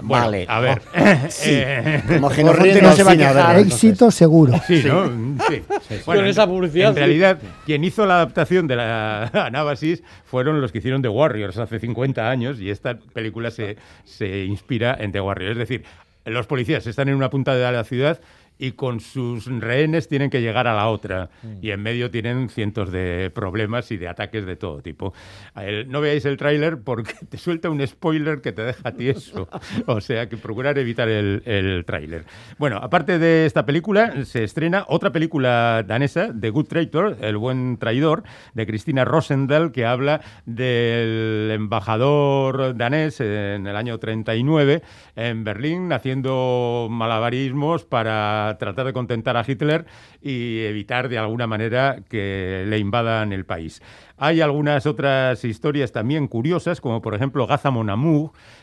Bueno, 0.02 0.24
Vale. 0.26 0.46
A 0.48 0.60
ver. 0.60 0.82
Sí. 1.30 1.50
eh, 1.52 2.02
Como 2.06 2.30
Genofonte 2.30 2.82
no 2.82 2.92
se 2.92 3.02
va 3.02 3.12
a 3.12 3.16
quejar. 3.16 3.58
Éxito 3.58 4.10
seguro. 4.10 4.54
Sí, 4.66 4.82
¿no? 4.86 5.06
Sí. 5.48 5.62
Con 6.04 6.24
esa 6.26 6.46
publicidad, 6.46 6.88
En 6.88 6.94
sí. 6.94 6.98
realidad, 7.00 7.38
quien 7.64 7.84
hizo 7.84 8.06
la 8.06 8.16
adaptación 8.16 8.66
de 8.66 8.76
la 8.76 9.24
Anábasis 9.46 10.02
fueron 10.24 10.60
los 10.60 10.72
que 10.72 10.78
hicieron 10.78 11.02
The 11.02 11.08
Warriors 11.08 11.56
hace 11.58 11.78
50 11.78 12.28
años 12.28 12.60
y 12.60 12.70
esta 12.70 12.98
película 13.12 13.50
se, 13.50 13.76
se 14.04 14.44
inspira 14.44 14.96
en 14.98 15.12
The 15.12 15.20
Warriors. 15.20 15.52
Es 15.52 15.58
decir, 15.58 15.84
los 16.24 16.46
policías 16.46 16.86
están 16.86 17.08
en 17.08 17.14
una 17.14 17.30
punta 17.30 17.54
de 17.54 17.70
la 17.72 17.84
ciudad 17.84 18.18
y 18.58 18.72
con 18.72 19.00
sus 19.00 19.46
rehenes 19.46 20.08
tienen 20.08 20.30
que 20.30 20.40
llegar 20.40 20.66
a 20.66 20.74
la 20.74 20.88
otra. 20.88 21.28
Y 21.60 21.70
en 21.70 21.82
medio 21.82 22.10
tienen 22.10 22.48
cientos 22.48 22.90
de 22.90 23.30
problemas 23.34 23.90
y 23.92 23.96
de 23.96 24.08
ataques 24.08 24.46
de 24.46 24.56
todo 24.56 24.80
tipo. 24.82 25.12
El- 25.56 25.90
no 25.90 26.00
veáis 26.00 26.24
el 26.24 26.36
tráiler 26.36 26.80
porque 26.82 27.14
te 27.28 27.38
suelta 27.38 27.68
un 27.70 27.86
spoiler 27.86 28.40
que 28.40 28.52
te 28.52 28.62
deja 28.62 28.92
tieso. 28.92 29.48
O 29.86 30.00
sea 30.00 30.28
que 30.28 30.36
procurar 30.36 30.78
evitar 30.78 31.08
el, 31.08 31.42
el 31.46 31.84
tráiler. 31.86 32.24
Bueno, 32.58 32.76
aparte 32.82 33.18
de 33.18 33.46
esta 33.46 33.64
película, 33.66 34.24
se 34.24 34.44
estrena 34.44 34.84
otra 34.88 35.10
película 35.12 35.82
danesa, 35.86 36.30
The 36.38 36.50
Good 36.50 36.66
Traitor, 36.66 37.16
El 37.20 37.36
Buen 37.36 37.76
Traidor, 37.78 38.22
de 38.54 38.66
Cristina 38.66 39.04
Rosendahl, 39.04 39.72
que 39.72 39.84
habla 39.86 40.20
del 40.44 41.50
embajador 41.52 42.76
danés 42.76 43.20
en 43.20 43.66
el 43.66 43.76
año 43.76 43.98
39 43.98 44.82
en 45.14 45.44
Berlín, 45.44 45.92
haciendo 45.92 46.88
malabarismos 46.90 47.84
para 47.84 48.45
tratar 48.58 48.86
de 48.86 48.92
contentar 48.92 49.36
a 49.36 49.44
Hitler 49.46 49.86
y 50.22 50.60
evitar 50.60 51.08
de 51.08 51.18
alguna 51.18 51.46
manera 51.46 51.98
que 52.08 52.64
le 52.66 52.78
invadan 52.78 53.32
el 53.32 53.44
país. 53.44 53.82
Hay 54.18 54.40
algunas 54.40 54.86
otras 54.86 55.44
historias 55.44 55.92
también 55.92 56.26
curiosas, 56.28 56.80
como 56.80 57.02
por 57.02 57.14
ejemplo 57.14 57.46
Gaza 57.46 57.70
Mon 57.70 57.86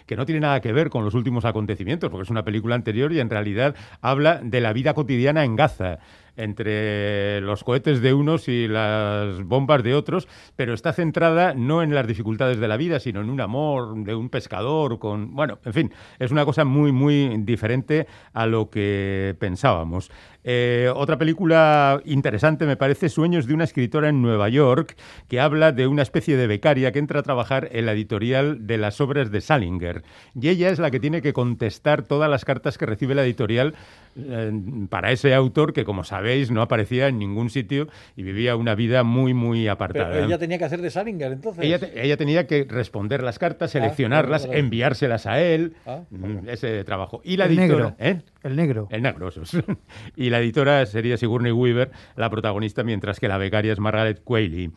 que 0.05 0.15
no 0.15 0.25
tiene 0.25 0.41
nada 0.41 0.61
que 0.61 0.73
ver 0.73 0.89
con 0.89 1.05
los 1.05 1.13
últimos 1.13 1.45
acontecimientos, 1.45 2.09
porque 2.09 2.23
es 2.23 2.29
una 2.29 2.43
película 2.43 2.75
anterior 2.75 3.11
y 3.13 3.19
en 3.19 3.29
realidad 3.29 3.75
habla 4.01 4.39
de 4.43 4.61
la 4.61 4.73
vida 4.73 4.93
cotidiana 4.93 5.43
en 5.43 5.55
Gaza 5.55 5.99
entre 6.35 7.41
los 7.41 7.63
cohetes 7.63 8.01
de 8.01 8.13
unos 8.13 8.47
y 8.47 8.67
las 8.67 9.43
bombas 9.43 9.83
de 9.83 9.95
otros, 9.95 10.27
pero 10.55 10.73
está 10.73 10.93
centrada 10.93 11.53
no 11.53 11.83
en 11.83 11.93
las 11.93 12.07
dificultades 12.07 12.59
de 12.59 12.67
la 12.67 12.77
vida, 12.77 12.99
sino 12.99 13.21
en 13.21 13.29
un 13.29 13.41
amor 13.41 13.95
de 14.03 14.15
un 14.15 14.29
pescador 14.29 14.99
con, 14.99 15.35
bueno, 15.35 15.59
en 15.63 15.73
fin, 15.73 15.93
es 16.19 16.31
una 16.31 16.45
cosa 16.45 16.65
muy 16.65 16.91
muy 16.91 17.37
diferente 17.39 18.07
a 18.33 18.45
lo 18.45 18.69
que 18.69 19.35
pensábamos. 19.39 20.11
Eh, 20.43 20.91
otra 20.95 21.17
película 21.17 22.01
interesante 22.05 22.65
me 22.65 22.75
parece 22.77 23.09
Sueños 23.09 23.47
de 23.47 23.53
una 23.53 23.63
escritora 23.63 24.09
en 24.09 24.21
Nueva 24.21 24.49
York, 24.49 24.95
que 25.29 25.39
habla 25.39 25.71
de 25.71 25.87
una 25.87 26.01
especie 26.01 26.35
de 26.37 26.47
becaria 26.47 26.91
que 26.91 26.99
entra 26.99 27.21
a 27.21 27.23
trabajar 27.23 27.69
en 27.71 27.85
la 27.85 27.93
editorial 27.93 28.67
de 28.67 28.77
las 28.77 28.99
obras 29.01 29.31
de 29.31 29.41
Salinger. 29.41 30.03
Y 30.39 30.49
ella 30.49 30.69
es 30.69 30.79
la 30.79 30.91
que 30.91 30.99
tiene 30.99 31.21
que 31.21 31.33
contestar 31.33 32.03
todas 32.03 32.29
las 32.29 32.45
cartas 32.45 32.77
que 32.77 32.85
recibe 32.85 33.15
la 33.15 33.23
editorial 33.23 33.73
eh, 34.17 34.51
para 34.89 35.11
ese 35.11 35.33
autor 35.33 35.73
que, 35.73 35.85
como 35.85 36.03
sabéis, 36.03 36.51
no 36.51 36.61
aparecía 36.61 37.07
en 37.07 37.19
ningún 37.19 37.49
sitio 37.49 37.87
y 38.15 38.23
vivía 38.23 38.55
una 38.55 38.75
vida 38.75 39.03
muy, 39.03 39.33
muy 39.33 39.67
apartada. 39.67 40.11
Pero 40.11 40.25
ella 40.25 40.37
tenía 40.37 40.57
que 40.57 40.65
hacer 40.65 40.81
de 40.81 40.89
Salinger, 40.89 41.31
entonces. 41.31 41.63
Ella, 41.63 41.79
te- 41.79 42.03
ella 42.05 42.17
tenía 42.17 42.45
que 42.47 42.65
responder 42.69 43.23
las 43.23 43.39
cartas, 43.39 43.71
seleccionarlas, 43.71 44.41
claro, 44.43 44.51
claro. 44.51 44.59
enviárselas 44.65 45.25
a 45.25 45.41
él, 45.41 45.73
Ah, 45.85 46.01
mm, 46.11 46.47
ese 46.49 46.83
trabajo. 46.83 47.21
Y 47.23 47.37
la 47.37 47.45
El 47.45 47.57
editora, 47.57 47.83
negro. 47.91 47.95
¿eh? 47.99 48.21
El 48.43 48.55
negro. 48.55 48.87
El 48.91 49.01
negro, 49.01 49.29
eso 49.29 49.41
es. 49.41 49.57
y 50.15 50.29
la 50.29 50.39
editora 50.39 50.85
sería 50.85 51.17
Sigourney 51.17 51.51
Weaver, 51.51 51.91
la 52.15 52.29
protagonista, 52.29 52.83
mientras 52.83 53.19
que 53.19 53.27
la 53.27 53.37
becaria 53.37 53.73
es 53.73 53.79
Margaret 53.79 54.21
Qualley. 54.23 54.71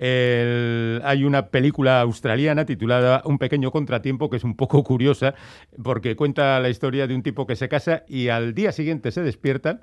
Hay 0.00 1.24
una 1.24 1.46
película 1.50 2.00
australiana 2.00 2.66
titulada 2.66 3.22
Un 3.24 3.38
pequeño 3.38 3.70
contratiempo 3.70 4.28
que 4.28 4.36
es 4.36 4.44
un 4.44 4.56
poco 4.56 4.82
curiosa 4.82 5.34
porque 5.80 6.16
cuenta 6.16 6.58
la 6.58 6.70
historia 6.70 7.06
de 7.06 7.14
un 7.14 7.22
tipo 7.22 7.46
que 7.46 7.54
se 7.54 7.68
casa 7.68 8.02
y 8.08 8.28
al 8.28 8.52
día 8.52 8.72
siguiente 8.72 9.12
se 9.12 9.22
despierta 9.22 9.78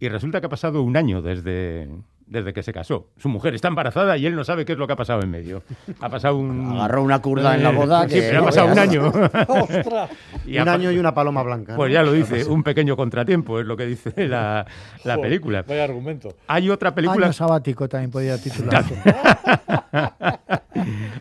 y 0.00 0.08
resulta 0.08 0.40
que 0.40 0.46
ha 0.46 0.50
pasado 0.50 0.82
un 0.82 0.98
año 0.98 1.22
desde, 1.22 1.88
desde 2.34 2.52
que 2.52 2.62
se 2.62 2.72
casó. 2.74 3.08
Su 3.16 3.30
mujer 3.30 3.54
está 3.54 3.68
embarazada 3.68 4.18
y 4.18 4.26
él 4.26 4.34
no 4.36 4.44
sabe 4.44 4.66
qué 4.66 4.72
es 4.72 4.78
lo 4.78 4.86
que 4.86 4.92
ha 4.92 4.96
pasado 4.96 5.22
en 5.22 5.30
medio. 5.30 5.62
Ha 6.00 6.10
pasado 6.10 6.36
un... 6.36 6.72
Agarró 6.76 7.02
una 7.02 7.20
curda 7.22 7.54
en 7.54 7.62
la 7.62 7.70
boda 7.70 8.02
Sí, 8.08 8.16
que 8.16 8.20
pero 8.22 8.42
ha 8.42 8.44
pasado 8.44 8.70
un 8.72 8.78
año. 8.78 9.08
¡Ostras! 9.48 10.10
Y 10.46 10.58
un 10.58 10.68
año 10.68 10.90
y 10.92 10.98
una 10.98 11.14
paloma 11.14 11.42
blanca. 11.42 11.74
Pues 11.76 11.92
ya 11.92 12.02
lo 12.02 12.12
dice, 12.12 12.44
un 12.44 12.62
pequeño 12.62 12.96
contratiempo, 12.96 13.58
es 13.60 13.66
lo 13.66 13.76
que 13.76 13.86
dice 13.86 14.28
la, 14.28 14.66
la 15.04 15.14
Joder, 15.14 15.20
película. 15.30 15.64
Vaya 15.66 15.84
argumento. 15.84 16.34
Hay 16.48 16.68
otra 16.68 16.94
película. 16.94 17.26
Año 17.26 17.32
sabático 17.32 17.88
también 17.88 18.10
podía 18.10 18.36
titularse. 18.36 18.94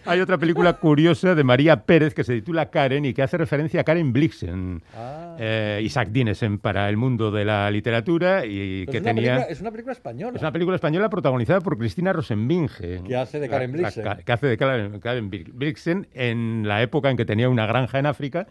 Hay 0.05 0.19
otra 0.19 0.37
película 0.37 0.73
curiosa 0.73 1.35
de 1.35 1.43
María 1.43 1.85
Pérez 1.85 2.13
que 2.13 2.23
se 2.23 2.33
titula 2.33 2.69
Karen 2.69 3.05
y 3.05 3.13
que 3.13 3.21
hace 3.23 3.37
referencia 3.37 3.81
a 3.81 3.83
Karen 3.83 4.11
Blixen, 4.11 4.81
Ah. 4.95 5.35
eh, 5.39 5.79
Isaac 5.83 6.09
Dinesen 6.09 6.57
para 6.57 6.89
el 6.89 6.97
mundo 6.97 7.31
de 7.31 7.45
la 7.45 7.69
literatura 7.71 8.45
y 8.45 8.81
Pero 8.85 8.91
que 8.91 8.97
es, 8.97 9.03
tenía. 9.03 9.23
película, 9.35 9.51
es 9.51 9.61
una 9.61 9.71
película 9.71 9.93
española. 9.93 10.35
Es 10.35 10.41
una 10.41 10.51
película 10.51 10.75
española 10.75 11.02
protagonizada 11.09 11.61
por 11.61 11.77
Cristina 11.77 12.13
Rosenbinge. 12.13 13.01
Que 13.07 13.15
hace 13.15 13.39
de 13.39 13.49
Karen 13.49 13.71
La- 13.71 13.77
la- 13.77 13.89
Blixen. 13.89 14.23
que 14.25 14.31
hace 14.31 14.47
de 14.47 14.57
Karen, 14.57 14.99
Karen 14.99 15.29
Blixen 15.29 16.07
en 16.13 16.67
la 16.67 16.81
época 16.81 17.09
en 17.09 17.17
que 17.17 17.25
tenía 17.25 17.49
una 17.49 17.65
granja 17.65 17.99
en 17.99 18.05
África 18.05 18.47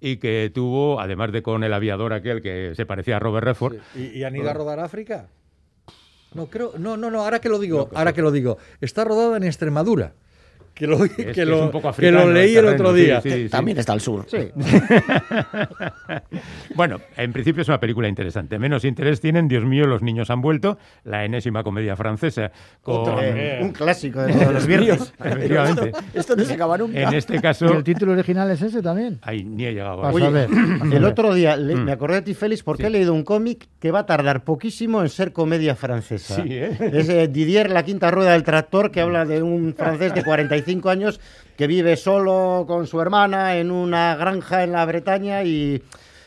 y 0.00 0.16
que 0.16 0.50
tuvo, 0.52 1.00
además 1.00 1.30
de 1.32 1.42
con 1.42 1.62
el 1.64 1.72
aviador 1.72 2.12
aquel 2.12 2.42
que 2.42 2.72
se 2.74 2.86
parecía 2.86 3.16
a 3.16 3.18
Robert 3.20 3.44
Redford, 3.46 3.76
¿Y, 3.94 4.18
y 4.18 4.24
han 4.24 4.34
ido 4.36 4.50
a 4.50 4.52
rodar 4.52 4.80
a 4.80 4.84
África? 4.84 5.28
No, 6.34 6.46
creo, 6.46 6.72
no, 6.78 6.96
no, 6.96 7.10
no, 7.10 7.22
ahora 7.24 7.40
que 7.40 7.48
lo 7.50 7.58
digo, 7.58 7.90
ahora 7.94 8.12
que 8.14 8.22
lo 8.22 8.30
digo, 8.30 8.56
está 8.80 9.04
rodada 9.04 9.36
en 9.36 9.44
Extremadura. 9.44 10.14
Que 10.82 10.88
lo, 10.88 11.04
Es 11.04 11.12
que 11.14 11.46
lo, 11.46 11.70
que 11.96 12.10
leí 12.32 12.56
el 12.56 12.64
el 12.66 12.74
otro 12.74 12.92
día. 12.92 13.20
sí, 13.20 13.30
sí, 13.30 13.42
sí. 13.44 13.48
También 13.48 13.78
está 13.78 13.92
al 13.92 14.00
sur. 14.00 14.26
bueno, 16.74 17.00
en 17.16 17.32
principio 17.32 17.62
es 17.62 17.68
una 17.68 17.78
película 17.78 18.08
interesante. 18.08 18.58
Menos 18.58 18.84
interés 18.84 19.20
tienen, 19.20 19.48
Dios 19.48 19.64
mío, 19.64 19.86
los 19.86 20.02
niños 20.02 20.30
han 20.30 20.40
vuelto, 20.40 20.78
la 21.04 21.24
enésima 21.24 21.62
comedia 21.62 21.96
francesa. 21.96 22.50
Con... 22.80 22.96
Otro, 23.02 23.20
eh, 23.22 23.58
un 23.62 23.72
clásico 23.72 24.20
de 24.22 24.32
todos 24.32 24.52
los 24.54 24.66
viernes. 24.66 25.12
Efectivamente. 25.24 25.88
Esto, 25.90 26.00
esto 26.14 26.36
no 26.36 26.44
se 26.44 26.54
acaba 26.54 26.78
nunca. 26.78 27.00
En 27.00 27.14
este 27.14 27.36
¿Y 27.36 27.40
caso, 27.40 27.66
el 27.66 27.84
título 27.84 28.12
original 28.12 28.50
es 28.50 28.62
ese 28.62 28.82
también? 28.82 29.18
ahí 29.22 29.44
ni 29.44 29.66
he 29.66 29.72
llegado 29.72 30.00
a 30.00 30.06
Vas 30.06 30.14
Oye, 30.14 30.26
a 30.26 30.30
ver. 30.30 30.48
el 30.92 31.04
otro 31.04 31.34
día 31.34 31.56
le- 31.56 31.72
Mm. 31.76 31.84
me 31.84 31.92
acordé 31.92 32.16
de 32.16 32.22
ti, 32.22 32.34
Félix, 32.34 32.62
porque 32.62 32.82
Sí. 32.82 32.86
he 32.88 32.90
leído 32.90 33.14
un 33.14 33.24
cómic 33.24 33.66
que 33.80 33.90
va 33.90 34.00
a 34.00 34.06
tardar 34.06 34.44
poquísimo 34.44 35.00
en 35.02 35.08
ser 35.08 35.32
comedia 35.32 35.74
francesa. 35.74 36.36
Sí, 36.36 36.42
¿eh? 36.50 36.76
Es 36.92 37.08
eh, 37.08 37.28
Didier, 37.28 37.70
la 37.70 37.82
quinta 37.84 38.10
rueda 38.10 38.32
del 38.32 38.42
tractor, 38.42 38.90
que 38.90 39.00
habla 39.00 39.24
de 39.24 39.42
un 39.42 39.74
francés 39.74 40.14
de 40.14 40.22
45 40.22 40.71
años 40.84 41.20
que 41.56 41.66
vive 41.66 41.96
solo 41.96 42.64
con 42.66 42.86
su 42.86 43.00
hermana 43.00 43.56
en 43.56 43.70
una 43.70 44.16
granja 44.16 44.64
en 44.64 44.72
la 44.72 44.84
Bretaña 44.84 45.44
y 45.44 45.82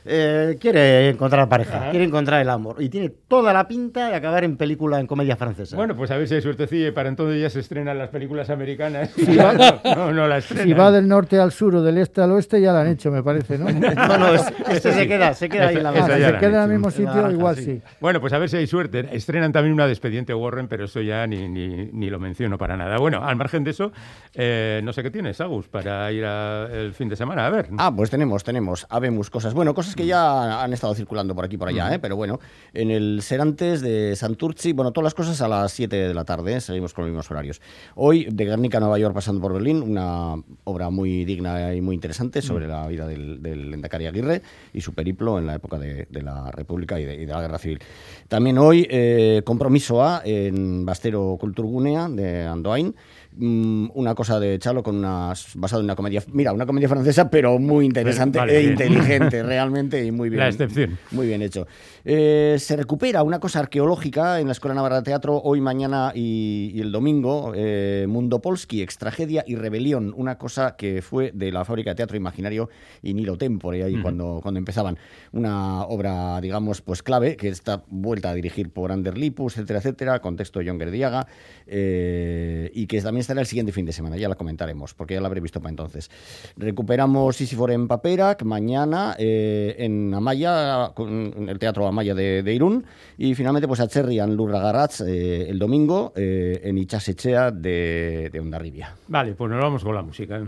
eh, 0.06 0.58
quiere 0.60 1.10
encontrar 1.10 1.49
pareja, 1.49 1.78
Ajá. 1.78 1.89
quiere 1.89 2.06
encontrar 2.06 2.41
el 2.41 2.49
amor. 2.49 2.76
Y 2.80 2.89
tiene 2.89 3.10
toda 3.10 3.51
la 3.53 3.68
pinta 3.68 4.10
de 4.10 4.16
acabar 4.16 4.43
en 4.43 4.56
película 4.58 4.99
en 4.99 5.08
comedia 5.08 5.36
francesa. 5.36 5.76
Bueno, 5.76 5.95
pues 5.95 6.12
a 6.12 6.18
ver 6.18 6.28
si 6.28 6.36
hay 6.36 6.41
suertecilla 6.41 6.88
y 6.88 6.91
para 6.91 7.10
entonces 7.10 7.41
ya 7.41 7.49
se 7.49 7.60
estrenan 7.60 7.97
las 7.97 8.10
películas 8.10 8.49
americanas. 8.49 9.12
va- 9.18 9.53
no, 9.84 9.95
no, 9.95 10.14
no 10.14 10.28
la 10.28 10.38
estrenan. 10.38 10.68
Si 10.68 10.74
va 10.74 10.91
del 10.91 11.08
norte 11.08 11.39
al 11.39 11.51
sur 11.51 11.76
o 11.76 11.82
del 11.82 11.97
este 11.97 12.22
al 12.22 12.32
oeste, 12.32 12.62
ya 12.62 12.72
lo 12.72 12.80
han 12.80 12.88
hecho, 12.88 13.10
me 13.12 13.24
parece, 13.24 13.58
¿no? 13.58 13.66
no, 13.72 14.18
no, 14.18 14.34
es- 14.34 14.53
este 14.70 14.93
se 14.93 15.08
queda, 15.08 15.34
se 15.34 15.49
queda 15.49 15.68
ahí 15.70 15.78
en 15.78 15.84
la 15.84 15.93
ya 15.93 16.06
se 16.06 16.20
la 16.32 16.39
queda 16.39 16.64
en 16.66 16.72
el 16.72 16.78
mismo 16.80 16.88
la 16.88 16.91
sitio, 16.91 17.32
igual 17.32 17.56
sí. 17.56 17.64
sí. 17.66 17.82
Bueno, 17.99 18.22
pues 18.22 18.34
a 18.34 18.38
ver 18.38 18.49
si 18.49 18.58
hay 18.58 18.68
suerte. 18.68 19.08
Estrenan 19.12 19.51
también 19.51 19.74
una 19.74 19.86
de 19.88 19.91
Expediente 19.93 20.34
Warren, 20.34 20.68
pero 20.68 20.86
eso 20.86 21.01
ya 21.01 21.26
ni, 21.26 21.47
ni, 21.49 21.89
ni 21.91 22.10
lo 22.10 22.20
menciono 22.20 22.58
para 22.58 22.78
nada. 22.78 22.97
Bueno, 22.97 23.24
al 23.24 23.36
margen 23.36 23.64
de 23.64 23.72
eso, 23.72 23.91
eh, 24.34 24.82
no 24.84 24.93
sé 24.93 25.01
qué 25.03 25.10
tienes, 25.12 25.41
Agus, 25.41 25.68
para 25.68 26.12
ir 26.12 26.26
a- 26.26 26.68
el 26.72 26.93
fin 26.93 27.10
de 27.10 27.16
semana. 27.16 27.47
A 27.47 27.49
ver. 27.49 27.70
Ah, 27.78 27.91
pues 27.95 28.10
tenemos, 28.10 28.43
tenemos, 28.43 28.86
habemos 28.89 29.30
cosas. 29.30 29.53
Bueno, 29.53 29.74
cosas 29.74 29.94
que 29.95 30.05
ya 30.05 30.63
han 30.63 30.73
estado 30.73 30.93
circulando 30.93 31.33
por 31.33 31.45
aquí 31.45 31.57
por 31.57 31.67
allá, 31.67 31.93
¿eh? 31.93 31.99
pero 31.99 32.15
bueno, 32.15 32.39
en 32.73 32.91
el 32.91 33.21
Serantes 33.21 33.81
de 33.81 34.15
Santurci, 34.15 34.73
bueno, 34.73 34.91
todas 34.91 35.05
las 35.05 35.13
cosas 35.13 35.41
a 35.41 35.47
las 35.47 35.71
7 35.71 35.95
de 35.95 36.13
la 36.13 36.25
tarde, 36.25 36.57
¿eh? 36.57 36.61
seguimos 36.61 36.93
con 36.93 37.05
los 37.05 37.11
mismos 37.11 37.29
horarios. 37.31 37.61
Hoy, 37.95 38.27
de 38.31 38.45
Guernica 38.45 38.77
a 38.77 38.81
Nueva 38.81 38.99
York, 38.99 39.13
pasando 39.13 39.41
por 39.41 39.53
Berlín, 39.53 39.81
una 39.81 40.35
obra 40.65 40.89
muy 40.89 41.25
digna 41.25 41.73
y 41.73 41.81
muy 41.81 41.95
interesante 41.95 42.41
sobre 42.41 42.67
la 42.67 42.87
vida 42.87 43.07
del, 43.07 43.41
del 43.41 43.73
Endacari 43.73 44.07
Aguirre 44.07 44.41
y 44.73 44.81
su 44.81 44.93
periplo 44.93 45.39
en 45.39 45.47
la 45.47 45.55
época 45.55 45.79
de, 45.79 46.07
de 46.09 46.21
la 46.21 46.51
República 46.51 46.99
y 46.99 47.05
de, 47.05 47.15
y 47.15 47.25
de 47.25 47.33
la 47.33 47.41
Guerra 47.41 47.57
Civil. 47.57 47.79
También 48.27 48.57
hoy, 48.57 48.87
eh, 48.89 49.41
Compromiso 49.45 50.03
A 50.03 50.21
en 50.25 50.85
Bastero 50.85 51.37
Kulturgunea 51.39 52.09
de 52.09 52.43
Andoain, 52.43 52.95
mm, 53.38 53.88
una 53.93 54.15
cosa 54.15 54.39
de 54.39 54.57
Chalo 54.59 54.83
con 54.83 54.95
unas, 54.97 55.51
basado 55.55 55.81
en 55.81 55.86
una 55.86 55.95
comedia, 55.95 56.23
mira, 56.31 56.53
una 56.53 56.65
comedia 56.65 56.89
francesa, 56.89 57.29
pero 57.29 57.59
muy 57.59 57.86
interesante 57.86 58.39
Vale, 58.39 58.55
e 58.57 58.59
bien. 58.59 58.71
inteligente, 58.71 59.43
realmente, 59.43 60.03
y 60.05 60.11
muy 60.11 60.29
bien. 60.29 60.39
La 60.39 60.49
excepción. 60.49 60.97
Muy 61.11 61.27
bien 61.27 61.41
hecho. 61.41 61.67
Eh, 62.03 62.55
se 62.59 62.75
recupera 62.75 63.23
una 63.23 63.39
cosa 63.39 63.59
arqueológica 63.59 64.39
en 64.39 64.47
la 64.47 64.51
Escuela 64.51 64.75
Navarra 64.75 64.97
de 64.97 65.03
Teatro 65.03 65.41
hoy, 65.43 65.61
mañana 65.61 66.11
y, 66.13 66.71
y 66.73 66.81
el 66.81 66.91
domingo. 66.91 67.53
eh, 67.55 68.05
Mundo 68.07 68.41
Polski, 68.41 68.81
Extragedia 68.81 69.43
y 69.47 69.55
Rebelión. 69.55 70.13
Una 70.15 70.38
cosa 70.38 70.75
que 70.75 71.01
fue 71.01 71.31
de 71.33 71.51
la 71.51 71.65
fábrica 71.65 71.91
de 71.91 71.95
teatro 71.95 72.17
imaginario 72.17 72.69
y 73.01 73.13
Nilo 73.13 73.38
Tempore, 73.38 73.83
ahí 73.83 74.01
cuando, 74.01 74.39
cuando 74.41 74.57
empezaban. 74.59 74.97
Una 75.31 75.83
obra, 75.83 76.39
digamos, 76.41 76.81
pues 76.81 77.01
clave, 77.03 77.36
que 77.36 77.47
está 77.49 77.83
vuelta 77.89 78.29
a 78.29 78.33
dirigir 78.33 78.69
por 78.69 78.91
Ander 78.91 79.17
Lipus, 79.17 79.57
etcétera, 79.57 79.79
etcétera, 79.79 80.19
contexto 80.19 80.59
de 80.59 80.69
John 80.69 80.79
Gerdiaga, 80.79 81.27
eh, 81.67 82.71
y 82.73 82.88
que 82.88 83.01
también 83.01 83.21
estará 83.26 83.41
el 83.41 83.47
siguiente 83.47 83.71
fin 83.71 83.86
de 83.86 83.91
semana, 83.91 84.17
ya 84.17 84.30
la 84.30 84.36
comentaremos, 84.36 84.93
porque 84.93 85.15
ya 85.15 85.21
la 85.21 85.28
habré 85.28 85.41
visto 85.41 85.59
para 85.59 85.71
entonces. 85.71 86.09
Recuperamos 86.57 87.36
Sisifor 87.36 87.71
en 87.71 87.88
Paperac 87.88 88.43
mañana 88.43 89.15
eh, 89.17 89.76
en 89.80 90.13
Amaya, 90.13 90.93
en 90.97 91.49
el 91.49 91.59
Teatro 91.59 91.88
Amaya 91.88 92.13
de, 92.13 92.43
de 92.43 92.53
Irún, 92.53 92.86
y 93.17 93.34
finalmente 93.36 93.67
pues 93.67 93.80
a 93.80 93.88
Cherry 93.88 94.19
and 94.19 94.36
Lurra 94.36 94.59
Garratz 94.59 95.01
eh, 95.01 95.49
el 95.49 95.57
domingo 95.59 96.13
eh, 96.15 96.61
en 96.63 96.78
Ichasechea 96.78 97.51
de, 97.51 98.30
de 98.32 98.39
Ondarribia. 98.39 98.95
Vale, 99.07 99.34
pues 99.34 99.51
nos 99.51 99.61
vamos 99.61 99.84
con 99.84 99.95
la 99.95 100.01
música. 100.03 100.41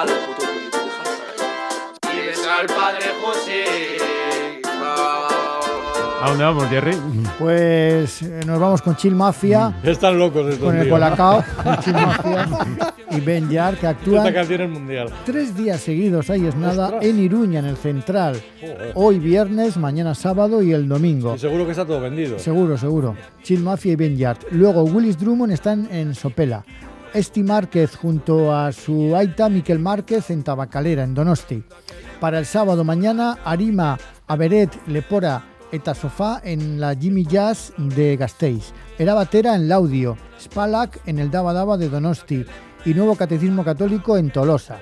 Puto 0.00 0.79
al 2.60 2.66
padre 2.66 3.06
José. 3.22 3.64
¿A 6.22 6.28
dónde 6.28 6.44
vamos, 6.44 6.66
Jerry? 6.68 6.94
Pues 7.38 8.20
eh, 8.22 8.40
nos 8.46 8.60
vamos 8.60 8.82
con 8.82 8.94
Chill 8.94 9.14
Mafia, 9.14 9.74
Están 9.82 10.18
locos 10.18 10.46
estos 10.50 10.66
con 10.66 10.76
el 10.76 10.82
tíos. 10.82 10.92
Colacao, 10.92 11.42
con 11.64 11.78
Chill 11.78 11.94
Mafia 11.94 12.48
y 13.12 13.20
Ben 13.20 13.48
Yar, 13.48 13.70
que 13.72 13.86
Esta 13.86 13.88
actúan 13.90 14.32
canción 14.34 14.60
es 14.60 14.68
mundial. 14.70 15.08
tres 15.24 15.56
días 15.56 15.80
seguidos, 15.80 16.28
ahí 16.28 16.46
es 16.46 16.54
nada, 16.56 16.84
Ostras. 16.86 17.04
en 17.06 17.18
Iruña, 17.20 17.60
en 17.60 17.64
el 17.66 17.76
Central. 17.78 18.38
Joder. 18.60 18.92
Hoy 18.94 19.18
viernes, 19.18 19.78
mañana 19.78 20.14
sábado 20.14 20.62
y 20.62 20.72
el 20.72 20.86
domingo. 20.86 21.34
Y 21.36 21.38
seguro 21.38 21.64
que 21.64 21.70
está 21.70 21.86
todo 21.86 22.00
vendido. 22.02 22.38
Seguro, 22.38 22.76
seguro. 22.76 23.16
Chill 23.42 23.62
Mafia 23.62 23.92
y 23.92 23.96
Ben 23.96 24.16
Yard. 24.18 24.38
Luego 24.50 24.82
Willis 24.82 25.18
Drummond 25.18 25.52
están 25.54 25.88
en 25.90 26.14
Sopela. 26.14 26.62
Esti 27.14 27.42
Márquez 27.42 27.96
junto 27.96 28.54
a 28.54 28.70
su 28.72 29.16
aita 29.16 29.48
Miquel 29.48 29.78
Márquez 29.78 30.30
en 30.30 30.42
Tabacalera, 30.44 31.02
en 31.02 31.14
Donosti. 31.14 31.64
Para 32.20 32.38
el 32.38 32.44
sábado 32.44 32.84
mañana, 32.84 33.38
Arima, 33.46 33.96
Averet, 34.26 34.70
Lepora, 34.86 35.42
eta 35.72 35.94
Sofá 35.94 36.42
en 36.44 36.78
la 36.78 36.94
Jimmy 36.94 37.24
Jazz 37.24 37.72
de 37.78 38.14
Gasteiz. 38.18 38.72
Era 38.98 39.14
Batera 39.14 39.54
en 39.54 39.68
Laudio. 39.68 40.18
Spalak 40.38 41.00
en 41.06 41.18
el 41.18 41.30
Daba 41.30 41.54
Daba 41.54 41.78
de 41.78 41.88
Donosti. 41.88 42.44
Y 42.84 42.92
Nuevo 42.92 43.16
Catecismo 43.16 43.64
Católico 43.64 44.18
en 44.18 44.30
Tolosa. 44.30 44.80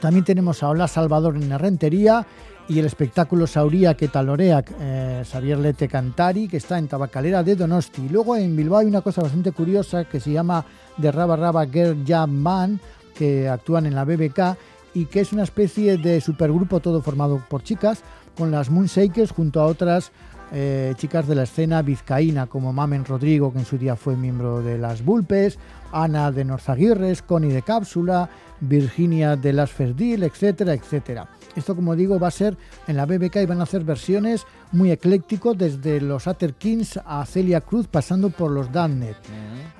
También 0.00 0.24
tenemos 0.24 0.64
a 0.64 0.68
Hola 0.68 0.88
Salvador 0.88 1.36
en 1.36 1.48
la 1.48 1.58
Rentería 1.58 2.26
y 2.68 2.80
el 2.80 2.86
espectáculo 2.86 3.46
Sauría 3.46 3.94
que 3.94 4.08
taloreac 4.08 4.72
eh, 4.80 5.22
Xavier 5.30 5.58
Lete 5.58 5.86
Cantari, 5.86 6.48
que 6.48 6.56
está 6.56 6.76
en 6.76 6.88
Tabacalera 6.88 7.44
de 7.44 7.54
Donosti. 7.54 8.08
Luego 8.08 8.34
en 8.36 8.56
Bilbao 8.56 8.80
hay 8.80 8.86
una 8.86 9.00
cosa 9.00 9.22
bastante 9.22 9.52
curiosa 9.52 10.06
que 10.06 10.18
se 10.18 10.32
llama 10.32 10.64
The 11.00 11.12
Raba 11.12 11.36
Raba 11.36 11.66
Girl 11.66 12.04
Jam 12.04 12.30
Man, 12.30 12.80
que 13.14 13.48
actúan 13.48 13.86
en 13.86 13.94
la 13.94 14.04
BBK 14.04 14.56
y 14.94 15.06
que 15.06 15.20
es 15.20 15.32
una 15.32 15.42
especie 15.42 15.96
de 15.96 16.20
supergrupo 16.20 16.80
todo 16.80 17.02
formado 17.02 17.42
por 17.48 17.62
chicas, 17.62 18.02
con 18.36 18.50
las 18.50 18.70
Moonshakers 18.70 19.32
junto 19.32 19.60
a 19.60 19.66
otras 19.66 20.12
eh, 20.52 20.94
chicas 20.96 21.26
de 21.26 21.34
la 21.34 21.42
escena 21.42 21.82
vizcaína, 21.82 22.46
como 22.46 22.72
Mamen 22.72 23.04
Rodrigo, 23.04 23.52
que 23.52 23.58
en 23.58 23.64
su 23.66 23.76
día 23.76 23.96
fue 23.96 24.16
miembro 24.16 24.62
de 24.62 24.78
las 24.78 25.04
Bulpes, 25.04 25.58
Ana 25.92 26.32
de 26.32 26.44
Norzaguirres, 26.44 27.22
Connie 27.22 27.52
de 27.52 27.62
Cápsula, 27.62 28.30
Virginia 28.60 29.36
de 29.36 29.52
las 29.52 29.70
Ferdil, 29.70 30.22
etcétera, 30.22 30.72
etcétera. 30.72 31.28
Esto, 31.58 31.74
como 31.74 31.96
digo, 31.96 32.20
va 32.20 32.28
a 32.28 32.30
ser 32.30 32.56
en 32.86 32.96
la 32.96 33.04
BBK 33.04 33.36
y 33.42 33.46
van 33.46 33.58
a 33.58 33.64
hacer 33.64 33.82
versiones 33.82 34.46
muy 34.70 34.92
eclécticos, 34.92 35.58
desde 35.58 36.00
los 36.00 36.28
Atter 36.28 36.54
Kings 36.54 37.00
a 37.04 37.26
Celia 37.26 37.60
Cruz, 37.60 37.88
pasando 37.88 38.30
por 38.30 38.52
los 38.52 38.70
Damned. 38.70 39.16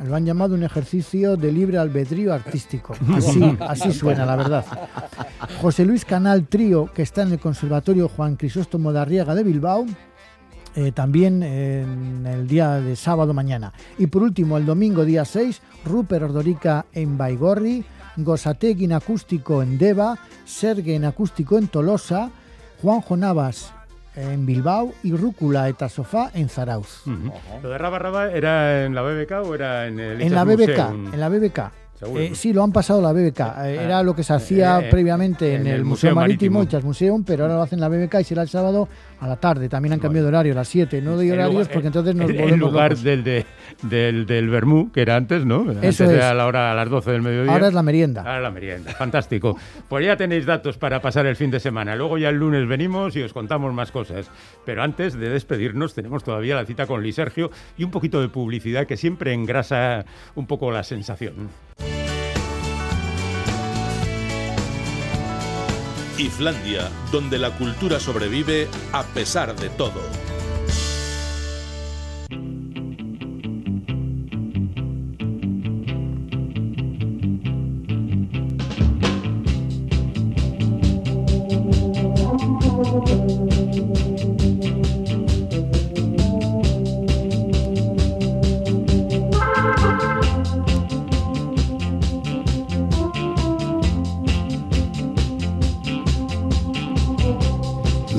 Lo 0.04 0.16
han 0.16 0.26
llamado 0.26 0.54
un 0.54 0.64
ejercicio 0.64 1.36
de 1.36 1.52
libre 1.52 1.78
albedrío 1.78 2.34
artístico. 2.34 2.94
Así, 3.14 3.56
así 3.60 3.92
suena, 3.92 4.26
la 4.26 4.34
verdad. 4.34 4.64
José 5.60 5.84
Luis 5.84 6.04
Canal 6.04 6.48
Trío, 6.48 6.90
que 6.92 7.02
está 7.02 7.22
en 7.22 7.32
el 7.32 7.38
Conservatorio 7.38 8.08
Juan 8.08 8.34
Crisóstomo 8.34 8.92
de 8.92 8.98
Arriaga 8.98 9.34
de 9.36 9.44
Bilbao, 9.44 9.86
eh, 10.74 10.92
también 10.92 11.42
en 11.42 12.26
el 12.26 12.46
día 12.48 12.80
de 12.80 12.96
sábado 12.96 13.32
mañana. 13.34 13.72
Y 13.98 14.08
por 14.08 14.22
último, 14.22 14.58
el 14.58 14.66
domingo 14.66 15.04
día 15.04 15.24
6, 15.24 15.60
Rupert 15.84 16.24
Ordorica 16.24 16.86
en 16.92 17.16
Baigorri, 17.16 17.84
Gosategui 18.24 18.84
en 18.84 18.92
acústico 18.92 19.62
en 19.62 19.78
Deva, 19.78 20.18
Sergue 20.44 20.94
en 20.94 21.04
acústico 21.04 21.58
en 21.58 21.68
Tolosa, 21.68 22.30
Juanjo 22.82 23.16
Navas 23.16 23.72
en 24.18 24.46
Bilbao 24.46 24.92
y 25.02 25.12
Rúcula 25.12 25.68
eta 25.68 25.88
Sofá 25.88 26.30
en 26.34 26.48
Zarauz. 26.48 27.02
¿Lo 27.62 27.68
de 27.70 27.78
Raba 27.78 27.98
Raba 27.98 28.32
era 28.32 28.84
en 28.84 28.94
la 28.94 29.02
BBK 29.02 29.32
o 29.44 29.54
era 29.54 29.86
en 29.86 30.00
el 30.00 30.20
En 30.20 30.34
la 30.34 30.44
BBK, 30.44 30.78
en 31.12 31.20
la 31.20 31.28
BBK. 31.28 31.87
Eh, 32.00 32.30
sí, 32.34 32.52
lo 32.52 32.62
han 32.62 32.70
pasado 32.72 33.02
la 33.02 33.12
BBK. 33.12 33.40
Eh, 33.64 33.78
Era 33.84 34.02
lo 34.02 34.14
que 34.14 34.22
se 34.22 34.32
hacía 34.32 34.78
eh, 34.80 34.88
previamente 34.90 35.54
en, 35.54 35.62
en 35.62 35.66
el, 35.66 35.84
Museo, 35.84 36.10
Museo 36.10 36.14
Marítimo, 36.14 36.58
Marítimo. 36.60 36.82
Museum, 36.84 37.24
pero 37.24 37.44
ahora 37.44 37.56
lo 37.56 37.62
hacen 37.62 37.78
en 37.78 37.80
la 37.80 37.88
BBK 37.88 38.20
y 38.20 38.24
será 38.24 38.42
el 38.42 38.48
sábado 38.48 38.88
a 39.20 39.26
la 39.26 39.36
tarde. 39.36 39.68
También 39.68 39.94
han 39.94 39.98
cambiado 39.98 40.26
de 40.26 40.28
horario, 40.28 40.52
a 40.52 40.56
las 40.56 40.68
7. 40.68 41.02
No 41.02 41.16
doy 41.16 41.30
horarios 41.30 41.54
lugar- 41.54 41.72
porque 41.72 41.86
entonces 41.88 42.14
nos 42.14 42.26
volvemos 42.26 42.52
En 42.52 42.58
lugar 42.60 42.90
locos. 42.90 43.02
del, 43.04 43.24
de, 43.24 43.46
del, 43.82 44.26
del 44.26 44.48
Bermú, 44.48 44.92
que 44.92 45.02
era 45.02 45.16
antes, 45.16 45.44
¿no? 45.44 45.62
Antes 45.68 45.82
Eso 46.00 46.04
era 46.10 46.30
es. 46.30 46.36
la 46.36 46.46
hora 46.46 46.70
a 46.70 46.74
las 46.74 46.88
12 46.88 47.10
del 47.10 47.22
mediodía. 47.22 47.52
Ahora 47.52 47.66
es 47.68 47.74
la 47.74 47.82
merienda. 47.82 48.20
Ahora 48.20 48.40
la 48.42 48.50
merienda. 48.52 48.92
Fantástico. 48.92 49.56
Pues 49.88 50.06
ya 50.06 50.16
tenéis 50.16 50.46
datos 50.46 50.78
para 50.78 51.00
pasar 51.02 51.26
el 51.26 51.34
fin 51.34 51.50
de 51.50 51.58
semana. 51.58 51.96
Luego 51.96 52.16
ya 52.16 52.28
el 52.28 52.36
lunes 52.36 52.68
venimos 52.68 53.16
y 53.16 53.22
os 53.22 53.32
contamos 53.32 53.74
más 53.74 53.90
cosas. 53.90 54.30
Pero 54.64 54.84
antes 54.84 55.14
de 55.18 55.30
despedirnos, 55.30 55.94
tenemos 55.94 56.22
todavía 56.22 56.54
la 56.54 56.64
cita 56.64 56.86
con 56.86 57.02
Luis 57.02 57.16
Sergio 57.16 57.50
y 57.76 57.82
un 57.82 57.90
poquito 57.90 58.20
de 58.20 58.28
publicidad 58.28 58.86
que 58.86 58.96
siempre 58.96 59.32
engrasa 59.34 60.04
un 60.36 60.46
poco 60.46 60.70
la 60.70 60.84
sensación. 60.84 61.48
Islandia, 66.18 66.90
donde 67.12 67.38
la 67.38 67.50
cultura 67.56 68.00
sobrevive 68.00 68.68
a 68.92 69.04
pesar 69.04 69.54
de 69.54 69.70
todo. 69.70 70.00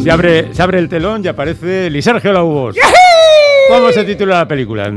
Se 0.10 0.14
abre, 0.14 0.52
se 0.56 0.64
abre 0.64 0.80
el 0.80 0.90
telón 0.90 1.22
y 1.24 1.28
aparece 1.28 1.88
Lisergio 1.88 2.34
Laubos. 2.34 2.76
¿Cómo 3.70 3.92
se 3.92 4.04
titula 4.04 4.40
la 4.40 4.48
película? 4.48 4.92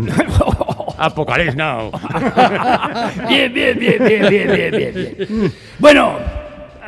Apocalypse 0.97 1.55
Now. 1.55 1.91
Bien, 3.29 3.53
bien, 3.53 3.79
bien, 3.79 3.99
bien, 4.03 4.29
bien, 4.31 4.51
bien, 4.51 4.73
bien. 4.95 5.53
Bueno, 5.79 6.15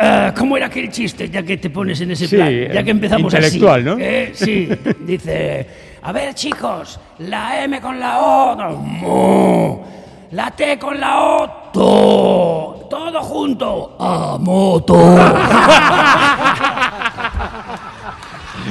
eh, 0.00 0.32
¿cómo 0.38 0.56
era 0.56 0.68
aquel 0.68 0.90
chiste 0.90 1.28
ya 1.28 1.42
que 1.42 1.58
te 1.58 1.68
pones 1.68 2.00
en 2.00 2.12
ese 2.12 2.26
Sí, 2.26 2.36
plan? 2.36 2.50
Ya 2.72 2.82
que 2.82 2.92
empezamos 2.92 3.30
intelectual, 3.34 3.80
así. 3.80 3.84
¿no? 3.90 3.96
Eh, 4.00 4.30
sí, 4.32 4.70
dice, 5.00 5.66
a 6.00 6.10
ver 6.10 6.32
chicos, 6.32 6.98
la 7.18 7.62
M 7.62 7.78
con 7.82 8.00
la 8.00 8.20
O, 8.20 8.56
no, 8.56 9.84
la 10.30 10.50
T 10.52 10.78
con 10.78 10.98
la 10.98 11.20
O, 11.22 11.46
to. 11.74 12.86
todo 12.88 13.20
junto, 13.22 13.96
a 14.00 14.38
moto. 14.40 14.94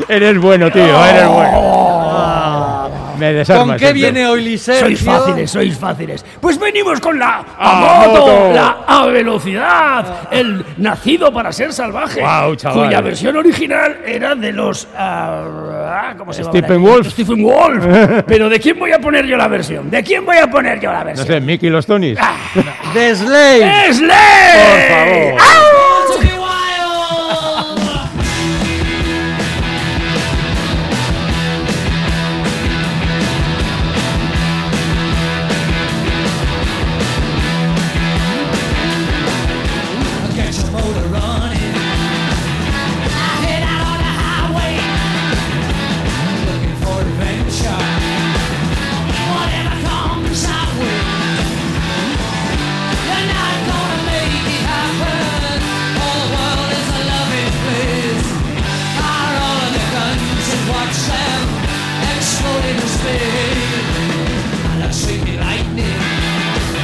Eres 0.08 0.38
bueno, 0.40 0.72
tío, 0.72 1.06
eres 1.06 1.28
bueno. 1.28 2.90
Me 3.20 3.32
desarmas. 3.32 3.66
¿Con 3.68 3.74
qué 3.76 3.80
siempre. 3.94 4.02
viene 4.02 4.28
hoy 4.28 4.44
Lisergio? 4.44 4.86
Sois 4.88 5.02
fáciles, 5.04 5.52
sois 5.52 5.78
fáciles. 5.78 6.26
Pues 6.42 6.60
venimos 6.60 7.00
con 7.00 7.18
la 7.20 7.46
A 7.58 7.74
moto, 8.08 8.20
moto. 8.26 8.54
la 8.54 8.78
a 8.88 9.06
velocidad, 9.06 10.06
el 10.32 10.66
nacido 10.78 11.32
para 11.32 11.52
ser 11.52 11.72
salvaje, 11.72 12.22
Guau, 12.22 12.56
chaval. 12.56 12.88
cuya 12.88 13.02
versión 13.02 13.38
original 13.38 13.98
era 14.06 14.34
de 14.36 14.52
los 14.52 14.88
ah, 14.98 16.14
¿cómo 16.18 16.34
se 16.34 16.42
llama? 16.42 16.52
Stephen 16.58 16.82
Wolf. 16.82 17.10
Stephen 17.12 17.44
Wolf. 17.44 17.86
Pero 18.28 18.50
¿de 18.50 18.60
quién 18.60 18.80
voy 18.80 18.92
a 18.92 19.00
poner 19.00 19.26
yo 19.28 19.38
la 19.38 19.48
versión? 19.48 19.90
¿De 19.92 20.04
quién 20.04 20.26
voy 20.26 20.38
a 20.38 20.48
poner 20.48 20.80
yo 20.80 20.92
la 20.92 21.00
No 21.00 21.06
versión? 21.06 21.28
sé, 21.28 21.40
Mickey 21.40 21.70
y 21.70 21.72
los 21.72 21.86
Tonys. 21.86 22.18
¡De 22.96 23.16
Slade! 23.16 23.94
¡Slade! 23.94 25.32
Por 25.32 25.40
favor. 25.40 25.83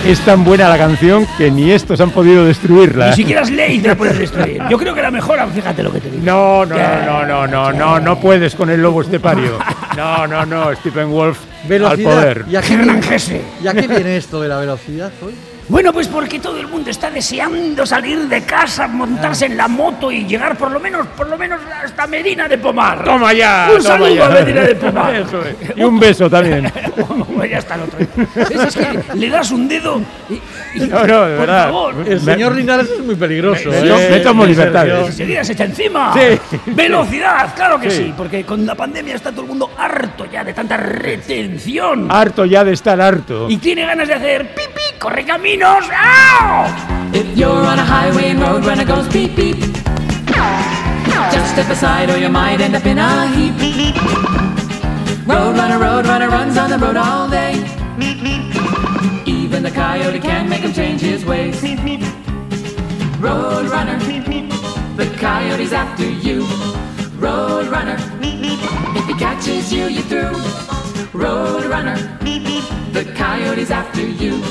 Es 0.09 0.21
tan 0.21 0.43
buena 0.43 0.67
la 0.67 0.75
canción 0.75 1.27
que 1.37 1.51
ni 1.51 1.69
estos 1.69 2.01
han 2.01 2.09
podido 2.09 2.43
destruirla. 2.43 3.11
Ni 3.11 3.15
siquiera 3.15 3.45
Slade 3.45 3.81
la 3.83 3.95
puedes 3.95 4.17
destruir. 4.17 4.59
Yo 4.67 4.79
creo 4.79 4.95
que 4.95 5.03
la 5.03 5.11
mejora, 5.11 5.45
fíjate 5.45 5.83
lo 5.83 5.93
que 5.93 5.99
te 6.01 6.09
digo. 6.09 6.23
No, 6.25 6.65
no, 6.65 6.75
no, 6.75 7.25
no, 7.27 7.45
no, 7.45 7.71
no, 7.71 7.99
no 7.99 8.19
puedes 8.19 8.55
con 8.55 8.71
el 8.71 8.81
lobo 8.81 9.03
estepario. 9.03 9.59
No, 9.95 10.25
no, 10.25 10.47
no, 10.47 10.73
Stephen 10.77 11.11
Wolf 11.11 11.37
al 11.61 11.69
Velocidad. 11.69 12.11
poder. 12.11 12.45
¿Y 12.49 12.55
a 12.55 12.61
qué, 12.61 12.75
viene. 12.75 13.01
¿Y 13.63 13.67
a 13.67 13.73
qué 13.73 13.87
viene 13.87 14.17
esto 14.17 14.41
de 14.41 14.47
la 14.47 14.57
velocidad 14.57 15.11
hoy? 15.23 15.35
Bueno, 15.69 15.93
pues 15.93 16.07
porque 16.07 16.39
todo 16.39 16.59
el 16.59 16.67
mundo 16.67 16.89
está 16.89 17.11
deseando 17.11 17.85
salir 17.85 18.17
de 18.27 18.43
casa, 18.43 18.87
montarse 18.87 19.45
en 19.45 19.55
la 19.55 19.67
moto 19.67 20.11
y 20.11 20.25
llegar 20.25 20.57
por 20.57 20.71
lo 20.71 20.79
menos, 20.79 21.05
por 21.15 21.29
lo 21.29 21.37
menos 21.37 21.59
hasta 21.83 22.07
Medina 22.07 22.47
de 22.47 22.57
Pomar. 22.57 23.03
Toma 23.03 23.31
ya. 23.33 23.67
Un 23.69 23.77
toma 23.77 23.87
saludo 23.89 24.15
ya. 24.15 24.25
a 24.25 24.29
Medina 24.29 24.61
de 24.61 24.75
Pomar. 24.75 25.15
Eso 25.27 25.41
es. 25.45 25.77
Y 25.77 25.83
un 25.83 25.99
beso 25.99 26.29
también. 26.29 26.71
Ya 27.49 27.57
está 27.59 27.75
el 27.75 27.81
otro. 27.83 27.99
Es, 28.35 28.51
es 28.51 28.75
que 28.75 29.15
le 29.15 29.29
das 29.29 29.49
un 29.51 29.67
dedo 29.67 30.01
y, 30.29 30.33
y- 30.75 30.87
No, 30.87 31.07
no, 31.07 31.25
de 31.25 31.37
por 31.37 31.47
verdad. 31.47 31.63
favor. 31.65 31.95
El 32.05 32.19
señor 32.19 32.53
Linares 32.53 32.89
es 32.91 32.99
muy 33.03 33.15
peligroso. 33.15 33.69
Me- 33.69 33.79
¿eh? 33.79 33.83
me- 33.83 34.09
me 34.09 34.19
tomo 34.19 34.43
En 34.43 34.49
libertades. 34.49 34.91
serio. 34.91 35.05
Enseguida 35.07 35.43
se 35.45 35.53
echa 35.53 35.63
encima. 35.63 36.13
Sí. 36.13 36.59
Velocidad, 36.67 37.55
claro 37.55 37.79
que 37.79 37.89
Sí. 37.89 37.97
sí. 38.07 38.13
porque 38.15 38.43
con 38.45 38.65
la 38.65 38.75
pandemia 38.75 39.15
está 39.15 39.31
todo 39.31 39.43
el 39.43 39.47
mundo 39.47 39.71
harto 39.77 40.25
ya 40.29 40.43
de 40.43 40.53
tanta 40.53 40.75
retención. 40.77 42.07
Harto 42.11 42.43
ya 42.45 42.63
de 42.63 42.73
estar 42.73 42.99
harto. 42.99 43.49
Y 43.49 43.57
tiene 43.57 43.85
ganas 43.85 44.07
de 44.09 44.13
hacer 44.15 44.53
pipí, 44.53 44.99
corre 44.99 45.23
¡Au! 45.61 46.65
If 47.13 47.37
you're 47.37 47.49
on 47.49 47.79
a 47.79 47.83
highway 47.83 48.29
and 48.29 48.39
road 48.39 48.65
runner 48.65 48.85
goes 48.85 49.07
beep 49.11 49.35
beep, 49.35 49.57
just 51.33 51.51
step 51.53 51.69
aside 51.69 52.09
or 52.09 52.17
you 52.17 52.29
might 52.29 52.61
end 52.61 52.75
up 52.75 52.85
in 52.85 52.97
a 52.97 53.27
heap. 53.27 53.55
Road 55.27 55.57
runner, 55.57 55.77
road 55.77 56.05
runner 56.05 56.29
runs 56.29 56.57
on 56.57 56.69
the 56.69 56.77
road 56.77 56.95
all 56.95 57.29
day. 57.29 57.55
Even 59.25 59.61
the 59.61 59.71
coyote 59.71 60.19
can't 60.19 60.49
make 60.49 60.61
him 60.61 60.71
change 60.71 61.01
his 61.01 61.25
ways. 61.25 61.61
Road 63.19 63.69
runner, 63.69 63.99
the 64.95 65.05
coyote's 65.17 65.73
after 65.73 66.09
you. 66.09 66.45
Road 67.17 67.67
runner, 67.67 67.97
if 68.95 69.05
he 69.07 69.13
catches 69.15 69.73
you, 69.73 69.87
you're 69.87 70.03
through. 70.03 70.37
Road 71.11 71.65
runner, 71.65 71.97
the 72.93 73.03
coyote's 73.15 73.71
after 73.71 74.05
you. 74.05 74.41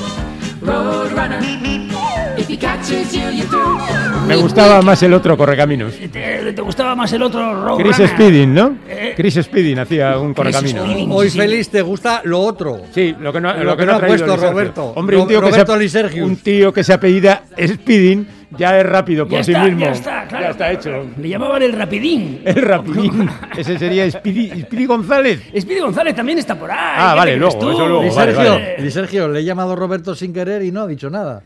Me 4.27 4.37
gustaba 4.37 4.83
más 4.83 5.03
el 5.03 5.15
otro 5.15 5.37
correcaminos. 5.37 5.95
¿Te, 6.13 6.53
te 6.53 6.61
gustaba 6.63 6.95
más 6.95 7.11
el 7.13 7.23
otro 7.23 7.65
Road 7.65 7.79
Chris 7.79 7.97
Runner? 7.99 8.15
Speeding, 8.15 8.55
¿no? 8.55 8.77
Eh. 8.89 9.15
Chris 9.17 9.35
Speeding 9.43 9.79
hacía 9.79 10.19
un 10.19 10.35
correcaminos. 10.35 10.85
Speeding. 10.85 11.11
Hoy, 11.11 11.31
Sí. 11.31 11.39
Félix, 11.39 11.71
te 11.71 11.81
gusta 11.83 12.21
lo 12.25 12.41
otro. 12.41 12.83
Sí, 12.93 13.15
lo 13.19 13.33
que 13.33 13.41
no, 13.41 13.55
Lo 13.55 13.65
lo 13.65 13.77
que 13.77 13.83
que 13.83 13.87
no 13.87 13.93
ha 13.97 14.01
puesto. 14.01 14.37
Roberto. 14.37 14.93
Hombre, 14.97 15.17
Ro- 15.17 15.23
un 15.23 15.29
tío, 15.29 15.41
que 15.41 15.51
Roberto 15.51 15.73
se, 15.73 15.79
Lisergius. 15.79 16.27
un 16.27 16.37
tío 16.37 16.73
que 16.73 16.85
se 16.85 16.93
apellida 16.93 17.45
Speeding 17.67 18.27
ya 18.59 18.79
es 18.79 18.87
rápido 18.87 19.27
por 19.27 19.39
Ya 19.39 19.45
sí 19.45 19.53
está, 19.53 19.65
mismo. 19.65 19.81
ya 19.81 19.91
está, 19.93 20.27
claro. 20.27 20.45
Ya 20.45 20.51
está 20.51 20.73
hecho. 20.73 21.07
Le 21.21 21.29
llamaban 21.29 21.63
el 21.63 21.73
rapidín. 21.73 22.41
El 22.45 22.57
rapidín. 22.63 23.29
Ese 23.57 23.79
sería 23.79 24.11
Speedy, 24.11 24.63
Speedy 24.63 24.87
González. 24.87 25.43
Speedy 25.59 25.81
González 25.81 26.15
también 26.15 26.39
está 26.39 26.55
por 26.59 26.71
ahí. 26.71 26.77
Ah, 26.81 27.11
¿qué 27.13 27.19
vale, 27.19 27.37
luego, 27.37 27.59
eso 27.59 27.87
luego, 27.89 27.99
vale, 27.99 28.33
Sergio, 28.35 28.51
vale. 28.53 28.91
Sergio, 28.91 29.29
le 29.29 29.41
he 29.41 29.45
llamado 29.45 29.77
Roberto 29.77 30.15
sin 30.15 30.33
querer 30.33 30.63
y 30.63 30.73
no 30.73 30.83
ha 30.83 30.87
dicho 30.87 31.11
nada. 31.11 31.43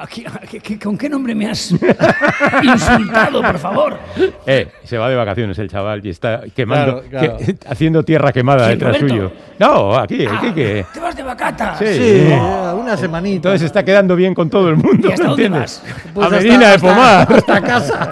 Aquí- 0.00 0.24
aquí- 0.26 0.58
aquí- 0.58 0.78
¿Con 0.78 0.96
qué 0.96 1.08
nombre 1.08 1.34
me 1.34 1.50
has 1.50 1.72
insultado, 2.62 3.42
por 3.42 3.58
favor? 3.58 3.98
Eh, 4.46 4.68
se 4.84 4.96
va 4.96 5.08
de 5.08 5.16
vacaciones 5.16 5.58
el 5.58 5.68
chaval 5.68 6.04
y 6.04 6.10
está 6.10 6.42
quemando, 6.54 7.02
Claro, 7.08 7.36
claro. 7.36 7.36
que- 7.38 7.56
haciendo 7.68 8.02
tierra 8.04 8.32
quemada 8.32 8.66
¿Quién, 8.66 8.78
detrás 8.78 9.00
Roberto? 9.00 9.14
suyo. 9.14 9.32
No, 9.58 9.96
aquí, 9.96 10.24
Ah, 10.24 10.38
aquí 10.38 10.52
que. 10.52 10.86
Te 10.94 11.00
vas 11.00 11.16
de 11.16 11.22
vacatas. 11.24 11.78
Sí. 11.78 11.86
Sí, 11.86 12.32
una 12.74 12.96
semanita. 12.96 13.36
Entonces 13.48 13.62
está 13.62 13.84
quedando 13.84 14.14
bien 14.14 14.34
con 14.34 14.48
todo 14.48 14.68
el 14.68 14.76
mundo. 14.76 15.08
¿Y 15.08 15.12
hasta 15.12 15.26
dónde 15.26 15.46
¿entiendes? 15.46 15.82
vas? 15.84 15.94
Pues 16.14 16.24
a 16.24 16.30
hasta- 16.36 16.42
Medina 16.46 16.70
de 16.70 16.78
Pomar. 16.78 17.32
Hasta 17.38 17.60
casa 17.62 18.10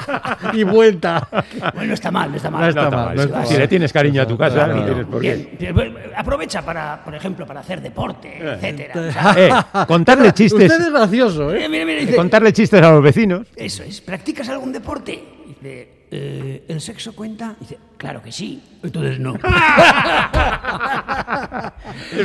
y 0.53 0.65
vuelta. 0.65 1.29
Bueno, 1.75 1.95
está 1.95 2.11
mal, 2.11 2.31
no 2.31 2.37
está 2.37 2.51
mal. 2.51 2.63
No 2.63 2.69
está 2.69 2.81
No 2.83 2.87
está 2.89 2.97
mal, 2.97 3.07
mal. 3.07 3.17
no 3.17 3.23
está 3.23 3.45
si 3.47 3.53
mal. 3.53 3.61
le 3.61 3.69
tienes 3.69 3.93
cariño 3.93 4.23
a 4.23 4.27
tu 4.27 4.37
casa, 4.37 4.67
no 4.67 4.85
tienes 4.85 5.07
por 5.07 5.21
qué. 5.21 5.57
Aprovecha 6.17 6.63
para, 6.63 7.01
por 7.05 7.15
ejemplo, 7.15 7.47
para 7.47 7.61
hacer 7.61 7.81
deporte, 7.81 8.39
etcétera. 8.43 8.95
O 9.09 9.13
sea, 9.13 9.35
Eh, 9.37 9.85
contarle 9.87 10.33
chistes. 10.33 10.69
Usted 10.71 10.87
es 10.87 10.93
gracioso, 10.93 11.47
mira, 11.47 11.65
¿eh? 11.65 11.69
Mira, 11.85 11.87
mira, 11.87 12.01
dice, 12.01 12.17
Contarle 12.17 12.53
chistes 12.53 12.83
a 12.83 12.91
los 12.91 13.03
vecinos. 13.03 13.47
Eso 13.57 13.83
es, 13.83 14.01
¿practicas 14.01 14.49
algún 14.49 14.73
deporte? 14.73 15.23
Dice, 15.47 15.89
"Eh, 16.11 16.65
¿el 16.69 16.81
sexo 16.81 17.15
cuenta? 17.15 17.57
Dice, 17.61 17.79
claro 17.97 18.23
que 18.23 18.33
sí. 18.33 18.63
Entonces 18.83 19.19
no. 19.19 19.35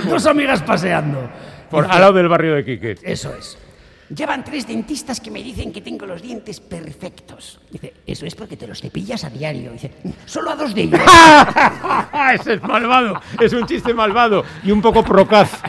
Dos 0.10 0.26
amigas 0.26 0.62
paseando. 0.64 1.30
Por, 1.70 1.86
al 1.90 2.02
lado 2.02 2.14
del 2.14 2.28
barrio 2.28 2.56
de 2.56 2.66
Quique. 2.66 2.96
Eso 3.04 3.34
es. 3.38 3.58
Llevan 4.16 4.44
tres 4.44 4.68
dentistas 4.68 5.22
que 5.22 5.32
me 5.32 5.42
dicen 5.42 5.72
que 5.72 5.80
tengo 5.80 6.06
los 6.06 6.22
dientes 6.22 6.60
perfectos. 6.60 7.60
Dice, 7.72 7.94
eso 8.06 8.26
es 8.26 8.36
porque 8.36 8.58
te 8.58 8.68
los 8.68 8.82
cepillas 8.82 9.24
a 9.24 9.30
diario. 9.30 9.72
Dice, 9.72 9.90
solo 10.26 10.52
a 10.52 10.56
dos 10.58 10.76
de 10.76 10.82
ellos. 10.84 11.00
Ese 12.34 12.54
es 12.56 12.64
malvado, 12.64 13.22
es 13.40 13.54
un 13.54 13.66
chiste 13.66 13.94
malvado 13.94 14.44
y 14.64 14.72
un 14.72 14.82
poco 14.82 15.02
procaz. 15.04 15.62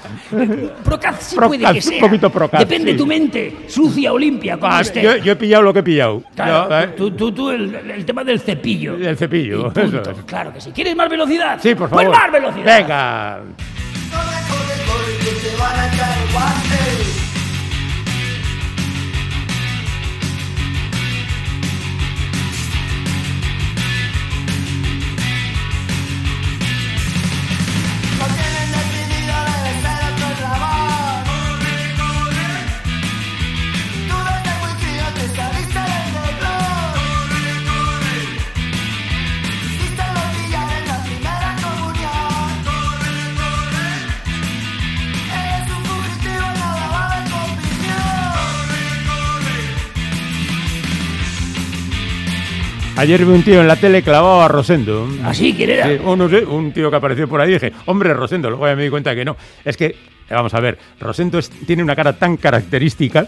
Procaz 0.85 1.23
sí 1.23 1.37
Procaz, 1.37 1.49
puede 1.49 1.59
que 1.65 1.71
un 1.79 1.83
sea. 1.83 2.01
poquito 2.01 2.31
procaz, 2.31 2.61
Depende 2.61 2.93
sí. 2.93 2.97
tu 2.99 3.07
mente, 3.07 3.59
sucia 3.69 4.13
o 4.13 4.19
limpia, 4.19 4.59
como 4.59 4.73
Ah, 4.73 4.81
esté. 4.81 5.03
yo, 5.03 5.17
yo 5.19 5.33
he 5.33 5.37
pillado 5.37 5.63
lo 5.63 5.73
que 5.73 5.79
he 5.79 5.83
pillado. 5.85 6.23
Claro, 6.35 6.69
Yo, 6.69 6.79
eh, 6.81 6.89
tú, 6.97 7.11
tú, 7.13 7.33
tú 7.33 7.51
el, 7.51 7.73
el 7.75 8.05
tema 8.05 8.25
del 8.25 8.41
cepillo. 8.41 8.95
el 8.97 9.17
cepillo. 9.17 9.65
Punto. 9.73 9.81
eso 9.83 10.01
es. 10.11 10.19
Claro 10.27 10.53
que 10.53 10.61
sí. 10.61 10.73
¿Quieres 10.73 10.97
más 10.97 11.09
velocidad? 11.09 11.59
Sí, 11.63 11.75
por 11.77 11.89
Pues 11.89 12.07
favor. 12.07 12.19
más 12.21 12.33
velocidad. 12.33 12.79
Venga. 12.81 13.41
Lo 15.59 17.12
Ayer 53.03 53.25
vi 53.25 53.33
un 53.33 53.43
tío 53.43 53.61
en 53.61 53.67
la 53.67 53.75
tele 53.75 54.01
clavado 54.01 54.43
a 54.43 54.47
Rosendo. 54.47 55.09
¿Ah, 55.25 55.35
sí? 55.35 55.53
¿Quién 55.57 55.71
era? 55.71 55.89
Sí, 55.89 55.99
o 56.05 56.15
no 56.15 56.29
sé, 56.29 56.45
un 56.45 56.71
tío 56.71 56.89
que 56.89 56.97
apareció 56.99 57.27
por 57.27 57.41
ahí 57.41 57.51
y 57.51 57.55
dije, 57.55 57.73
hombre, 57.87 58.15
Rosendo. 58.15 58.49
Luego 58.49 58.65
ya 58.65 58.77
me 58.77 58.85
di 58.85 58.91
cuenta 58.91 59.13
que 59.13 59.25
no. 59.25 59.37
Es 59.65 59.77
que, 59.77 59.97
vamos 60.31 60.55
a 60.55 60.61
ver, 60.61 60.79
Rosendo 61.01 61.39
es- 61.39 61.51
tiene 61.51 61.83
una 61.83 61.95
cara 61.97 62.15
tan 62.15 62.37
característica, 62.37 63.27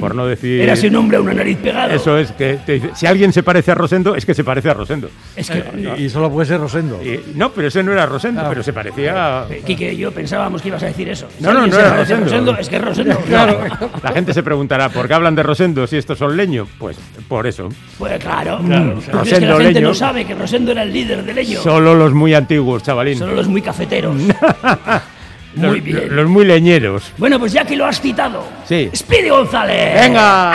por 0.00 0.14
no 0.14 0.26
decir... 0.26 0.60
Era 0.62 0.72
ese 0.72 0.88
un 0.88 0.96
hombre 0.96 1.16
a 1.18 1.20
una 1.20 1.34
nariz 1.34 1.58
pegado. 1.58 1.92
Eso 1.92 2.16
es, 2.18 2.32
que 2.32 2.58
te 2.64 2.72
dice, 2.74 2.90
si 2.94 3.06
alguien 3.06 3.32
se 3.32 3.42
parece 3.42 3.72
a 3.72 3.74
Rosendo, 3.74 4.14
es 4.14 4.24
que 4.24 4.34
se 4.34 4.42
parece 4.44 4.70
a 4.70 4.74
Rosendo. 4.74 5.10
Es 5.36 5.50
que... 5.50 5.62
Y, 5.98 6.04
y 6.04 6.08
solo 6.10 6.30
puede 6.30 6.46
ser 6.46 6.60
Rosendo. 6.60 7.02
Y- 7.02 7.20
no, 7.34 7.50
pero 7.52 7.68
ese 7.68 7.82
no 7.82 7.92
era 7.92 8.06
Rosendo, 8.06 8.40
Ah. 8.42 8.46
pero 8.48 8.62
se 8.62 8.72
parecía... 8.72 9.42
a- 9.42 9.46
Eh, 9.50 9.62
Quique 9.66 9.92
y 9.92 9.96
yo 9.98 10.12
pensábamos 10.12 10.62
que 10.62 10.68
ibas 10.68 10.82
a 10.82 10.86
decir 10.86 11.08
eso. 11.08 11.28
Si 11.36 11.42
No, 11.42 11.52
no, 11.52 11.66
no 11.66 11.72
se 11.72 11.78
era 11.80 11.92
a 11.92 11.96
Rosendo. 11.96 12.56
Es 12.58 12.68
que 12.68 12.76
es 12.76 12.82
Rosendo. 12.82 13.18
Claro. 13.26 13.58
La 14.02 14.12
gente 14.12 14.32
se 14.32 14.42
preguntará, 14.42 14.88
¿por 14.88 15.08
qué 15.08 15.14
hablan 15.14 15.34
de 15.34 15.42
Rosendo 15.42 15.86
si 15.86 15.96
estos 15.96 16.18
son 16.18 16.36
leño? 16.36 16.66
Pues 16.78 16.96
por 17.28 17.46
eso. 17.46 17.68
Pues 17.98 18.18
claro. 18.22 18.60
Claro, 18.64 18.94
Porque 18.94 19.00
es 19.00 19.04
que 19.10 19.12
Rosendo 19.12 19.58
la 19.58 19.64
gente 19.64 19.74
Leño. 19.80 19.88
no 19.88 19.94
sabe 19.94 20.24
que 20.24 20.34
Rosendo 20.34 20.72
era 20.72 20.82
el 20.84 20.92
líder 20.92 21.22
del 21.24 21.34
leño. 21.36 21.60
Solo 21.60 21.94
los 21.94 22.12
muy 22.14 22.34
antiguos, 22.34 22.82
chavalín. 22.82 23.18
Solo 23.18 23.34
los 23.34 23.48
muy 23.48 23.60
cafeteros. 23.62 24.16
Los- 25.56 25.70
muy 25.72 25.80
bien. 25.80 26.14
Los 26.14 26.28
muy 26.28 26.44
leñeros. 26.44 27.12
Bueno, 27.18 27.38
pues 27.38 27.52
ya 27.52 27.64
que 27.64 27.76
lo 27.76 27.86
has 27.86 28.00
citado. 28.00 28.44
Sí. 28.68 28.90
Speedy 28.94 29.28
González. 29.30 30.00
¡Venga! 30.00 30.52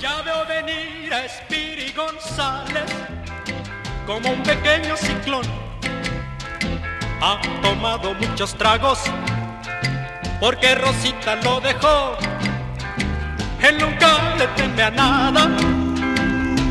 Ya 0.00 0.20
veo 0.22 0.44
venir 0.48 1.12
a 1.14 1.28
Spiri 1.28 1.92
González 1.92 2.84
como 4.06 4.30
un 4.30 4.42
pequeño 4.42 4.96
ciclón. 4.96 5.42
Ha 7.22 7.40
tomado 7.62 8.12
muchos 8.14 8.54
tragos 8.56 8.98
porque 10.40 10.74
Rosita 10.74 11.36
lo 11.36 11.60
dejó. 11.60 12.16
Él 13.66 13.78
nunca 13.80 14.34
le 14.36 14.46
teme 14.48 14.82
a 14.82 14.90
nada, 14.90 15.48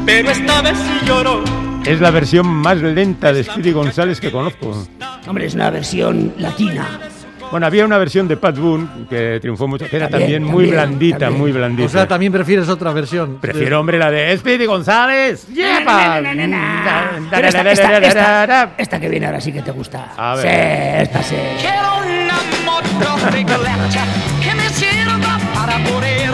pero 0.06 0.30
esta 0.30 0.62
vez 0.62 0.78
sí 0.78 1.06
lloró. 1.08 1.44
Es 1.86 2.00
la 2.00 2.12
versión 2.12 2.48
más 2.48 2.78
lenta 2.78 3.34
de 3.34 3.44
Speedy 3.44 3.72
González 3.72 4.20
que 4.20 4.32
conozco. 4.32 4.86
Hombre, 5.28 5.46
es 5.48 5.54
una 5.54 5.70
versión 5.70 6.34
latina. 6.38 7.00
Bueno, 7.52 7.68
había 7.68 7.86
una 7.86 7.98
versión 8.00 8.28
de 8.28 8.36
Pat 8.38 8.58
Boone 8.58 8.88
que 9.10 9.38
triunfó 9.40 9.68
mucho, 9.68 9.88
que 9.88 9.98
era 9.98 10.10
también, 10.10 10.42
También, 10.42 10.44
muy 10.44 10.64
también, 10.66 10.72
blandita, 10.90 11.18
también. 11.20 11.42
muy 11.42 11.52
blandita. 11.52 11.86
O 11.86 11.90
sea, 11.90 12.08
también 12.08 12.32
prefieres 12.32 12.68
otra 12.68 12.92
versión. 12.94 13.38
Prefiero, 13.40 13.80
hombre, 13.80 14.00
la 14.00 14.10
de 14.10 14.36
Speedy 14.38 14.66
González. 14.66 15.46
¡Yepa! 15.54 16.20
Esta, 16.20 17.72
esta, 17.72 17.98
esta, 18.00 18.72
esta 18.78 19.00
que 19.00 19.10
viene 19.10 19.28
ahora 19.28 19.40
sí 19.42 19.52
que 19.52 19.62
te 19.62 19.72
gusta. 19.72 20.14
A 20.18 20.36
Sí, 20.38 20.44
ver. 20.48 21.02
esta 21.04 21.22
sí. 21.22 21.36
Quiero 21.60 21.98
una 22.00 22.40
motocicleta 22.66 24.06
que 24.42 24.56
me 24.56 24.70
sirva 24.70 25.38
para 25.54 25.78
poder 25.84 26.32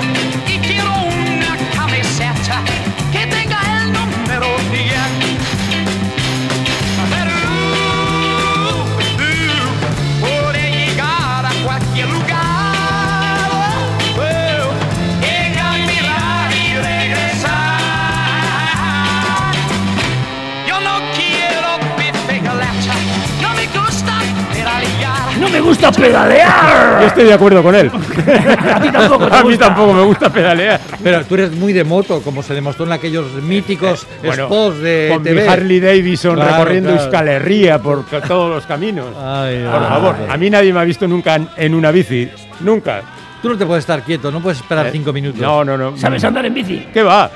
me 25.62 25.68
gusta 25.68 25.92
pedalear. 25.92 27.02
Yo 27.02 27.08
estoy 27.08 27.24
de 27.26 27.34
acuerdo 27.34 27.62
con 27.64 27.76
él. 27.76 27.92
A 28.74 28.80
ti 28.82 28.90
tampoco 28.90 29.28
te 29.28 29.36
A 29.36 29.44
mí 29.44 29.50
gusta. 29.50 29.66
tampoco 29.66 29.94
me 29.94 30.04
gusta 30.04 30.30
pedalear. 30.32 30.80
Pero 31.04 31.26
tú 31.26 31.36
eres 31.36 31.52
muy 31.52 31.74
de 31.74 31.84
moto, 31.84 32.22
como 32.22 32.42
se 32.44 32.54
demostró 32.54 32.86
en 32.86 32.92
aquellos 32.94 33.32
míticos 33.44 34.04
Eh, 34.24 34.28
Bueno, 34.28 34.46
spots 34.46 34.80
de 34.80 35.10
con 35.14 35.24
mi 35.24 35.30
TV. 35.30 35.48
Harley 35.50 35.80
Davidson 35.80 36.36
Claro, 36.36 36.52
recorriendo 36.52 36.90
claro. 36.90 37.04
Euskal 37.04 37.28
Herria 37.28 37.80
por 37.80 38.06
todos 38.06 38.50
los 38.56 38.66
caminos. 38.66 39.08
Ay, 39.18 39.64
por 39.66 39.82
ay, 39.84 39.90
favor, 39.90 40.16
ay. 40.20 40.28
a 40.30 40.38
mí 40.38 40.50
nadie 40.50 40.74
me 40.74 40.80
ha 40.80 40.84
visto 40.84 41.08
nunca 41.08 41.36
en- 41.36 41.50
en 41.58 41.76
una 41.76 41.92
bici. 41.92 42.30
Nunca. 42.62 43.02
Tú 43.42 43.50
no 43.50 43.58
te 43.58 43.66
puedes 43.66 43.84
estar 43.84 44.04
quieto, 44.04 44.32
no 44.32 44.42
puedes 44.42 44.60
esperar 44.60 44.88
Eh, 44.88 44.90
cinco 44.92 45.14
minutos. 45.14 45.40
No, 45.42 45.64
no, 45.64 45.78
no. 45.78 45.98
¿Sabes 45.98 46.24
andar 46.24 46.46
en 46.46 46.54
bici? 46.54 46.88
¿Qué 46.94 47.04
va? 47.04 47.30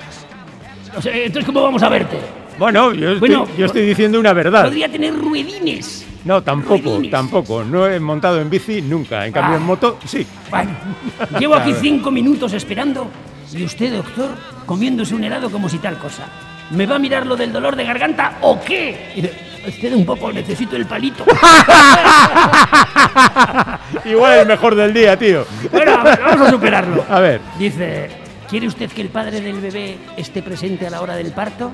O 0.96 1.02
sea, 1.02 1.14
entonces, 1.16 1.46
¿cómo 1.46 1.62
vamos 1.64 1.82
a 1.82 1.90
verte? 1.90 2.18
Bueno, 2.58 2.94
yo 2.94 3.12
estoy, 3.14 3.20
Bueno, 3.20 3.48
yo 3.58 3.66
estoy 3.66 3.86
diciendo 3.86 4.20
una 4.20 4.34
verdad. 4.34 4.64
Podría 4.66 4.90
tener 4.90 5.14
ruedines. 5.16 6.06
No, 6.24 6.42
tampoco, 6.42 6.92
ruedines. 6.92 7.12
tampoco. 7.12 7.64
No 7.64 7.88
he 7.88 8.00
montado 8.00 8.40
en 8.40 8.50
bici 8.50 8.82
nunca. 8.82 9.26
En 9.26 9.34
cambio, 9.34 9.56
Ah. 9.56 9.58
en 9.58 9.64
moto, 9.66 9.98
sí. 10.06 10.26
Bueno, 10.50 10.72
llevo 11.40 11.56
aquí 11.56 11.74
cinco 11.82 12.12
minutos 12.12 12.54
esperando 12.54 13.08
y 13.54 13.64
usted, 13.64 13.94
doctor, 13.94 14.30
comiéndose 14.66 15.16
un 15.16 15.24
helado 15.24 15.50
como 15.52 15.68
si 15.70 15.78
tal 15.80 15.98
cosa. 15.98 16.24
¿Me 16.72 16.86
va 16.86 16.96
a 16.96 17.00
mirar 17.00 17.26
lo 17.28 17.36
del 17.36 17.52
dolor 17.52 17.76
de 17.76 17.84
garganta 17.84 18.38
o 18.42 18.60
qué? 18.62 19.32
Espera 19.66 19.96
un 19.96 20.06
poco, 20.06 20.32
necesito 20.32 20.76
el 20.76 20.86
palito. 20.86 21.26
Igual 24.06 24.40
el 24.40 24.48
mejor 24.48 24.76
del 24.76 24.94
día, 24.94 25.18
tío. 25.18 25.46
Bueno, 25.72 25.94
a 26.00 26.04
ver, 26.04 26.20
vamos 26.24 26.48
a 26.48 26.52
superarlo. 26.52 27.06
A 27.10 27.20
ver. 27.20 27.42
Dice, 27.60 28.10
¿quiere 28.50 28.68
usted 28.68 28.90
que 28.92 29.02
el 29.02 29.10
padre 29.10 29.42
del 29.42 29.60
bebé 29.60 29.98
esté 30.18 30.42
presente 30.42 30.88
a 30.88 30.90
la 30.90 31.02
hora 31.02 31.16
del 31.16 31.32
parto? 31.32 31.72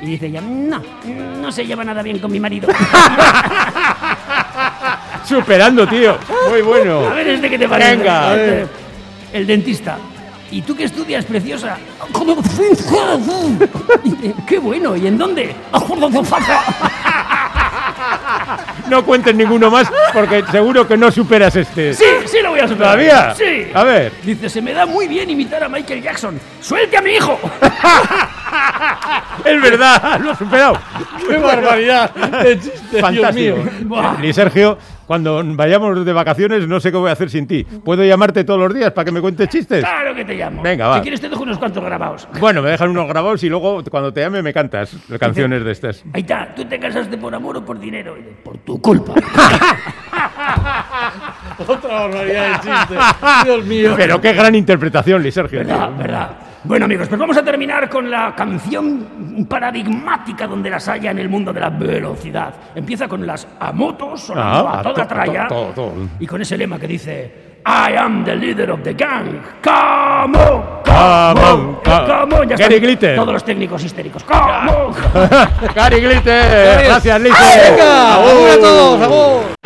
Y 0.00 0.06
dice 0.06 0.26
ella, 0.26 0.40
no, 0.40 0.80
no 1.40 1.50
se 1.50 1.66
lleva 1.66 1.84
nada 1.84 2.02
bien 2.02 2.18
con 2.18 2.30
mi 2.30 2.38
marido. 2.38 2.68
Superando, 5.24 5.86
tío. 5.88 6.16
Muy 6.48 6.62
bueno. 6.62 7.08
A 7.08 7.14
ver, 7.14 7.28
¿este 7.28 7.50
qué 7.50 7.58
te 7.58 7.68
parece? 7.68 7.96
Venga. 7.96 8.36
Este, 8.36 8.66
el 9.32 9.46
dentista. 9.46 9.98
¿Y 10.50 10.62
tú 10.62 10.74
qué 10.74 10.84
estudias, 10.84 11.24
preciosa? 11.24 11.76
¡Qué 14.46 14.58
bueno! 14.58 14.96
¿Y 14.96 15.06
en 15.06 15.18
dónde? 15.18 15.54
No 18.88 19.04
cuentes 19.04 19.34
ninguno 19.34 19.70
más 19.70 19.90
porque 20.12 20.44
seguro 20.50 20.86
que 20.88 20.96
no 20.96 21.10
superas 21.10 21.54
este. 21.56 21.92
Sí, 21.94 22.04
sí 22.26 22.38
lo 22.42 22.50
voy 22.50 22.60
a 22.60 22.68
superar. 22.68 22.92
¿Todavía? 22.92 23.34
Sí. 23.34 23.70
A 23.74 23.84
ver. 23.84 24.12
Dice, 24.22 24.48
se 24.48 24.62
me 24.62 24.72
da 24.72 24.86
muy 24.86 25.06
bien 25.08 25.28
imitar 25.28 25.62
a 25.62 25.68
Michael 25.68 26.02
Jackson. 26.02 26.40
¡Suelte 26.60 26.96
a 26.96 27.02
mi 27.02 27.10
hijo! 27.12 27.38
Es 29.44 29.60
verdad, 29.62 30.18
lo 30.20 30.32
he 30.32 30.36
superado. 30.36 30.78
¡Qué 31.28 31.36
barbaridad! 31.36 32.10
de 32.14 32.58
chiste, 32.58 33.00
Fantástico. 33.00 33.56
Dios 33.56 33.82
mío. 33.84 34.16
Y 34.22 34.32
Sergio, 34.32 34.78
cuando 35.08 35.42
vayamos 35.42 36.04
de 36.04 36.12
vacaciones, 36.12 36.68
no 36.68 36.78
sé 36.80 36.92
qué 36.92 36.98
voy 36.98 37.08
a 37.08 37.14
hacer 37.14 37.30
sin 37.30 37.46
ti. 37.46 37.64
¿Puedo 37.64 38.04
llamarte 38.04 38.44
todos 38.44 38.60
los 38.60 38.74
días 38.74 38.92
para 38.92 39.06
que 39.06 39.12
me 39.12 39.22
cuentes 39.22 39.48
chistes? 39.48 39.80
Claro 39.80 40.14
que 40.14 40.22
te 40.22 40.34
llamo. 40.34 40.62
Venga, 40.62 40.86
va. 40.86 40.96
Si 40.96 41.00
quieres 41.00 41.18
te 41.22 41.30
dejo 41.30 41.44
unos 41.44 41.56
cuantos 41.56 41.82
grabados. 41.82 42.28
Bueno, 42.38 42.60
me 42.60 42.68
dejan 42.68 42.90
unos 42.90 43.08
grabados 43.08 43.42
y 43.42 43.48
luego 43.48 43.82
cuando 43.90 44.12
te 44.12 44.20
llame 44.20 44.42
me 44.42 44.52
cantas 44.52 44.94
canciones 45.18 45.64
de 45.64 45.72
estas. 45.72 46.04
Ahí 46.12 46.20
está, 46.20 46.54
¿tú 46.54 46.66
te 46.66 46.78
casaste 46.78 47.16
por 47.16 47.34
amor 47.34 47.56
o 47.56 47.64
por 47.64 47.80
dinero? 47.80 48.18
Por 48.44 48.58
tu 48.58 48.78
culpa. 48.82 49.14
Otra 51.66 52.00
barbaridad 52.00 52.50
de 52.50 52.70
chiste. 52.70 52.94
Dios 53.44 53.64
mío. 53.64 53.94
Pero 53.96 54.20
qué 54.20 54.34
gran 54.34 54.54
interpretación, 54.54 55.22
Luis 55.22 55.32
Sergio. 55.32 55.60
¿Verdad? 55.60 55.90
¿Verdad? 55.96 56.47
Bueno 56.68 56.84
amigos, 56.84 57.08
pues 57.08 57.18
vamos 57.18 57.34
a 57.38 57.42
terminar 57.42 57.88
con 57.88 58.10
la 58.10 58.34
canción 58.34 59.46
paradigmática 59.48 60.46
donde 60.46 60.68
las 60.68 60.86
haya 60.86 61.10
en 61.10 61.18
el 61.18 61.26
mundo 61.26 61.50
de 61.50 61.60
la 61.60 61.70
velocidad. 61.70 62.52
Empieza 62.74 63.08
con 63.08 63.26
las 63.26 63.48
ah, 63.58 63.68
a 63.68 63.72
motos, 63.72 64.28
o 64.28 64.38
a 64.38 64.82
toda 64.82 65.06
to, 65.06 65.06
tralla, 65.06 65.48
y 66.20 66.26
con 66.26 66.42
ese 66.42 66.58
lema 66.58 66.78
que 66.78 66.86
dice 66.86 67.32
I 67.64 67.96
am 67.96 68.22
the 68.22 68.36
leader 68.36 68.70
of 68.70 68.82
the 68.82 68.92
gang. 68.92 69.40
Come 69.64 70.36
on, 70.36 71.80
come 71.82 72.46
Gary 72.54 72.80
Glitter. 72.80 73.16
Todos 73.16 73.32
los 73.32 73.44
técnicos 73.44 73.82
histéricos. 73.82 74.22
Come 74.24 74.70
on. 74.70 74.94
Gary 75.74 76.00
Glitter. 76.02 76.84
Gracias, 76.84 77.18
Lice. 77.18 77.70
Venga, 77.70 78.14
a 78.14 78.58
todos, 78.60 79.52
a. 79.54 79.57